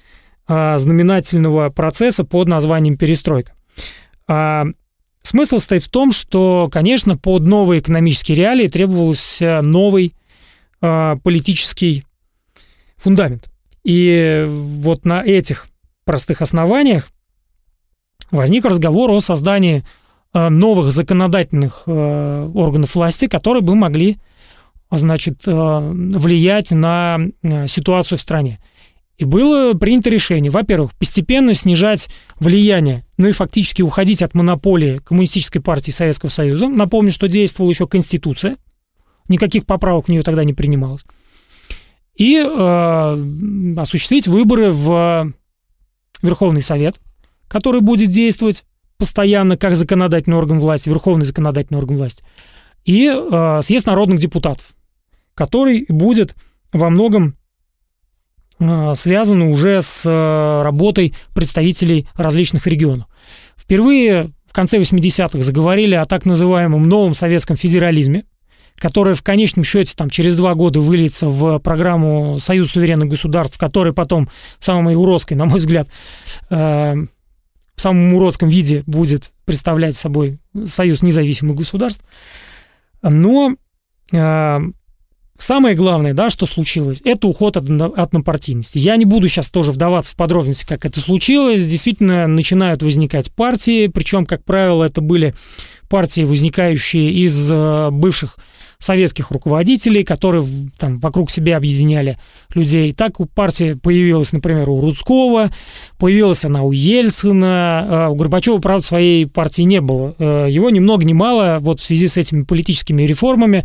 а, 0.47 0.79
знаменательного 0.79 1.71
процесса 1.71 2.25
под 2.25 2.49
названием 2.49 2.97
перестройка. 2.97 3.53
А, 4.27 4.67
смысл 5.23 5.59
стоит 5.59 5.85
в 5.85 5.89
том, 5.89 6.11
что, 6.13 6.69
конечно, 6.73 7.17
под 7.17 7.43
новые 7.43 7.81
экономические 7.81 8.37
реалии 8.37 8.69
требовался 8.69 9.61
новый 9.63 10.15
политический 10.81 12.05
фундамент. 12.97 13.49
И 13.85 14.45
вот 14.49 15.05
на 15.05 15.23
этих 15.23 15.69
простых 16.05 16.43
основаниях 16.43 17.13
возник 18.33 18.65
разговор 18.65 19.11
о 19.11 19.21
создании 19.21 19.85
э, 20.35 20.49
новых 20.49 20.91
законодательных 20.91 21.85
э, 21.87 22.51
органов 22.55 22.95
власти, 22.97 23.29
которые 23.29 23.63
бы 23.63 23.77
могли 23.77 24.19
значит, 24.91 25.43
э, 25.47 25.53
влиять 25.53 26.73
на 26.73 27.19
ситуацию 27.69 28.19
в 28.19 28.21
стране. 28.21 28.59
И 29.19 29.25
было 29.25 29.75
принято 29.75 30.11
решение, 30.11 30.51
во-первых, 30.51 30.95
постепенно 30.99 31.55
снижать 31.55 32.09
влияние, 32.41 33.05
ну 33.19 33.29
и 33.29 33.33
фактически 33.33 33.83
уходить 33.83 34.23
от 34.23 34.35
монополии 34.35 34.97
Коммунистической 34.99 35.63
партии 35.63 35.93
Советского 35.93 36.31
Союза. 36.31 36.69
Напомню, 36.69 37.13
что 37.13 37.29
действовала 37.29 37.71
еще 37.71 37.87
Конституция, 37.87 38.57
никаких 39.29 39.67
поправок 39.67 40.07
в 40.07 40.09
нее 40.09 40.23
тогда 40.23 40.43
не 40.43 40.55
принималось. 40.55 41.05
И 42.17 42.37
э, 42.37 43.75
осуществить 43.79 44.27
выборы 44.27 44.71
в 44.73 45.33
Верховный 46.23 46.63
Совет– 46.63 46.97
который 47.53 47.83
будет 47.83 48.09
действовать 48.09 48.65
постоянно 48.97 49.59
как 49.59 49.77
законодательный 49.77 50.39
орган 50.39 50.59
власти, 50.59 50.89
верховный 50.89 51.27
законодательный 51.27 51.79
орган 51.79 51.99
власти, 51.99 52.25
и 52.87 53.09
э, 53.09 53.61
съезд 53.63 53.87
народных 53.87 54.21
депутатов, 54.21 54.73
который 55.35 55.85
будет 55.91 56.35
во 56.73 56.89
многом 56.89 57.37
э, 58.59 58.95
связан 58.95 59.43
уже 59.43 59.83
с 59.83 60.07
э, 60.07 60.63
работой 60.63 61.15
представителей 61.35 62.09
различных 62.15 62.67
регионов. 62.67 63.07
Впервые 63.55 64.31
в 64.47 64.55
конце 64.55 64.79
80-х 64.79 65.43
заговорили 65.43 65.95
о 65.95 66.07
так 66.07 66.25
называемом 66.25 66.89
новом 66.89 67.15
советском 67.15 67.57
федерализме, 67.57 68.25
который 68.77 69.15
в 69.15 69.23
конечном 69.23 69.63
счете 69.63 69.93
там, 69.95 70.09
через 70.09 70.37
два 70.37 70.55
года 70.55 70.81
выльется 70.81 71.29
в 71.29 71.59
программу 71.59 72.39
Союз 72.41 72.71
суверенных 72.71 73.11
государств, 73.11 73.59
который 73.59 73.93
потом 73.93 74.31
самой 74.59 74.95
уродской, 74.95 75.37
на 75.37 75.45
мой 75.45 75.59
взгляд, 75.59 75.87
в 77.75 77.81
самом 77.81 78.15
уродском 78.15 78.49
виде 78.49 78.83
будет 78.87 79.33
представлять 79.45 79.97
собой 79.97 80.39
союз 80.65 81.03
независимых 81.03 81.57
государств. 81.57 82.05
Но 83.03 83.57
э, 84.13 84.61
самое 85.43 85.75
главное, 85.75 86.15
да, 86.15 86.31
что 86.31 86.47
случилось, 86.47 87.01
это 87.05 87.27
уход 87.27 87.57
от, 87.57 87.69
однопартийности. 87.69 88.79
Я 88.79 88.97
не 88.97 89.05
буду 89.05 89.29
сейчас 89.29 89.51
тоже 89.51 89.73
вдаваться 89.73 90.13
в 90.13 90.17
подробности, 90.17 90.65
как 90.65 90.85
это 90.85 91.01
случилось. 91.01 91.67
Действительно, 91.67 92.27
начинают 92.27 92.83
возникать 92.83 93.33
партии, 93.33 93.89
причем, 93.89 94.25
как 94.25 94.45
правило, 94.45 94.85
это 94.85 95.01
были 95.01 95.35
партии, 95.89 96.23
возникающие 96.23 97.13
из 97.13 97.51
э, 97.51 97.91
бывших 97.91 98.39
советских 98.83 99.31
руководителей, 99.31 100.03
которые 100.03 100.45
там 100.79 100.99
вокруг 100.99 101.31
себя 101.31 101.57
объединяли 101.57 102.19
людей. 102.55 102.93
Так 102.93 103.21
у 103.21 103.27
партии 103.27 103.75
появилась, 103.75 104.33
например, 104.33 104.69
у 104.71 104.81
Рудского, 104.81 105.53
появилась 105.99 106.45
она 106.45 106.63
у 106.63 106.73
Ельцина, 106.73 107.87
а 107.89 108.09
у 108.09 108.17
Горбачева, 108.17 108.59
правда, 108.59 108.85
своей 108.85 109.27
партии 109.27 109.63
не 109.63 109.81
было. 109.81 110.15
Э, 110.19 110.47
его 110.49 110.71
ни 110.71 110.81
много 110.81 111.05
ни 111.05 111.13
мало 111.13 111.59
вот 111.61 111.79
в 111.79 111.85
связи 111.85 112.09
с 112.09 112.17
этими 112.17 112.43
политическими 112.43 113.03
реформами 113.03 113.65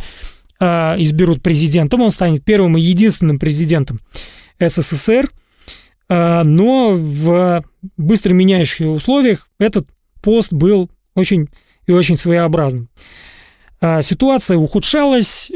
изберут 0.60 1.42
президентом, 1.42 2.00
он 2.00 2.10
станет 2.10 2.44
первым 2.44 2.76
и 2.76 2.80
единственным 2.80 3.38
президентом 3.38 4.00
СССР, 4.58 5.30
а, 6.08 6.42
но 6.44 6.94
в 6.94 7.64
быстро 7.96 8.32
меняющихся 8.32 8.88
условиях 8.88 9.48
этот 9.58 9.88
пост 10.22 10.52
был 10.52 10.90
очень 11.14 11.48
и 11.86 11.92
очень 11.92 12.16
своеобразным. 12.16 12.88
А, 13.80 14.02
ситуация 14.02 14.56
ухудшалась, 14.56 15.50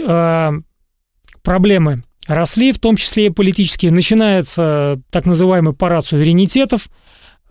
проблемы 1.43 2.05
росли, 2.29 2.73
в 2.73 2.79
том 2.79 2.97
числе 2.97 3.27
и 3.27 3.31
политические. 3.31 3.91
Начинается 3.91 5.01
так 5.11 5.27
называемый 5.27 5.75
парад 5.75 6.07
суверенитетов. 6.07 6.89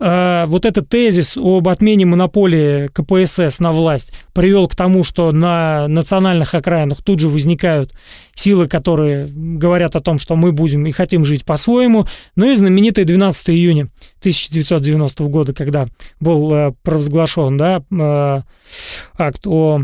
Э, 0.02 0.44
вот 0.46 0.66
этот 0.66 0.88
тезис 0.88 1.36
об 1.36 1.68
отмене 1.68 2.04
монополии 2.04 2.88
КПСС 2.88 3.60
на 3.60 3.72
власть 3.72 4.12
привел 4.32 4.68
к 4.68 4.74
тому, 4.74 5.04
что 5.04 5.30
на 5.32 5.86
национальных 5.88 6.54
окраинах 6.54 7.02
тут 7.02 7.20
же 7.20 7.28
возникают 7.28 7.94
силы, 8.34 8.66
которые 8.66 9.26
говорят 9.26 9.94
о 9.94 10.00
том, 10.00 10.18
что 10.18 10.36
мы 10.36 10.52
будем 10.52 10.84
и 10.86 10.90
хотим 10.90 11.24
жить 11.24 11.44
по-своему. 11.44 12.06
Ну 12.34 12.50
и 12.50 12.54
знаменитый 12.54 13.04
12 13.04 13.50
июня 13.50 13.88
1990 14.18 15.24
года, 15.24 15.54
когда 15.54 15.86
был 16.20 16.52
э, 16.52 16.72
провозглашен 16.82 17.56
да, 17.56 17.82
э, 17.90 18.42
акт 19.16 19.46
о 19.46 19.82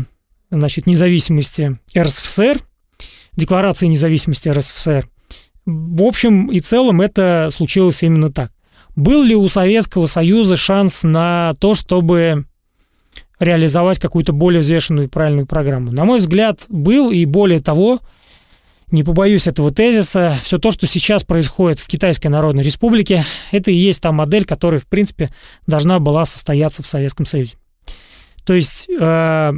значит, 0.51 0.87
независимости 0.87 1.77
РСФСР, 1.97 2.59
Декларации 3.35 3.87
независимости 3.87 4.49
РСФСР. 4.49 5.07
В 5.65 6.03
общем 6.03 6.47
и 6.51 6.59
целом 6.59 6.99
это 6.99 7.49
случилось 7.51 8.03
именно 8.03 8.31
так. 8.31 8.51
Был 8.99 9.23
ли 9.23 9.33
у 9.33 9.47
Советского 9.47 10.07
Союза 10.07 10.57
шанс 10.57 11.03
на 11.03 11.53
то, 11.61 11.73
чтобы 11.73 12.43
реализовать 13.39 13.97
какую-то 13.97 14.33
более 14.33 14.59
взвешенную 14.59 15.07
и 15.07 15.09
правильную 15.09 15.47
программу? 15.47 15.93
На 15.93 16.03
мой 16.03 16.19
взгляд, 16.19 16.65
был, 16.67 17.09
и 17.09 17.23
более 17.23 17.61
того, 17.61 18.01
не 18.91 19.05
побоюсь 19.05 19.47
этого 19.47 19.71
тезиса, 19.71 20.37
все 20.43 20.57
то, 20.57 20.71
что 20.71 20.85
сейчас 20.85 21.23
происходит 21.23 21.79
в 21.79 21.87
Китайской 21.87 22.27
Народной 22.27 22.61
Республике, 22.61 23.23
это 23.53 23.71
и 23.71 23.75
есть 23.75 24.01
та 24.01 24.11
модель, 24.11 24.43
которая, 24.43 24.81
в 24.81 24.85
принципе, 24.85 25.29
должна 25.65 25.99
была 25.99 26.25
состояться 26.25 26.83
в 26.83 26.87
Советском 26.87 27.25
Союзе. 27.25 27.55
То 28.43 28.51
есть 28.51 28.89
э, 28.89 29.53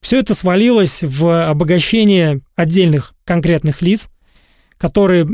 все 0.00 0.18
это 0.18 0.32
свалилось 0.32 1.02
в 1.02 1.50
обогащение 1.50 2.40
отдельных 2.54 3.12
конкретных 3.26 3.82
лиц, 3.82 4.08
которые 4.78 5.26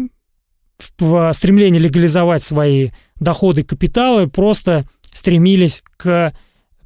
стремлении 1.32 1.78
легализовать 1.78 2.42
свои 2.42 2.90
доходы 3.18 3.62
капиталы 3.62 4.28
просто 4.28 4.84
стремились 5.12 5.82
к 5.96 6.32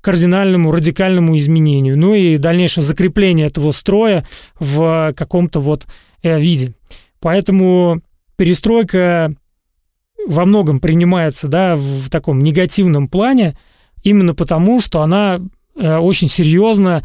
кардинальному, 0.01 0.71
радикальному 0.71 1.37
изменению, 1.37 1.99
ну 1.99 2.15
и 2.15 2.37
дальнейшее 2.37 2.85
закрепление 2.85 3.47
этого 3.47 3.73
строя 3.73 4.25
в 4.59 5.13
каком-то 5.17 5.61
вот 5.61 5.87
э, 6.23 6.39
виде. 6.39 6.75
Поэтому 7.21 8.01
перестройка 8.37 9.35
во 10.27 10.45
многом 10.45 10.79
принимается 10.79 11.49
да, 11.49 11.75
в 11.77 12.09
таком 12.09 12.43
негативном 12.43 13.09
плане, 13.09 13.59
именно 14.05 14.35
потому, 14.35 14.81
что 14.81 15.03
она 15.03 15.41
э, 15.77 15.97
очень 15.97 16.29
серьезно 16.29 17.03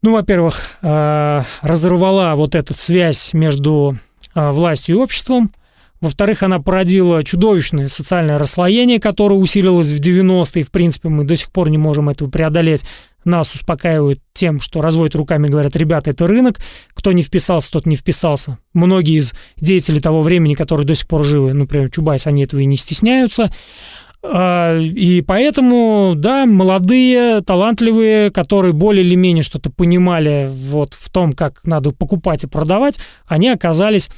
ну, 0.00 0.12
во-первых, 0.12 0.76
э, 0.80 1.42
разорвала 1.62 2.36
вот 2.36 2.54
эту 2.54 2.72
связь 2.72 3.34
между 3.34 3.96
э, 3.96 4.07
властью 4.52 4.96
и 4.96 4.98
обществом. 4.98 5.52
Во-вторых, 6.00 6.44
она 6.44 6.60
породила 6.60 7.24
чудовищное 7.24 7.88
социальное 7.88 8.38
расслоение, 8.38 9.00
которое 9.00 9.34
усилилось 9.34 9.88
в 9.88 10.00
90-е. 10.00 10.62
В 10.62 10.70
принципе, 10.70 11.08
мы 11.08 11.24
до 11.24 11.34
сих 11.34 11.50
пор 11.50 11.70
не 11.70 11.78
можем 11.78 12.08
этого 12.08 12.30
преодолеть. 12.30 12.84
Нас 13.24 13.52
успокаивают 13.52 14.20
тем, 14.32 14.60
что 14.60 14.80
разводят 14.80 15.16
руками, 15.16 15.48
говорят, 15.48 15.74
ребята, 15.74 16.10
это 16.10 16.28
рынок. 16.28 16.60
Кто 16.94 17.10
не 17.10 17.22
вписался, 17.22 17.72
тот 17.72 17.84
не 17.84 17.96
вписался. 17.96 18.58
Многие 18.74 19.18
из 19.18 19.34
деятелей 19.56 20.00
того 20.00 20.22
времени, 20.22 20.54
которые 20.54 20.86
до 20.86 20.94
сих 20.94 21.08
пор 21.08 21.24
живы, 21.24 21.52
например, 21.52 21.90
Чубайс, 21.90 22.28
они 22.28 22.44
этого 22.44 22.60
и 22.60 22.64
не 22.64 22.76
стесняются. 22.76 23.50
А, 24.22 24.76
и 24.78 25.22
поэтому, 25.22 26.14
да, 26.16 26.44
молодые, 26.44 27.40
талантливые, 27.42 28.30
которые 28.30 28.72
более 28.72 29.04
или 29.04 29.14
менее 29.14 29.44
что-то 29.44 29.70
понимали 29.70 30.50
вот 30.52 30.94
в 30.94 31.08
том, 31.10 31.32
как 31.32 31.64
надо 31.64 31.92
покупать 31.92 32.44
и 32.44 32.48
продавать, 32.48 32.98
они 33.26 33.48
оказались, 33.48 34.10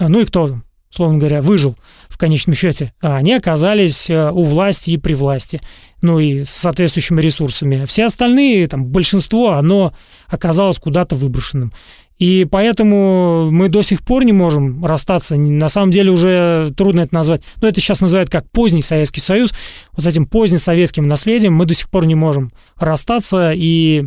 ну 0.00 0.20
и 0.20 0.24
кто, 0.24 0.60
словно 0.90 1.18
говоря, 1.18 1.42
выжил 1.42 1.76
в 2.08 2.18
конечном 2.18 2.54
счете, 2.54 2.92
а 3.00 3.16
они 3.16 3.34
оказались 3.34 4.10
э, 4.10 4.30
у 4.30 4.42
власти 4.42 4.92
и 4.92 4.96
при 4.96 5.14
власти, 5.14 5.60
ну 6.02 6.18
и 6.18 6.44
с 6.44 6.50
соответствующими 6.50 7.20
ресурсами. 7.20 7.84
Все 7.84 8.06
остальные, 8.06 8.66
там, 8.66 8.86
большинство, 8.86 9.52
оно 9.52 9.94
оказалось 10.28 10.78
куда-то 10.78 11.14
выброшенным. 11.14 11.72
И 12.18 12.46
поэтому 12.50 13.50
мы 13.50 13.68
до 13.68 13.82
сих 13.82 14.02
пор 14.02 14.24
не 14.24 14.32
можем 14.32 14.84
расстаться. 14.84 15.36
На 15.36 15.68
самом 15.68 15.90
деле 15.90 16.10
уже 16.10 16.72
трудно 16.76 17.02
это 17.02 17.14
назвать. 17.14 17.42
Но 17.60 17.68
это 17.68 17.80
сейчас 17.80 18.00
называют 18.00 18.30
как 18.30 18.50
поздний 18.50 18.82
Советский 18.82 19.20
Союз. 19.20 19.52
Вот 19.92 20.04
с 20.04 20.06
этим 20.06 20.24
поздним 20.24 20.58
советским 20.58 21.08
наследием 21.08 21.52
мы 21.52 21.66
до 21.66 21.74
сих 21.74 21.90
пор 21.90 22.06
не 22.06 22.14
можем 22.14 22.50
расстаться. 22.76 23.52
И 23.54 24.06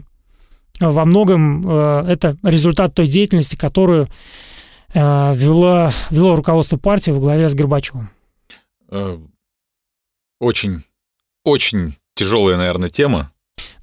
во 0.80 1.06
многом 1.06 1.70
э, 1.70 2.06
это 2.08 2.36
результат 2.42 2.96
той 2.96 3.08
деятельности, 3.08 3.56
которую 3.56 4.08
э, 4.94 5.34
вело, 5.36 5.92
вело 6.10 6.36
руководство 6.36 6.78
партии 6.78 7.12
во 7.12 7.20
главе 7.20 7.48
с 7.48 7.54
Горбачевым. 7.54 8.10
Э, 8.90 9.20
очень, 10.40 10.84
очень 11.44 11.96
тяжелая, 12.16 12.58
наверное, 12.58 12.90
тема. 12.90 13.32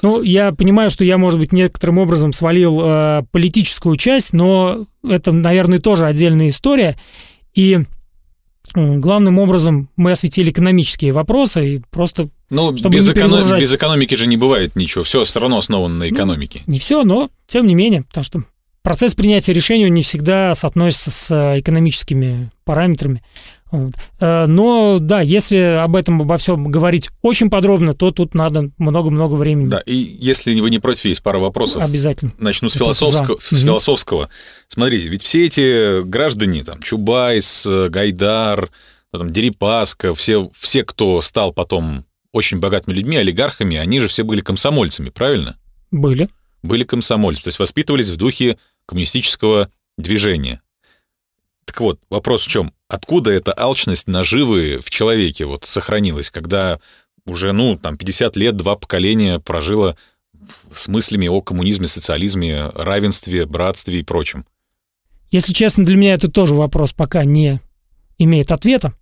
Ну, 0.02 0.22
я 0.22 0.52
понимаю, 0.52 0.90
что 0.90 1.04
я, 1.04 1.18
может 1.18 1.38
быть, 1.38 1.52
некоторым 1.52 1.98
образом 1.98 2.32
свалил 2.32 2.80
э, 2.82 3.22
политическую 3.30 3.96
часть, 3.96 4.32
но 4.32 4.86
это, 5.08 5.32
наверное, 5.32 5.78
тоже 5.78 6.06
отдельная 6.06 6.48
история. 6.48 6.96
И 7.54 7.78
э, 8.74 8.96
главным 8.98 9.38
образом 9.38 9.88
мы 9.96 10.12
осветили 10.12 10.50
экономические 10.50 11.12
вопросы 11.12 11.76
и 11.76 11.82
просто 11.90 12.28
ну, 12.50 12.76
чтобы 12.76 12.96
без, 12.96 13.06
не 13.06 13.12
эконом... 13.12 13.58
без 13.58 13.74
экономики 13.74 14.14
же 14.14 14.26
не 14.26 14.36
бывает 14.36 14.76
ничего, 14.76 15.04
все 15.04 15.24
все 15.24 15.40
равно 15.40 15.58
основано 15.58 15.94
на 15.94 16.04
ну, 16.04 16.10
экономике. 16.10 16.62
Ну, 16.66 16.72
не 16.74 16.78
все, 16.78 17.02
но 17.02 17.30
тем 17.46 17.66
не 17.66 17.74
менее, 17.74 18.02
потому 18.02 18.24
что 18.24 18.42
процесс 18.82 19.14
принятия 19.14 19.52
решений 19.52 19.90
не 19.90 20.02
всегда 20.02 20.54
соотносится 20.54 21.10
с 21.10 21.30
э, 21.30 21.60
экономическими 21.60 22.50
параметрами. 22.64 23.22
Вот. 23.70 23.92
Э, 24.20 24.46
но 24.46 24.98
да, 25.00 25.20
если 25.20 25.56
об 25.56 25.96
этом 25.96 26.22
обо 26.22 26.36
всем 26.36 26.66
говорить 26.68 27.10
очень 27.22 27.50
подробно, 27.50 27.94
то 27.94 28.10
тут 28.10 28.34
надо 28.34 28.70
много-много 28.78 29.34
времени. 29.34 29.68
Да, 29.68 29.80
и 29.80 29.94
если 29.94 30.58
вы 30.60 30.70
не 30.70 30.78
против, 30.78 31.04
есть 31.04 31.22
пара 31.22 31.38
вопросов. 31.38 31.82
Обязательно. 31.82 32.32
Начну 32.38 32.68
с 32.68 32.74
философского. 32.74 33.38
С 33.40 33.60
философского. 33.60 34.28
Смотрите, 34.68 35.08
ведь 35.08 35.22
все 35.22 35.46
эти 35.46 36.02
граждане, 36.02 36.64
там, 36.64 36.80
Чубайс, 36.80 37.66
Гайдар, 37.66 38.70
потом 39.10 39.32
Дерипаска, 39.32 40.14
все, 40.14 40.50
все, 40.58 40.84
кто 40.84 41.20
стал 41.20 41.52
потом 41.52 42.04
очень 42.32 42.58
богатыми 42.58 42.94
людьми, 42.94 43.16
олигархами, 43.16 43.76
они 43.76 44.00
же 44.00 44.08
все 44.08 44.22
были 44.22 44.40
комсомольцами, 44.40 45.08
правильно? 45.08 45.56
Были. 45.90 46.28
Были 46.62 46.84
комсомольцы, 46.84 47.42
то 47.42 47.48
есть 47.48 47.58
воспитывались 47.58 48.10
в 48.10 48.16
духе 48.16 48.58
коммунистического 48.86 49.70
движения. 49.96 50.60
Так 51.66 51.80
вот, 51.80 52.00
вопрос 52.08 52.44
в 52.44 52.48
чем? 52.48 52.72
Откуда 52.88 53.32
эта 53.32 53.52
алчность 53.56 54.08
наживы 54.08 54.80
в 54.82 54.88
человеке 54.88 55.44
вот 55.44 55.64
сохранилась, 55.64 56.30
когда 56.30 56.78
уже, 57.26 57.52
ну, 57.52 57.76
там, 57.76 57.98
50 57.98 58.36
лет, 58.36 58.56
два 58.56 58.76
поколения 58.76 59.40
прожило 59.40 59.96
с 60.70 60.86
мыслями 60.86 61.26
о 61.26 61.42
коммунизме, 61.42 61.88
социализме, 61.88 62.70
равенстве, 62.72 63.46
братстве 63.46 64.00
и 64.00 64.02
прочем? 64.04 64.46
Если 65.32 65.52
честно, 65.52 65.84
для 65.84 65.96
меня 65.96 66.14
это 66.14 66.30
тоже 66.30 66.54
вопрос 66.54 66.92
пока 66.92 67.24
не 67.24 67.60
имеет 68.16 68.52
ответа. 68.52 68.94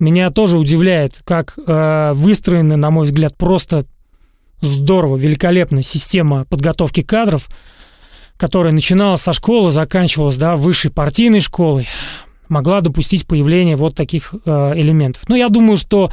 Меня 0.00 0.30
тоже 0.30 0.58
удивляет, 0.58 1.22
как 1.24 1.56
э, 1.56 2.12
выстроена, 2.14 2.76
на 2.76 2.90
мой 2.90 3.06
взгляд, 3.06 3.36
просто 3.36 3.86
здорово, 4.60 5.16
великолепная 5.16 5.82
система 5.82 6.44
подготовки 6.46 7.02
кадров– 7.02 7.48
которая 8.36 8.72
начиналась 8.72 9.22
со 9.22 9.32
школы, 9.32 9.72
заканчивалась 9.72 10.36
да, 10.36 10.56
высшей 10.56 10.90
партийной 10.90 11.40
школой, 11.40 11.86
могла 12.48 12.80
допустить 12.80 13.26
появление 13.26 13.76
вот 13.76 13.94
таких 13.94 14.34
э, 14.44 14.72
элементов. 14.76 15.28
Но 15.28 15.36
я 15.36 15.48
думаю, 15.48 15.76
что 15.76 16.10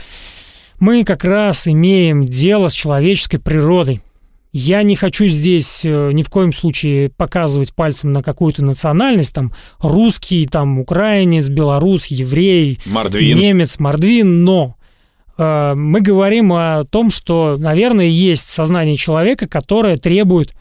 мы 0.79 1.03
как 1.03 1.23
раз 1.23 1.67
имеем 1.67 2.23
дело 2.23 2.67
с 2.67 2.73
человеческой 2.73 3.39
природой. 3.39 4.01
Я 4.53 4.83
не 4.83 4.95
хочу 4.95 5.27
здесь 5.27 5.81
э, 5.85 6.11
ни 6.11 6.23
в 6.23 6.29
коем 6.29 6.51
случае 6.51 7.09
показывать 7.09 7.73
пальцем 7.73 8.11
на 8.11 8.21
какую-то 8.21 8.63
национальность, 8.63 9.33
там 9.33 9.53
русский, 9.79 10.45
там 10.45 10.79
украинец, 10.79 11.47
белорус, 11.47 12.07
еврей, 12.07 12.79
мордвин. 12.85 13.37
немец, 13.37 13.79
мордвин, 13.79 14.43
но 14.43 14.75
э, 15.37 15.73
мы 15.75 16.01
говорим 16.01 16.51
о 16.51 16.83
том, 16.83 17.11
что, 17.11 17.55
наверное, 17.57 18.07
есть 18.07 18.49
сознание 18.49 18.97
человека, 18.97 19.47
которое 19.47 19.97
требует 19.97 20.53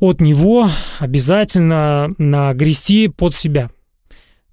от 0.00 0.20
него 0.20 0.70
обязательно 0.98 2.10
нагрести 2.18 3.08
под 3.08 3.34
себя. 3.34 3.70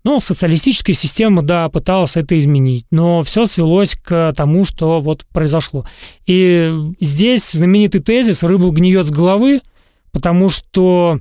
Ну, 0.03 0.19
социалистическая 0.19 0.93
система, 0.93 1.41
да, 1.41 1.67
пыталась 1.69 2.15
это 2.15 2.37
изменить, 2.37 2.85
но 2.91 3.23
все 3.23 3.47
свелось 3.47 3.95
к 3.95 4.33
тому, 4.37 4.63
что 4.63 5.01
вот 5.01 5.25
произошло. 5.33 5.83
И 6.27 6.71
здесь 6.99 7.51
знаменитый 7.51 8.01
тезис 8.01 8.43
«рыба 8.43 8.69
гниет 8.69 9.07
с 9.07 9.11
головы», 9.11 9.61
потому 10.11 10.49
что 10.49 11.19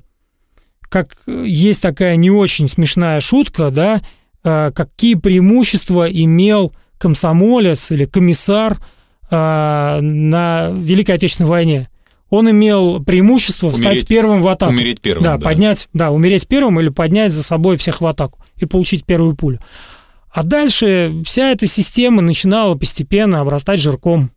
как 0.90 1.16
есть 1.26 1.82
такая 1.82 2.16
не 2.16 2.30
очень 2.30 2.68
смешная 2.68 3.20
шутка, 3.20 3.70
да, 3.70 4.02
э, 4.44 4.70
какие 4.74 5.14
преимущества 5.14 6.08
имел 6.08 6.72
комсомолец 6.98 7.90
или 7.90 8.04
комиссар 8.04 8.78
э, 9.30 9.98
на 10.00 10.70
Великой 10.72 11.12
Отечественной 11.12 11.48
войне 11.48 11.88
он 12.34 12.50
имел 12.50 13.02
преимущество 13.02 13.68
умереть, 13.68 14.00
стать 14.00 14.08
первым 14.08 14.40
в 14.40 14.48
атаку. 14.48 14.72
Умереть 14.72 15.00
первым, 15.00 15.24
да, 15.24 15.38
да. 15.38 15.44
поднять, 15.44 15.88
да, 15.92 16.10
умереть 16.10 16.46
первым 16.46 16.80
или 16.80 16.88
поднять 16.88 17.32
за 17.32 17.42
собой 17.42 17.76
всех 17.76 18.00
в 18.00 18.06
атаку 18.06 18.40
и 18.56 18.66
получить 18.66 19.04
первую 19.04 19.36
пулю. 19.36 19.60
А 20.30 20.42
дальше 20.42 21.22
вся 21.24 21.50
эта 21.50 21.66
система 21.66 22.20
начинала 22.20 22.74
постепенно 22.74 23.40
обрастать 23.40 23.80
жирком. 23.80 24.30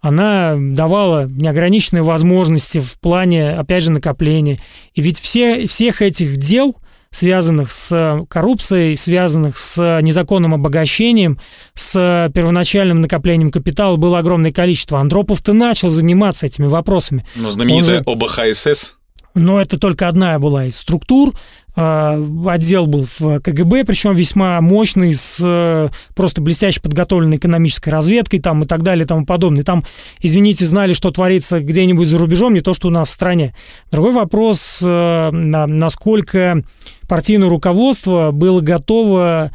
Она 0.00 0.56
давала 0.58 1.26
неограниченные 1.30 2.02
возможности 2.02 2.78
в 2.78 3.00
плане, 3.00 3.52
опять 3.52 3.84
же, 3.84 3.90
накопления. 3.90 4.58
И 4.92 5.00
ведь 5.00 5.18
все, 5.18 5.66
всех 5.66 6.02
этих 6.02 6.36
дел, 6.36 6.76
связанных 7.14 7.70
с 7.70 8.24
коррупцией, 8.28 8.96
связанных 8.96 9.56
с 9.56 10.00
незаконным 10.02 10.52
обогащением, 10.52 11.38
с 11.74 12.28
первоначальным 12.34 13.00
накоплением 13.02 13.52
капитала 13.52 13.94
было 13.96 14.18
огромное 14.18 14.50
количество. 14.50 14.98
Андропов-то 14.98 15.52
начал 15.52 15.88
заниматься 15.90 16.46
этими 16.46 16.66
вопросами. 16.66 17.24
Ну, 17.36 17.50
знаменитая 17.50 17.98
же- 17.98 18.02
ОБХСС. 18.04 18.94
Но 19.36 19.60
это 19.60 19.78
только 19.78 20.08
одна 20.08 20.38
была 20.40 20.66
из 20.66 20.76
структур. 20.76 21.32
А, 21.76 22.22
Отдел 22.46 22.86
был 22.86 23.06
в 23.18 23.40
КГБ, 23.40 23.84
причем 23.84 24.14
весьма 24.14 24.60
мощный, 24.60 25.12
с 25.14 25.38
э, 25.42 25.88
просто 26.14 26.40
блестяще 26.40 26.80
подготовленной 26.80 27.38
экономической 27.38 27.88
разведкой 27.90 28.38
там, 28.38 28.62
и 28.62 28.66
так 28.66 28.82
далее 28.82 29.04
и 29.04 29.08
тому 29.08 29.26
подобное. 29.26 29.64
Там, 29.64 29.82
извините, 30.20 30.64
знали, 30.66 30.92
что 30.92 31.10
творится 31.10 31.60
где-нибудь 31.60 32.06
за 32.06 32.18
рубежом, 32.18 32.54
не 32.54 32.60
то, 32.60 32.74
что 32.74 32.88
у 32.88 32.90
нас 32.92 33.08
в 33.08 33.12
стране. 33.12 33.54
Другой 33.90 34.12
вопрос, 34.12 34.80
э, 34.84 35.30
на- 35.32 35.66
насколько 35.66 36.62
партийное 37.08 37.48
руководство 37.48 38.30
было 38.30 38.60
готово 38.60 39.50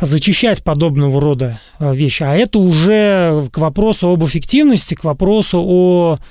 зачищать 0.00 0.62
подобного 0.62 1.20
рода 1.20 1.60
э, 1.80 1.94
вещи. 1.94 2.22
А 2.22 2.34
это 2.34 2.58
уже 2.60 3.48
к 3.50 3.58
вопросу 3.58 4.08
об 4.10 4.24
эффективности, 4.24 4.94
к 4.94 5.04
вопросу 5.04 5.58
о 5.60 6.18
э, 6.18 6.22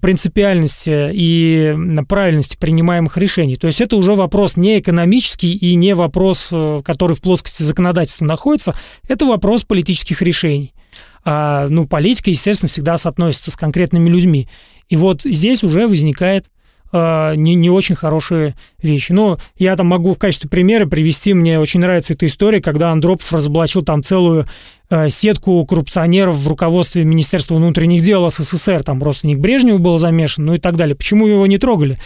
принципиальности 0.00 1.10
и 1.12 1.76
правильности 2.08 2.56
принимаемых 2.56 3.16
решений. 3.18 3.56
То 3.56 3.66
есть 3.66 3.80
это 3.80 3.96
уже 3.96 4.14
вопрос 4.14 4.56
не 4.56 4.78
экономический 4.78 5.54
и 5.54 5.74
не 5.74 5.94
вопрос, 5.94 6.48
э, 6.50 6.82
который 6.84 7.16
в 7.16 7.20
плоскости 7.20 7.62
законодательства 7.62 8.24
находится, 8.24 8.74
это 9.08 9.26
вопрос 9.26 9.64
политических 9.64 10.22
решений. 10.22 10.72
А, 11.24 11.68
ну, 11.68 11.86
политика, 11.86 12.30
естественно, 12.30 12.68
всегда 12.68 12.98
соотносится 12.98 13.50
с 13.50 13.56
конкретными 13.56 14.08
людьми. 14.08 14.48
И 14.88 14.96
вот 14.96 15.22
здесь 15.22 15.62
уже 15.64 15.86
возникает 15.86 16.46
э, 16.92 17.34
не, 17.36 17.54
не 17.54 17.70
очень 17.70 17.94
хорошие 17.94 18.54
вещи. 18.80 19.12
Но 19.12 19.38
я 19.56 19.76
там 19.76 19.86
могу 19.86 20.14
в 20.14 20.18
качестве 20.18 20.48
примера 20.48 20.86
привести, 20.86 21.34
мне 21.34 21.58
очень 21.58 21.80
нравится 21.80 22.14
эта 22.14 22.26
история, 22.26 22.60
когда 22.60 22.90
Андропов 22.90 23.32
разоблачил 23.32 23.82
там 23.82 24.02
целую 24.02 24.46
э, 24.90 25.08
сетку 25.08 25.64
коррупционеров 25.64 26.36
в 26.36 26.46
руководстве 26.48 27.04
Министерства 27.04 27.54
внутренних 27.54 28.02
дел 28.02 28.30
СССР, 28.30 28.82
там 28.82 29.02
родственник 29.02 29.38
Брежнева 29.38 29.78
был 29.78 29.98
замешан, 29.98 30.44
ну 30.44 30.54
и 30.54 30.58
так 30.58 30.76
далее. 30.76 30.94
Почему 30.94 31.26
его 31.26 31.46
не 31.46 31.58
трогали, 31.58 31.98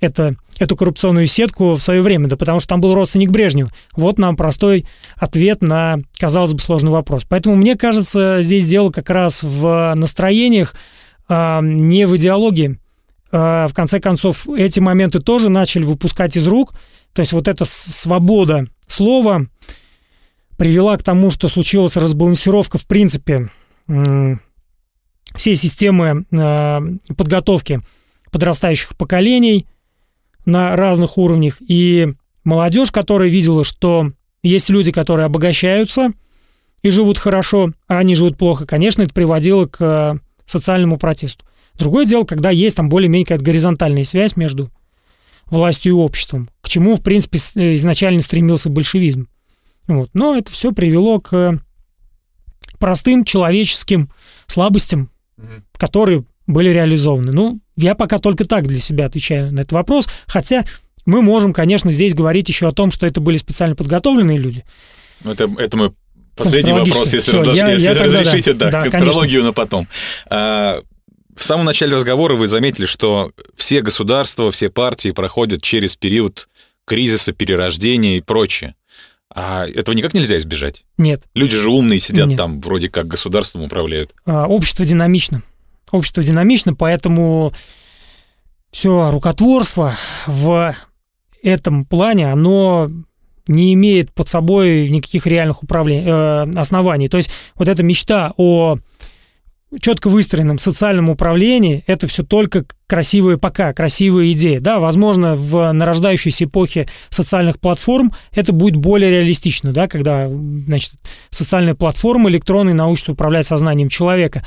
это, 0.00 0.34
эту 0.58 0.76
коррупционную 0.76 1.26
сетку 1.26 1.74
в 1.74 1.82
свое 1.82 2.02
время? 2.02 2.28
Да 2.28 2.36
потому 2.36 2.60
что 2.60 2.68
там 2.68 2.80
был 2.80 2.94
родственник 2.94 3.30
Брежнева. 3.30 3.70
Вот 3.96 4.18
нам 4.18 4.36
простой 4.36 4.86
ответ 5.16 5.62
на, 5.62 5.98
казалось 6.18 6.52
бы, 6.52 6.60
сложный 6.60 6.90
вопрос. 6.90 7.24
Поэтому 7.28 7.56
мне 7.56 7.76
кажется, 7.76 8.38
здесь 8.42 8.68
дело 8.68 8.90
как 8.90 9.10
раз 9.10 9.42
в 9.42 9.94
настроениях, 9.96 10.74
а, 11.28 11.60
не 11.62 12.06
в 12.06 12.16
идеологии. 12.16 12.78
А, 13.36 13.66
В 13.66 13.74
конце 13.74 13.98
концов, 13.98 14.48
эти 14.48 14.78
моменты 14.78 15.18
тоже 15.18 15.48
начали 15.48 15.82
выпускать 15.82 16.36
из 16.36 16.46
рук. 16.46 16.72
То 17.12 17.20
есть 17.20 17.32
вот 17.32 17.48
эта 17.48 17.64
свобода 17.64 18.66
слова 18.86 19.46
привела 20.56 20.96
к 20.96 21.02
тому, 21.02 21.32
что 21.32 21.48
случилась 21.48 21.96
разбалансировка, 21.96 22.78
в 22.78 22.86
принципе, 22.86 23.48
всей 25.34 25.56
системы 25.56 26.24
а, 26.32 26.80
подготовки 27.16 27.80
подрастающих 28.30 28.96
поколений 28.96 29.66
на 30.46 30.76
разных 30.76 31.18
уровнях. 31.18 31.56
И 31.60 32.14
молодежь, 32.44 32.92
которая 32.92 33.28
видела, 33.28 33.64
что 33.64 34.12
есть 34.44 34.68
люди, 34.68 34.92
которые 34.92 35.26
обогащаются 35.26 36.12
и 36.82 36.90
живут 36.90 37.18
хорошо, 37.18 37.72
а 37.88 37.98
они 37.98 38.14
живут 38.14 38.38
плохо, 38.38 38.64
конечно, 38.64 39.02
это 39.02 39.12
приводило 39.12 39.66
к 39.66 39.80
э, 39.80 40.18
социальному 40.44 40.98
протесту. 40.98 41.44
Другое 41.78 42.06
дело, 42.06 42.24
когда 42.24 42.50
есть 42.50 42.76
там 42.76 42.88
более-менее 42.88 43.24
какая-то 43.26 43.44
горизонтальная 43.44 44.04
связь 44.04 44.36
между 44.36 44.70
властью 45.46 45.92
и 45.92 45.94
обществом, 45.96 46.48
к 46.60 46.68
чему, 46.68 46.96
в 46.96 47.02
принципе, 47.02 47.38
э, 47.56 47.76
изначально 47.76 48.20
стремился 48.20 48.68
большевизм. 48.70 49.28
Вот. 49.86 50.10
Но 50.14 50.36
это 50.36 50.50
все 50.52 50.72
привело 50.72 51.20
к 51.20 51.58
простым 52.78 53.24
человеческим 53.24 54.10
слабостям, 54.46 55.10
которые 55.76 56.24
были 56.46 56.68
реализованы. 56.70 57.32
Ну, 57.32 57.60
я 57.76 57.94
пока 57.94 58.18
только 58.18 58.44
так 58.44 58.66
для 58.66 58.78
себя 58.78 59.06
отвечаю 59.06 59.52
на 59.52 59.60
этот 59.60 59.72
вопрос, 59.72 60.08
хотя 60.26 60.64
мы 61.06 61.22
можем, 61.22 61.52
конечно, 61.52 61.92
здесь 61.92 62.14
говорить 62.14 62.48
еще 62.48 62.68
о 62.68 62.72
том, 62.72 62.90
что 62.90 63.06
это 63.06 63.20
были 63.20 63.36
специально 63.36 63.74
подготовленные 63.74 64.38
люди. 64.38 64.64
Это, 65.24 65.50
это 65.58 65.76
мой 65.76 65.92
последний 66.36 66.72
вопрос, 66.72 67.12
если, 67.12 67.30
Всё, 67.30 67.42
разош- 67.42 67.56
я- 67.56 67.68
если 67.72 67.86
я 67.88 67.94
тогда 67.94 68.12
да. 68.12 68.20
разрешите, 68.20 68.52
да, 68.54 68.70
конспирологию 68.82 69.44
на 69.44 69.52
потом. 69.52 69.86
А, 70.30 70.80
в 71.36 71.44
самом 71.44 71.64
начале 71.64 71.94
разговора 71.94 72.34
вы 72.36 72.46
заметили, 72.46 72.86
что 72.86 73.32
все 73.56 73.80
государства, 73.80 74.50
все 74.50 74.70
партии 74.70 75.10
проходят 75.10 75.62
через 75.62 75.96
период 75.96 76.48
кризиса, 76.84 77.32
перерождения 77.32 78.18
и 78.18 78.20
прочее. 78.20 78.74
А 79.34 79.66
этого 79.66 79.94
никак 79.94 80.14
нельзя 80.14 80.36
избежать. 80.38 80.84
Нет. 80.96 81.24
Люди 81.34 81.56
же 81.56 81.68
умные 81.68 81.98
сидят 81.98 82.28
Нет. 82.28 82.38
там, 82.38 82.60
вроде 82.60 82.88
как 82.88 83.08
государством 83.08 83.62
управляют. 83.62 84.14
А, 84.26 84.46
общество 84.46 84.84
динамично. 84.84 85.42
Общество 85.90 86.22
динамично, 86.22 86.74
поэтому 86.74 87.52
все 88.70 89.10
рукотворство 89.10 89.96
в 90.26 90.74
этом 91.42 91.84
плане, 91.84 92.30
оно 92.30 92.88
не 93.46 93.74
имеет 93.74 94.12
под 94.12 94.28
собой 94.28 94.88
никаких 94.88 95.26
реальных 95.26 95.62
управле- 95.62 96.04
э, 96.04 96.52
оснований. 96.56 97.08
То 97.08 97.18
есть 97.18 97.30
вот 97.56 97.68
эта 97.68 97.82
мечта 97.82 98.32
о 98.36 98.78
четко 99.80 100.08
выстроенном 100.08 100.58
социальном 100.58 101.08
управлении, 101.08 101.84
это 101.86 102.06
все 102.06 102.22
только 102.22 102.64
красивые 102.86 103.38
пока, 103.38 103.72
красивые 103.72 104.32
идеи. 104.32 104.58
Да, 104.58 104.78
возможно, 104.78 105.34
в 105.34 105.72
нарождающейся 105.72 106.44
эпохе 106.44 106.88
социальных 107.08 107.58
платформ 107.58 108.12
это 108.32 108.52
будет 108.52 108.76
более 108.76 109.10
реалистично, 109.10 109.72
да, 109.72 109.88
когда, 109.88 110.28
значит, 110.28 110.92
социальная 111.30 111.74
платформа 111.74 112.30
электронная 112.30 112.74
научится 112.74 113.12
управлять 113.12 113.46
сознанием 113.46 113.88
человека, 113.88 114.44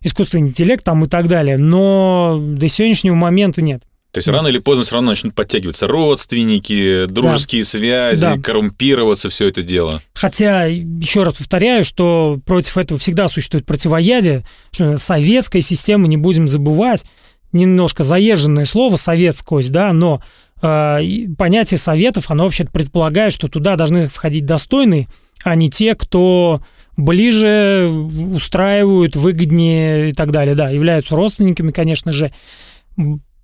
искусственный 0.00 0.48
интеллект 0.48 0.84
там 0.84 1.04
и 1.04 1.08
так 1.08 1.28
далее. 1.28 1.56
Но 1.58 2.40
до 2.40 2.68
сегодняшнего 2.68 3.14
момента 3.14 3.62
нет. 3.62 3.82
То 4.14 4.18
есть 4.18 4.28
рано 4.28 4.46
или 4.46 4.58
поздно 4.58 4.84
все 4.84 4.94
равно 4.94 5.10
начнут 5.10 5.34
подтягиваться 5.34 5.88
родственники, 5.88 7.06
дружеские 7.06 7.64
связи, 7.64 8.20
Да. 8.20 8.38
коррумпироваться 8.38 9.28
все 9.28 9.48
это 9.48 9.64
дело. 9.64 10.02
Хотя, 10.14 10.66
еще 10.66 11.24
раз 11.24 11.34
повторяю, 11.34 11.82
что 11.82 12.38
против 12.46 12.78
этого 12.78 13.00
всегда 13.00 13.28
существует 13.28 13.66
противоядие, 13.66 14.44
что 14.70 14.98
советская 14.98 15.62
система, 15.62 16.06
не 16.06 16.16
будем 16.16 16.46
забывать, 16.46 17.04
немножко 17.50 18.04
заезженное 18.04 18.66
слово 18.66 18.94
советскость, 18.94 19.72
да, 19.72 19.92
но 19.92 20.22
э, 20.62 21.00
понятие 21.36 21.78
советов, 21.78 22.30
оно 22.30 22.44
вообще 22.44 22.66
предполагает, 22.66 23.32
что 23.32 23.48
туда 23.48 23.74
должны 23.74 24.08
входить 24.08 24.46
достойные, 24.46 25.08
а 25.42 25.56
не 25.56 25.70
те, 25.70 25.96
кто 25.96 26.60
ближе 26.96 27.88
устраивают, 28.32 29.16
выгоднее 29.16 30.10
и 30.10 30.12
так 30.12 30.30
далее, 30.30 30.54
да, 30.54 30.70
являются 30.70 31.16
родственниками, 31.16 31.72
конечно 31.72 32.12
же. 32.12 32.32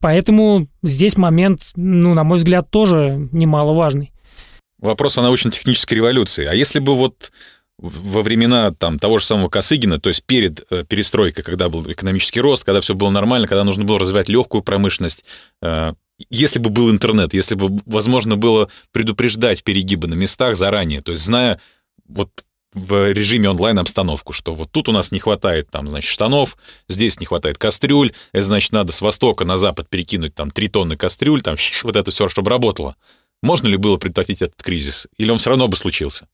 Поэтому 0.01 0.66
здесь 0.82 1.16
момент, 1.16 1.72
ну, 1.76 2.14
на 2.14 2.24
мой 2.24 2.38
взгляд, 2.38 2.70
тоже 2.70 3.28
немаловажный. 3.32 4.12
Вопрос 4.78 5.18
о 5.18 5.22
научно-технической 5.22 5.96
революции. 5.96 6.46
А 6.46 6.55
если 6.55 6.78
бы 6.78 6.96
вот 6.96 7.30
во 7.78 8.22
времена 8.22 8.72
там, 8.72 8.98
того 8.98 9.18
же 9.18 9.24
самого 9.24 9.48
Косыгина, 9.48 9.98
то 9.98 10.09
есть 10.09 10.24
перед 10.24 10.66
э, 10.70 10.84
перестройкой, 10.84 11.44
когда 11.44 11.68
был 11.68 11.90
экономический 11.90 12.40
рост, 12.40 12.64
когда 12.64 12.80
все 12.80 12.94
было 12.94 13.11
нормально, 13.11 13.46
когда 13.46 13.64
нужно 13.64 13.84
было 13.84 13.98
развивать 13.98 14.28
легкую 14.28 14.62
промышленность, 14.62 15.24
э, 15.62 15.94
если 16.28 16.59
бы 16.59 16.68
был 16.68 16.90
интернет, 16.90 17.32
если 17.32 17.55
бы 17.55 17.80
возможно 17.86 18.36
было 18.36 18.68
предупреждать 18.92 19.64
перегибы 19.64 20.09
на 20.09 20.14
местах 20.14 20.57
заранее, 20.57 21.01
то 21.01 21.12
есть 21.12 21.24
зная 21.24 21.59
вот 22.07 22.30
в 22.73 23.12
режиме 23.12 23.51
онлайн-обстановку, 23.51 24.33
что 24.33 24.55
вот 24.55 24.71
тут 24.71 24.89
у 24.89 24.93
нас 24.93 25.11
не 25.11 25.18
хватает 25.18 25.71
там, 25.71 25.89
значит, 25.89 26.11
штанов, 26.11 26.57
здесь 26.89 27.18
не 27.18 27.27
хватает 27.27 27.59
кастрюль, 27.59 28.12
это 28.33 28.45
значит, 28.45 28.73
надо 28.73 28.93
с 28.93 29.01
востока 29.01 29.45
на 29.45 29.57
запад 29.57 29.89
перекинуть 29.89 30.35
там 30.35 30.51
3 30.51 30.68
тонны 30.68 30.97
кастрюль, 30.97 31.43
там 31.43 31.57
вот 31.83 31.97
это 31.97 32.11
все, 32.11 32.29
чтобы 32.29 32.51
работало. 32.51 32.97
Можно 33.43 33.68
ли 33.68 33.77
было 33.77 33.97
предотвратить 33.97 34.43
этот 34.43 34.62
кризис? 34.62 35.09
Или 35.16 35.31
он 35.31 35.39
все 35.39 35.51
равно 35.51 35.66
бы 35.66 35.77
случился? 35.77 36.29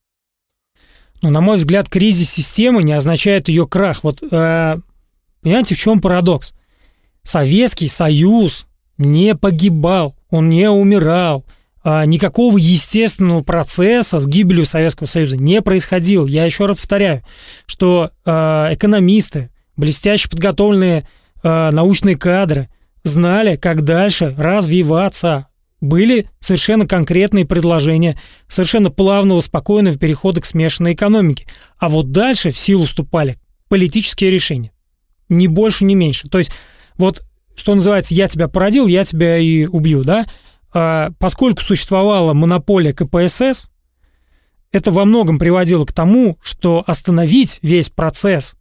Но, 1.23 1.31
на 1.31 1.41
мой 1.41 1.57
взгляд, 1.57 1.89
кризис 1.89 2.31
системы 2.31 2.83
не 2.83 2.93
означает 2.93 3.49
ее 3.49 3.67
крах. 3.67 4.05
Вот 4.05 4.23
э, 4.23 4.77
понимаете, 5.41 5.75
в 5.75 5.79
чем 5.79 6.01
парадокс? 6.01 6.53
Советский 7.23 7.89
Союз 7.89 8.67
не 8.99 9.35
погибал, 9.35 10.15
он 10.31 10.49
не 10.49 10.69
умирал. 10.69 11.45
А, 11.89 12.05
никакого 12.05 12.59
естественного 12.59 13.45
процесса 13.45 14.19
с 14.19 14.27
гибелью 14.27 14.67
Советского 14.67 15.07
Союза 15.07 15.37
не 15.37 15.63
происходил. 15.63 16.27
Я 16.27 16.45
еще 16.45 16.67
раз 16.67 16.79
повторяю, 16.79 17.23
что 17.67 18.11
э, 18.25 18.31
экономисты, 18.73 19.51
блестяще 19.77 20.29
подготовленные 20.29 21.07
э, 21.45 21.71
научные 21.71 22.17
кадры 22.17 22.69
знали, 23.05 23.55
как 23.55 23.83
дальше 23.83 24.35
развиваться. 24.37 25.47
были 25.81 26.29
совершенно 26.41 26.89
конкретные 26.89 27.45
предложения 27.45 28.19
совершенно 28.49 28.91
плавного, 28.91 29.41
спокойного 29.41 29.97
перехода 29.97 30.41
к 30.41 30.47
смешанной 30.47 30.95
экономике. 30.95 31.47
А 31.79 31.89
вот 31.89 32.11
дальше 32.11 32.51
в 32.51 32.59
силу 32.59 32.87
вступали 32.87 33.37
политические 33.69 34.33
решения. 34.33 34.73
Ни 35.29 35.47
больше, 35.47 35.85
ни 35.85 35.95
меньше. 35.95 36.29
То 36.29 36.39
есть 36.39 36.51
вот, 36.99 37.23
что 37.55 37.77
называется, 37.77 38.13
я 38.13 38.27
тебя 38.27 38.49
породил, 38.49 38.89
я 38.89 39.05
тебя 39.05 39.39
и 39.39 39.67
убью, 39.67 40.03
да? 40.03 40.27
А, 40.79 41.11
поскольку 41.19 41.63
существовала 41.63 42.35
монополия 42.35 42.93
КПСС, 42.93 43.71
это 44.73 44.93
во 44.93 45.07
многом 45.07 45.39
приводило 45.39 45.87
к 45.87 45.93
тому, 45.93 46.37
что 46.43 46.85
остановить 46.87 47.61
весь 47.63 47.89
процесс, 47.89 48.55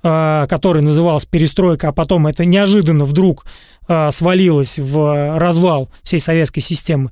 а, 0.00 0.46
который 0.46 0.80
назывался 0.80 1.28
перестройка, 1.28 1.88
а 1.88 1.92
потом 1.92 2.28
это 2.28 2.44
неожиданно 2.44 3.04
вдруг 3.04 3.46
а, 3.88 4.12
свалилось 4.12 4.78
в 4.78 5.36
развал 5.38 5.90
всей 6.04 6.20
советской 6.20 6.60
системы, 6.60 7.10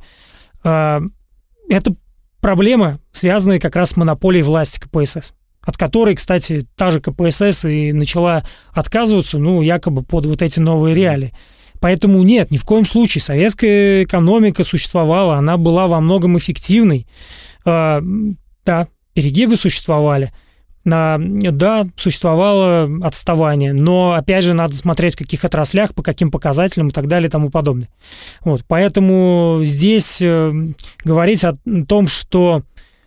это 0.62 1.94
проблема, 2.40 3.00
связанная 3.11 3.59
как 3.59 3.76
раз 3.76 3.90
с 3.90 3.96
монополией 3.96 4.44
власти 4.44 4.78
КПСС 4.78 5.32
от 5.66 5.78
которой, 5.78 6.14
кстати, 6.14 6.62
та 6.76 6.90
же 6.90 7.00
КПСС 7.00 7.64
и 7.64 7.92
начала 7.92 8.44
отказываться, 8.72 9.38
ну, 9.38 9.62
якобы 9.62 10.02
под 10.02 10.26
вот 10.26 10.42
эти 10.42 10.61
новые 10.61 10.94
реалии. 10.94 11.32
Поэтому 11.85 12.22
нет, 12.22 12.51
ни 12.51 12.57
в 12.57 12.64
коем 12.64 12.87
случае. 12.87 13.20
Советская 13.20 14.05
экономика 14.05 14.64
существовала, 14.64 15.37
она 15.37 15.59
была 15.59 15.87
во 15.87 16.01
многом 16.01 16.39
эффективной. 16.39 17.07
Да, 17.62 18.01
перегибы 19.12 19.57
существовали– 19.57 20.32
да, 20.85 21.87
существовало 21.97 22.91
отставание, 23.03 23.72
но, 23.72 24.12
опять 24.12 24.45
же, 24.45 24.55
надо 24.55 24.76
смотреть 24.76 25.14
в 25.14 25.18
каких 25.18 25.45
отраслях, 25.45 25.95
по 25.95 26.03
каким 26.03 26.30
показателям 26.30 26.89
и 26.89 26.93
так 26.93 27.07
далее 27.07 27.28
и 27.28 27.30
тому 27.30 27.51
подобное. 27.51 27.89
Вот, 28.45 28.64
поэтому 28.68 29.61
здесь 29.62 30.18
э, 30.20 30.53
говорить 31.05 31.45
о 31.45 31.57
том, 31.87 32.07
что 32.07 32.62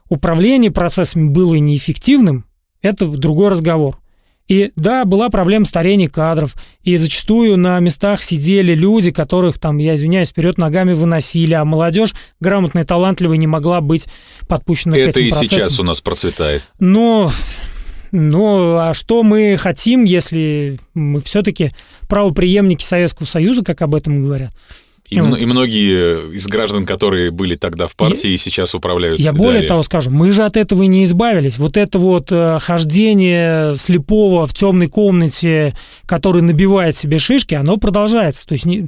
управление 0.09 0.71
процессами 0.71 1.29
было 1.29 1.55
неэффективным, 1.55 2.45
это 2.81 3.05
другой 3.07 3.49
разговор. 3.49 3.99
И 4.47 4.71
да, 4.75 5.03
была 5.03 5.29
проблема 5.29 5.65
старения 5.65 6.07
кадров, 6.07 6.55
и 6.83 6.95
зачастую 6.95 7.57
на 7.57 7.79
местах 7.79 8.23
сидели 8.23 8.73
люди, 8.73 9.11
которых 9.11 9.59
там, 9.59 9.77
я 9.77 9.95
извиняюсь, 9.95 10.29
вперед 10.29 10.57
ногами 10.57 10.93
выносили, 10.93 11.53
а 11.53 11.65
молодежь 11.65 12.13
грамотная, 12.39 12.85
талантливая 12.85 13.37
не 13.37 13.47
могла 13.47 13.81
быть 13.81 14.07
подпущена 14.47 14.97
Это 14.97 15.11
к 15.11 15.17
этим 15.17 15.27
и 15.27 15.31
процессам. 15.31 15.59
сейчас 15.59 15.79
у 15.79 15.83
нас 15.83 15.99
процветает. 15.99 16.63
Но, 16.79 17.29
ну, 18.13 18.77
а 18.77 18.93
что 18.93 19.23
мы 19.23 19.57
хотим, 19.57 20.05
если 20.05 20.79
мы 20.93 21.21
все-таки 21.21 21.71
правоприемники 22.07 22.83
Советского 22.83 23.25
Союза, 23.25 23.63
как 23.63 23.81
об 23.81 23.95
этом 23.95 24.21
говорят? 24.21 24.53
И, 25.09 25.19
мно- 25.21 25.37
и 25.37 25.45
многие 25.45 26.33
из 26.35 26.45
граждан, 26.47 26.85
которые 26.85 27.31
были 27.31 27.55
тогда 27.55 27.87
в 27.87 27.95
партии, 27.95 28.31
и 28.31 28.37
сейчас 28.37 28.75
управляют. 28.75 29.19
Я 29.19 29.31
более 29.31 29.53
далее. 29.53 29.67
того 29.69 29.83
скажу, 29.83 30.09
мы 30.11 30.31
же 30.31 30.43
от 30.43 30.57
этого 30.57 30.83
и 30.83 30.87
не 30.87 31.05
избавились. 31.05 31.57
Вот 31.57 31.77
это 31.77 31.97
вот 31.97 32.27
э, 32.31 32.59
хождение 32.59 33.75
слепого 33.75 34.45
в 34.45 34.53
темной 34.53 34.87
комнате, 34.87 35.73
который 36.05 36.41
набивает 36.41 36.95
себе 36.95 37.19
шишки, 37.19 37.53
оно 37.53 37.77
продолжается. 37.77 38.45
То 38.47 38.53
есть, 38.53 38.65
не- 38.65 38.87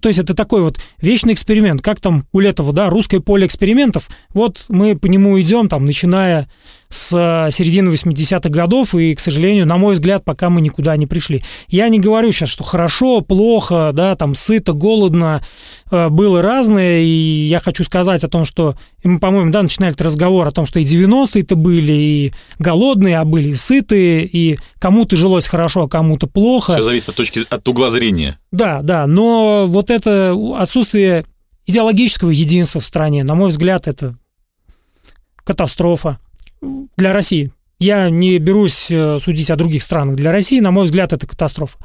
то 0.00 0.08
есть 0.08 0.18
это 0.18 0.34
такой 0.34 0.62
вот 0.62 0.78
вечный 1.00 1.32
эксперимент. 1.32 1.80
Как 1.82 2.00
там 2.00 2.24
у 2.32 2.40
Летова, 2.40 2.72
да, 2.72 2.90
русское 2.90 3.20
поле 3.20 3.46
экспериментов. 3.46 4.08
Вот 4.34 4.64
мы 4.68 4.96
по 4.96 5.06
нему 5.06 5.40
идем, 5.40 5.68
там, 5.68 5.84
начиная 5.86 6.48
с 6.96 7.12
э, 7.12 7.52
середины 7.52 7.90
80-х 7.90 8.48
годов, 8.48 8.94
и, 8.94 9.14
к 9.14 9.20
сожалению, 9.20 9.66
на 9.66 9.76
мой 9.76 9.94
взгляд, 9.94 10.24
пока 10.24 10.48
мы 10.48 10.60
никуда 10.60 10.96
не 10.96 11.06
пришли. 11.06 11.44
Я 11.68 11.88
не 11.88 12.00
говорю 12.00 12.32
сейчас, 12.32 12.48
что 12.48 12.64
хорошо, 12.64 13.20
плохо, 13.20 13.90
да, 13.92 14.16
там, 14.16 14.34
сыто, 14.34 14.72
голодно, 14.72 15.42
э, 15.90 16.08
было 16.08 16.40
разное, 16.40 17.00
и 17.00 17.06
я 17.48 17.60
хочу 17.60 17.84
сказать 17.84 18.24
о 18.24 18.28
том, 18.28 18.44
что, 18.44 18.76
мы, 19.04 19.18
по-моему, 19.18 19.52
да, 19.52 19.62
начинали 19.62 19.92
этот 19.92 20.06
разговор 20.06 20.46
о 20.46 20.50
том, 20.50 20.64
что 20.64 20.80
и 20.80 20.84
90-е-то 20.84 21.54
были, 21.54 21.92
и 21.92 22.32
голодные, 22.58 23.18
а 23.18 23.24
были 23.24 23.50
и 23.50 23.54
сытые, 23.54 24.24
и 24.24 24.58
кому-то 24.78 25.16
жилось 25.16 25.46
хорошо, 25.46 25.82
а 25.82 25.88
кому-то 25.88 26.26
плохо. 26.26 26.72
Все 26.72 26.82
зависит 26.82 27.10
от 27.10 27.16
точки, 27.16 27.42
от 27.48 27.68
угла 27.68 27.90
зрения. 27.90 28.38
Да, 28.50 28.80
да, 28.82 29.06
но 29.06 29.66
вот 29.68 29.90
это 29.90 30.34
отсутствие 30.58 31.26
идеологического 31.66 32.30
единства 32.30 32.80
в 32.80 32.86
стране, 32.86 33.22
на 33.22 33.34
мой 33.34 33.50
взгляд, 33.50 33.86
это 33.86 34.16
катастрофа 35.44 36.18
для 36.60 37.12
России. 37.12 37.52
Я 37.78 38.08
не 38.08 38.38
берусь 38.38 38.86
э, 38.90 39.18
судить 39.20 39.50
о 39.50 39.56
других 39.56 39.82
странах. 39.82 40.16
Для 40.16 40.32
России, 40.32 40.60
на 40.60 40.70
мой 40.70 40.86
взгляд, 40.86 41.12
это 41.12 41.26
катастрофа. 41.26 41.78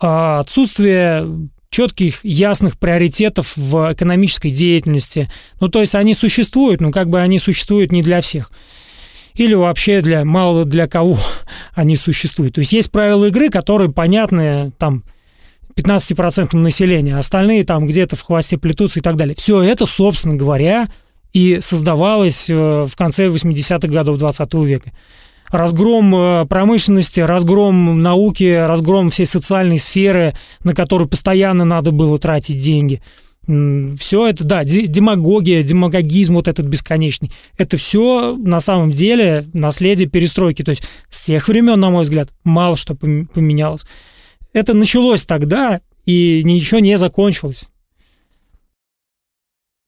А 0.00 0.40
Отсутствие 0.40 1.48
четких, 1.70 2.24
ясных 2.24 2.78
приоритетов 2.78 3.56
в 3.56 3.92
экономической 3.92 4.50
деятельности. 4.50 5.28
Ну, 5.58 5.68
то 5.68 5.80
есть 5.80 5.96
они 5.96 6.14
существуют, 6.14 6.80
но 6.80 6.92
как 6.92 7.08
бы 7.08 7.20
они 7.20 7.40
существуют 7.40 7.90
не 7.90 8.00
для 8.00 8.20
всех. 8.20 8.52
Или 9.34 9.54
вообще 9.54 10.00
для 10.00 10.24
мало 10.24 10.64
для 10.64 10.86
кого 10.86 11.18
они 11.74 11.96
существуют. 11.96 12.54
То 12.54 12.60
есть 12.60 12.72
есть 12.72 12.92
правила 12.92 13.24
игры, 13.24 13.50
которые 13.50 13.90
понятны 13.90 14.72
там 14.78 15.02
15% 15.74 16.56
населения, 16.56 17.16
а 17.16 17.18
остальные 17.18 17.64
там 17.64 17.88
где-то 17.88 18.14
в 18.14 18.22
хвосте 18.22 18.56
плетутся 18.56 19.00
и 19.00 19.02
так 19.02 19.16
далее. 19.16 19.34
Все 19.36 19.60
это, 19.60 19.86
собственно 19.86 20.36
говоря, 20.36 20.88
и 21.34 21.58
создавалось 21.60 22.48
э, 22.48 22.54
в 22.88 22.96
конце 22.96 23.26
80-х 23.26 23.88
годов 23.88 24.16
20 24.16 24.54
века. 24.54 24.92
Разгром 25.50 26.14
э, 26.14 26.46
промышленности, 26.46 27.20
разгром 27.20 28.00
науки, 28.00 28.54
разгром 28.54 29.10
всей 29.10 29.26
социальной 29.26 29.78
сферы, 29.78 30.34
на 30.62 30.74
которую 30.74 31.08
постоянно 31.08 31.64
надо 31.64 31.90
было 31.90 32.18
тратить 32.18 32.62
деньги. 32.62 33.02
Все 33.46 34.26
это, 34.26 34.44
да, 34.44 34.64
де- 34.64 34.86
демагогия, 34.86 35.62
демагогизм 35.62 36.34
вот 36.34 36.48
этот 36.48 36.64
бесконечный. 36.66 37.30
Это 37.58 37.76
все 37.76 38.36
на 38.38 38.60
самом 38.60 38.90
деле 38.90 39.44
наследие 39.52 40.08
перестройки. 40.08 40.62
То 40.62 40.70
есть 40.70 40.84
с 41.10 41.24
тех 41.24 41.46
времен, 41.48 41.78
на 41.78 41.90
мой 41.90 42.04
взгляд, 42.04 42.30
мало 42.44 42.76
что 42.78 42.94
пом- 42.94 43.26
поменялось. 43.26 43.84
Это 44.54 44.72
началось 44.72 45.24
тогда, 45.24 45.80
и 46.06 46.42
ничего 46.44 46.80
не 46.80 46.96
закончилось. 46.96 47.68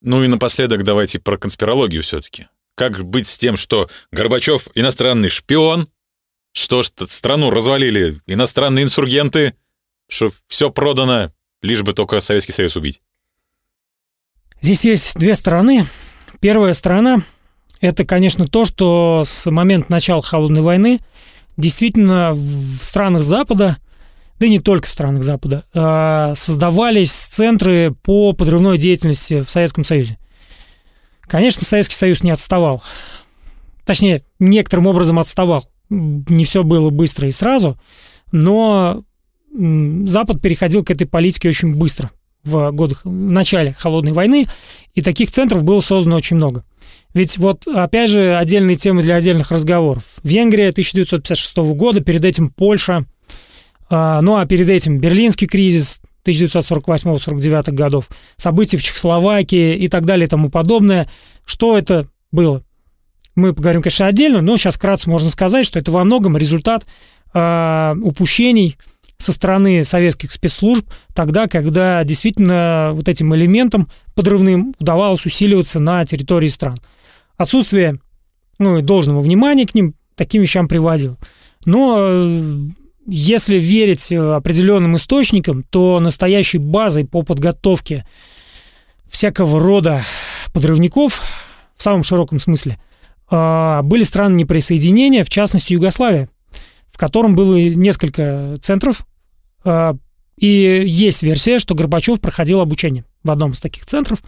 Ну 0.06 0.22
и 0.22 0.28
напоследок 0.28 0.84
давайте 0.84 1.18
про 1.18 1.36
конспирологию 1.36 2.00
все-таки. 2.00 2.46
Как 2.76 3.04
быть 3.04 3.26
с 3.26 3.38
тем, 3.38 3.56
что 3.56 3.90
Горбачев 4.12 4.68
иностранный 4.76 5.28
шпион, 5.28 5.88
что 6.52 6.84
страну 6.84 7.50
развалили 7.50 8.22
иностранные 8.24 8.84
инсургенты, 8.84 9.54
что 10.08 10.30
все 10.46 10.70
продано, 10.70 11.32
лишь 11.60 11.82
бы 11.82 11.92
только 11.92 12.20
Советский 12.20 12.52
Союз 12.52 12.76
убить. 12.76 13.02
Здесь 14.60 14.84
есть 14.84 15.18
две 15.18 15.34
стороны. 15.34 15.84
Первая 16.38 16.72
сторона– 16.72 17.18
это, 17.80 18.04
конечно, 18.04 18.46
то, 18.46 18.64
что 18.64 19.24
с 19.26 19.50
момента 19.50 19.90
начала 19.90 20.22
Холодной 20.22 20.62
войны 20.62 21.00
действительно 21.56 22.32
в 22.32 22.78
странах 22.80 23.24
Запада, 23.24 23.78
да 24.38 24.46
и 24.46 24.50
не 24.50 24.60
только 24.60 24.86
в 24.86 24.90
странах 24.90 25.22
Запада, 25.22 25.64
э, 25.72 26.34
создавались 26.36 27.12
центры 27.12 27.94
по 28.02 28.32
подрывной 28.32 28.78
деятельности 28.78 29.42
в 29.42 29.50
Советском 29.50 29.84
Союзе. 29.84 30.18
Конечно, 31.22 31.64
Советский 31.64 31.96
Союз 31.96 32.22
не 32.22 32.30
отставал. 32.30 32.82
Точнее, 33.84 34.22
некоторым 34.38 34.86
образом 34.86 35.18
отставал. 35.18 35.68
Не 35.88 36.44
все 36.44 36.64
было 36.64 36.90
быстро 36.90 37.28
и 37.28 37.32
сразу, 37.32 37.78
но 38.32 39.02
Запад 39.52 40.42
переходил 40.42 40.84
к 40.84 40.90
этой 40.90 41.06
политике 41.06 41.48
очень 41.48 41.74
быстро 41.74 42.10
в 42.42 42.70
годах, 42.72 43.04
в 43.04 43.10
начале 43.10 43.72
Холодной 43.72 44.12
войны, 44.12 44.48
и 44.94 45.02
таких 45.02 45.30
центров 45.30 45.62
было 45.62 45.80
создано 45.80 46.16
очень 46.16 46.36
много. 46.36 46.64
Ведь 47.14 47.38
вот, 47.38 47.66
опять 47.66 48.10
же, 48.10 48.36
отдельные 48.36 48.76
темы 48.76 49.02
для 49.02 49.16
отдельных 49.16 49.50
разговоров. 49.50 50.04
Венгрия 50.22 50.68
1956 50.68 51.56
года, 51.74 52.00
перед 52.00 52.24
этим 52.24 52.48
Польша, 52.48 52.96
а, 52.96 53.04
ну 53.90 54.36
а 54.36 54.46
перед 54.46 54.68
этим 54.68 54.98
Берлинский 54.98 55.46
кризис 55.46 56.00
1948-49 56.26 57.72
годов, 57.72 58.08
события 58.36 58.76
в 58.76 58.82
Чехословакии 58.82 59.76
и 59.76 59.88
так 59.88 60.04
далее 60.04 60.26
и 60.26 60.28
тому 60.28 60.50
подобное. 60.50 61.08
Что 61.44 61.78
это 61.78 62.08
было? 62.32 62.62
Мы 63.34 63.52
поговорим, 63.52 63.82
конечно, 63.82 64.06
отдельно, 64.06 64.40
но 64.40 64.56
сейчас 64.56 64.76
вкратце 64.76 65.10
можно 65.10 65.30
сказать, 65.30 65.66
что 65.66 65.78
это 65.78 65.92
во 65.92 66.04
многом 66.04 66.36
результат 66.36 66.86
а, 67.34 67.94
упущений 68.02 68.76
со 69.18 69.32
стороны 69.32 69.84
советских 69.84 70.32
спецслужб 70.32 70.86
тогда, 71.14 71.46
когда 71.46 72.02
действительно 72.04 72.90
вот 72.92 73.08
этим 73.08 73.34
элементам 73.34 73.88
подрывным 74.14 74.74
удавалось 74.78 75.24
усиливаться 75.26 75.80
на 75.80 76.04
территории 76.04 76.48
стран. 76.48 76.78
Отсутствие 77.36 78.00
ну, 78.58 78.80
должного 78.82 79.20
внимания 79.20 79.66
к 79.66 79.74
ним 79.74 79.94
таким 80.14 80.42
вещам 80.42 80.68
приводило. 80.68 81.18
Но 81.66 81.96
э, 81.98 82.68
если 83.06 83.58
верить 83.58 84.10
э, 84.10 84.16
определенным 84.16 84.96
источникам, 84.96 85.62
то 85.62 86.00
настоящей 86.00 86.58
базой 86.58 87.04
по 87.04 87.22
подготовке 87.22 88.06
всякого 89.08 89.60
рода 89.60 90.02
подрывников 90.52 91.22
в 91.76 91.82
самом 91.82 92.04
широком 92.04 92.38
смысле 92.38 92.78
э, 93.30 93.80
были 93.82 94.02
страны 94.02 94.34
неприсоединения, 94.34 95.24
в 95.24 95.28
частности 95.28 95.74
Югославия, 95.74 96.28
в 96.90 96.98
котором 96.98 97.36
было 97.36 97.56
несколько 97.56 98.58
центров, 98.60 99.06
э, 99.64 99.94
и 100.38 100.84
есть 100.86 101.22
версия, 101.22 101.58
что 101.58 101.74
Горбачев 101.74 102.20
проходил 102.20 102.60
обучение 102.60 103.04
в 103.22 103.30
одном 103.30 103.52
из 103.52 103.60
таких 103.60 103.86
центров, 103.86 104.22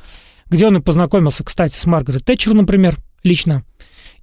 где 0.46 0.66
он 0.66 0.76
и 0.78 0.80
познакомился, 0.80 1.44
кстати, 1.44 1.78
с 1.78 1.84
Маргарет 1.84 2.24
Тэтчер, 2.24 2.54
например, 2.54 2.96
лично, 3.22 3.62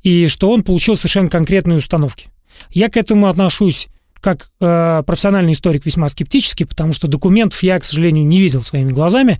и 0.01 0.28
что 0.28 0.49
он 0.49 0.64
получил 0.64 0.95
совершенно 0.95 1.28
конкретные 1.28 1.78
установки. 1.78 2.30
Я 2.72 2.89
к 2.89 2.97
этому 2.97 3.28
отношусь 3.28 3.88
как 4.26 4.49
э, 4.59 5.03
профессиональный 5.05 5.53
историк 5.53 5.86
весьма 5.86 6.09
скептически, 6.09 6.63
потому 6.63 6.93
что 6.93 7.07
документов 7.07 7.61
я, 7.61 7.80
к 7.80 7.84
сожалению, 7.84 8.26
не 8.26 8.39
видел 8.39 8.63
своими 8.63 8.89
глазами, 8.89 9.39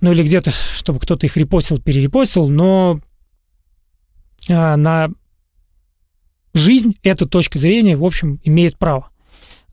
ну 0.00 0.10
или 0.10 0.24
где-то, 0.24 0.52
чтобы 0.74 0.98
кто-то 0.98 1.26
их 1.26 1.36
репостил, 1.36 1.80
перерепостил, 1.80 2.48
но 2.48 2.98
э, 4.48 4.74
на 4.74 5.10
жизнь 6.54 6.96
эта 7.04 7.26
точка 7.26 7.60
зрения, 7.60 7.96
в 7.96 8.04
общем, 8.04 8.40
имеет 8.42 8.76
право. 8.76 9.10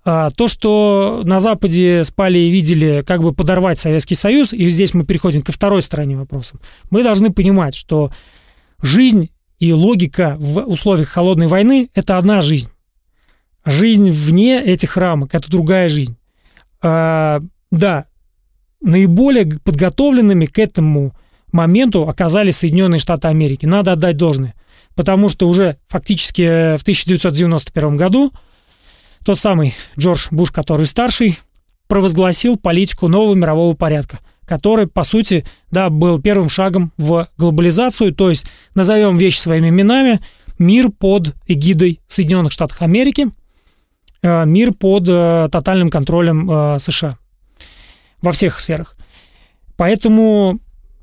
А, 0.03 0.29
то, 0.29 0.47
что 0.47 1.23
на 1.25 1.39
Западе 1.39 2.03
спали 2.03 2.37
и 2.37 2.51
видели, 2.51 3.01
как 3.03 3.23
бы 3.23 3.33
подорвать 3.33 3.79
Советский 3.79 4.13
Союз, 4.13 4.53
и 4.53 4.69
здесь 4.69 4.93
мы 4.93 5.03
переходим 5.03 5.41
ко 5.41 5.51
второй 5.51 5.81
стороне 5.81 6.15
вопроса, 6.15 6.57
мы 6.91 7.01
должны 7.01 7.33
понимать, 7.33 7.73
что 7.73 8.11
жизнь 8.83 9.31
и 9.57 9.73
логика 9.73 10.35
в 10.37 10.59
условиях 10.59 11.09
холодной 11.09 11.47
войны– 11.47 11.89
это 11.95 12.19
одна 12.19 12.43
жизнь. 12.43 12.69
Жизнь 13.65 14.11
вне 14.11 14.61
этих 14.61 14.95
рамок– 14.97 15.29
это 15.33 15.49
другая 15.49 15.89
жизнь. 15.89 16.15
А, 16.81 17.39
да, 17.71 18.05
наиболее 18.81 19.59
подготовленными 19.63 20.45
к 20.45 20.59
этому 20.59 21.15
моменту 21.51 22.07
оказались 22.07 22.57
Соединенные 22.57 22.99
Штаты 22.99 23.27
Америки. 23.27 23.65
Надо 23.65 23.93
отдать 23.93 24.17
должное. 24.17 24.53
Потому 24.93 25.29
что 25.29 25.47
уже 25.49 25.77
фактически 25.87 26.77
в 26.77 26.81
1991 26.81 27.97
году 27.97 28.31
тот 29.25 29.39
самый 29.39 29.73
Джордж 29.97 30.27
Буш, 30.31 30.51
который 30.51 30.85
старший, 30.85 31.39
провозгласил 31.87 32.57
политику 32.57 33.07
нового 33.07 33.33
мирового 33.33 33.75
порядка, 33.75 34.19
который, 34.45 34.87
по 34.87 35.03
сути, 35.03 35.45
да, 35.71 35.89
был 35.89 36.21
первым 36.21 36.49
шагом 36.49 36.93
в 36.97 37.27
глобализацию, 37.37 38.13
то 38.13 38.29
есть, 38.29 38.45
назовем 38.75 39.17
вещи 39.17 39.39
своими 39.39 39.69
именами, 39.69 40.19
мир 40.59 40.89
под 40.89 41.35
эгидой 41.47 41.99
Соединенных 42.07 42.51
Штатов 42.51 42.81
Америки, 42.81 43.27
э, 43.27 43.44
мир 44.25 44.73
под 44.73 45.05
э, 45.07 45.49
тотальным 45.51 45.89
контролем 45.89 46.49
э, 46.49 46.79
США 46.79 47.17
во 48.21 48.31
всех 48.31 48.59
сферах. 48.59 48.95
Поэтому 49.77 50.59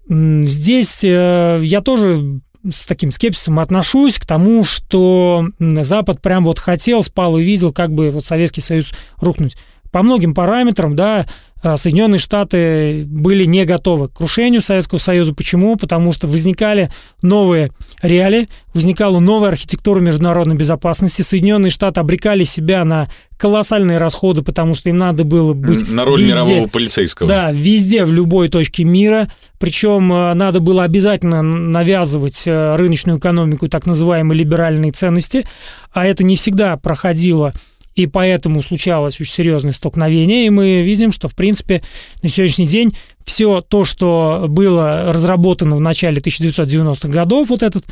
здесь 0.08 1.04
я 1.04 1.82
тоже 1.84 2.40
с 2.70 2.86
таким 2.86 3.12
скепсисом 3.12 3.58
отношусь 3.60 4.18
к 4.18 4.26
тому, 4.26 4.64
что 4.64 5.46
Запад 5.58 6.20
прям 6.20 6.44
вот 6.44 6.58
хотел, 6.58 7.02
спал 7.02 7.36
и 7.36 7.42
видел, 7.42 7.72
как 7.72 7.92
бы 7.92 8.10
вот 8.10 8.26
Советский 8.26 8.60
Союз 8.60 8.92
рухнуть. 9.18 9.56
По 9.90 10.02
многим 10.02 10.34
параметрам, 10.34 10.96
да, 10.96 11.26
Соединенные 11.62 12.18
Штаты 12.18 13.04
были 13.06 13.44
не 13.44 13.64
готовы 13.64 14.08
к 14.08 14.14
крушению 14.14 14.60
Советского 14.60 14.98
Союза. 14.98 15.32
Почему? 15.32 15.76
Потому 15.76 16.12
что 16.12 16.26
возникали 16.26 16.90
новые 17.22 17.70
реалии, 18.02 18.48
возникала 18.74 19.20
новая 19.20 19.50
архитектура 19.50 20.00
международной 20.00 20.56
безопасности. 20.56 21.22
Соединенные 21.22 21.70
Штаты 21.70 22.00
обрекали 22.00 22.44
себя 22.44 22.84
на 22.84 23.08
колоссальные 23.42 23.98
расходы, 23.98 24.42
потому 24.42 24.76
что 24.76 24.88
им 24.88 24.98
надо 24.98 25.24
было 25.24 25.52
быть 25.52 25.90
на 25.90 26.04
роль 26.04 26.22
везде, 26.22 26.32
мирового 26.32 26.68
полицейского. 26.68 27.28
Да, 27.28 27.50
везде, 27.50 28.04
в 28.04 28.12
любой 28.12 28.48
точке 28.48 28.84
мира. 28.84 29.28
Причем 29.58 30.12
а, 30.12 30.32
надо 30.34 30.60
было 30.60 30.84
обязательно 30.84 31.42
навязывать 31.42 32.44
а, 32.46 32.76
рыночную 32.76 33.18
экономику 33.18 33.68
так 33.68 33.84
называемые 33.84 34.38
либеральные 34.38 34.92
ценности, 34.92 35.44
а 35.92 36.06
это 36.06 36.22
не 36.22 36.36
всегда 36.36 36.76
проходило 36.76 37.52
и 37.94 38.06
поэтому 38.06 38.62
случалось 38.62 39.20
очень 39.20 39.32
серьезное 39.32 39.72
столкновение, 39.72 40.46
и 40.46 40.50
мы 40.50 40.82
видим, 40.82 41.12
что, 41.12 41.28
в 41.28 41.34
принципе, 41.34 41.82
на 42.22 42.28
сегодняшний 42.28 42.66
день 42.66 42.96
все 43.24 43.60
то, 43.60 43.84
что 43.84 44.46
было 44.48 45.12
разработано 45.12 45.76
в 45.76 45.80
начале 45.80 46.20
1990-х 46.20 47.08
годов, 47.08 47.48
вот 47.50 47.62
этот 47.62 47.84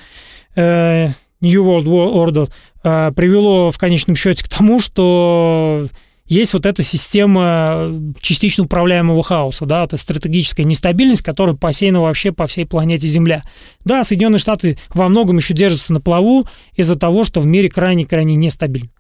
э, 0.57 1.11
New 1.41 1.65
World 1.65 1.85
Order, 1.85 2.51
э, 2.83 3.13
привело 3.15 3.71
в 3.71 3.79
конечном 3.79 4.17
счете 4.17 4.45
к 4.45 4.49
тому, 4.49 4.81
что 4.81 5.89
есть 6.31 6.53
вот 6.53 6.65
эта 6.65 6.85
система 6.85 7.91
частично 8.21 8.65
управляемого 8.65 9.23
хаоса, 9.23 9.67
да, 9.67 9.85
это 9.85 9.97
стратегическая 9.97 10.63
нестабильность, 10.63 11.23
которая 11.23 11.57
посеяна 11.57 12.01
вообще 12.01 12.31
по 12.31 12.47
всей 12.47 12.65
планете 12.65 13.09
Земля. 13.09 13.43
Да, 13.85 14.05
Соединенные 14.05 14.39
Штаты 14.39 14.79
во 14.95 15.09
многом 15.09 15.39
еще 15.39 15.55
держатся 15.55 15.93
на 15.93 16.01
плаву 16.01 16.47
из-за 16.77 16.97
того, 16.97 17.25
что 17.25 17.41
в 17.41 17.47
мире 17.47 17.69
крайне-крайне 17.69 18.37
нестабильно. 18.37 18.91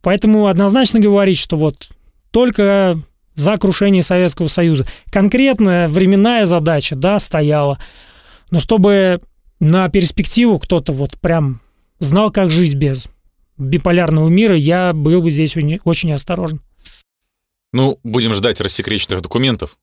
Поэтому 0.00 0.46
однозначно 0.46 1.00
говорить, 1.00 1.38
что 1.38 1.56
вот 1.56 1.88
только 2.30 2.98
за 3.34 3.56
крушение 3.56 4.02
Советского 4.02 4.48
Союза. 4.48 4.86
Конкретная 5.10 5.88
временная 5.88 6.46
задача, 6.46 6.96
да, 6.96 7.18
стояла. 7.18 7.78
Но 8.50 8.60
чтобы 8.60 9.20
на 9.60 9.88
перспективу 9.88 10.58
кто-то 10.58 10.92
вот 10.92 11.18
прям 11.18 11.60
знал, 11.98 12.30
как 12.30 12.50
жить 12.50 12.74
без 12.74 13.08
биполярного 13.56 14.28
мира, 14.28 14.56
я 14.56 14.92
был 14.92 15.22
бы 15.22 15.30
здесь 15.30 15.56
очень, 15.56 15.80
очень 15.84 16.12
осторожен. 16.12 16.60
Ну, 17.72 17.98
будем 18.02 18.34
ждать 18.34 18.60
рассекреченных 18.60 19.22
документов. 19.22 19.78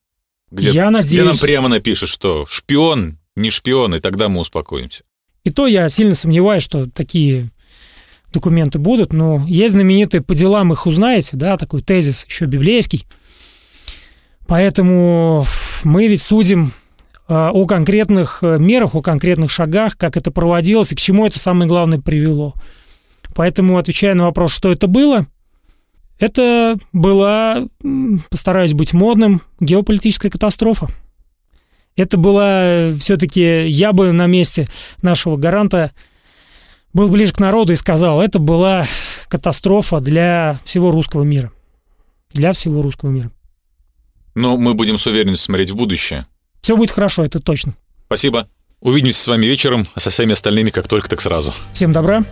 Где, 0.52 0.70
я 0.70 0.92
надеюсь. 0.92 1.14
Где 1.14 1.24
нам 1.24 1.38
прямо 1.38 1.70
напишут, 1.70 2.10
что 2.10 2.46
шпион, 2.46 3.18
не 3.36 3.50
шпион, 3.50 3.96
и 3.96 4.00
тогда 4.00 4.30
мы 4.30 4.42
успокоимся. 4.42 5.04
И 5.44 5.52
то 5.52 5.66
я 5.66 5.90
сильно 5.90 6.14
сомневаюсь, 6.14 6.64
что 6.64 6.88
такие 6.90 7.50
документы 8.34 8.80
будут, 8.80 9.14
но 9.14 9.44
есть 9.48 9.74
знаменитые 9.74 10.22
«по 10.22 10.36
делам 10.36 10.72
их 10.74 10.86
узнаете», 10.86 11.36
да, 11.38 11.58
такой 11.58 11.82
тезис 11.82 12.26
еще 12.28 12.46
библейский. 12.46 13.06
Поэтому 14.48 15.46
мы 15.84 16.08
ведь 16.08 16.24
судим 16.24 16.72
э, 17.28 17.50
о 17.54 17.66
конкретных 17.66 18.40
э, 18.42 18.58
мерах, 18.60 18.96
о 18.96 19.02
конкретных 19.02 19.52
шагах, 19.52 19.98
как 19.98 20.18
это 20.18 20.32
проводилось 20.32 20.92
и 20.92 20.96
к 20.96 21.00
чему 21.00 21.26
это 21.26 21.38
самое 21.38 21.68
главное 21.68 22.00
привело. 22.00 22.54
Поэтому, 23.36 23.78
отвечая 23.78 24.16
на 24.16 24.26
вопрос, 24.26 24.52
что 24.52 24.72
это 24.72 24.88
было, 24.88 25.28
это 26.20 26.78
была, 26.92 27.68
постараюсь 28.30 28.74
быть 28.74 28.94
модным, 28.94 29.42
геополитическая 29.60 30.30
катастрофа. 30.30 30.88
Это 31.96 32.18
была 32.18 32.64
э, 32.64 32.94
все-таки, 33.00 33.68
я 33.68 33.94
бы 33.94 34.12
на 34.12 34.26
месте 34.28 34.68
нашего 35.02 35.38
гаранта 35.38 35.92
был 36.94 37.10
ближе 37.10 37.34
к 37.34 37.40
народу 37.40 37.74
и 37.74 37.76
сказал, 37.76 38.22
это 38.22 38.40
была 38.40 38.86
катастрофа 39.28 40.00
для 40.00 40.60
всего 40.64 40.92
русского 40.92 41.24
мира. 41.24 41.52
Для 42.32 42.54
всего 42.54 42.82
русского 42.82 43.10
мира. 43.10 43.32
Но 44.36 44.58
мы 44.58 44.74
будем 44.74 44.98
с 44.98 45.08
уверенностью 45.08 45.46
смотреть 45.46 45.72
в 45.72 45.76
будущее. 45.76 46.26
Все 46.62 46.78
будет 46.78 46.92
хорошо, 46.92 47.26
это 47.26 47.40
точно. 47.40 47.74
Спасибо. 48.06 48.48
Увидимся 48.80 49.22
с 49.22 49.28
вами 49.28 49.46
вечером, 49.46 49.86
а 49.94 50.00
со 50.00 50.10
всеми 50.10 50.34
остальными 50.34 50.70
как 50.70 50.88
только, 50.88 51.10
так 51.10 51.22
сразу. 51.22 51.54
Всем 51.74 51.92
добра. 51.92 52.24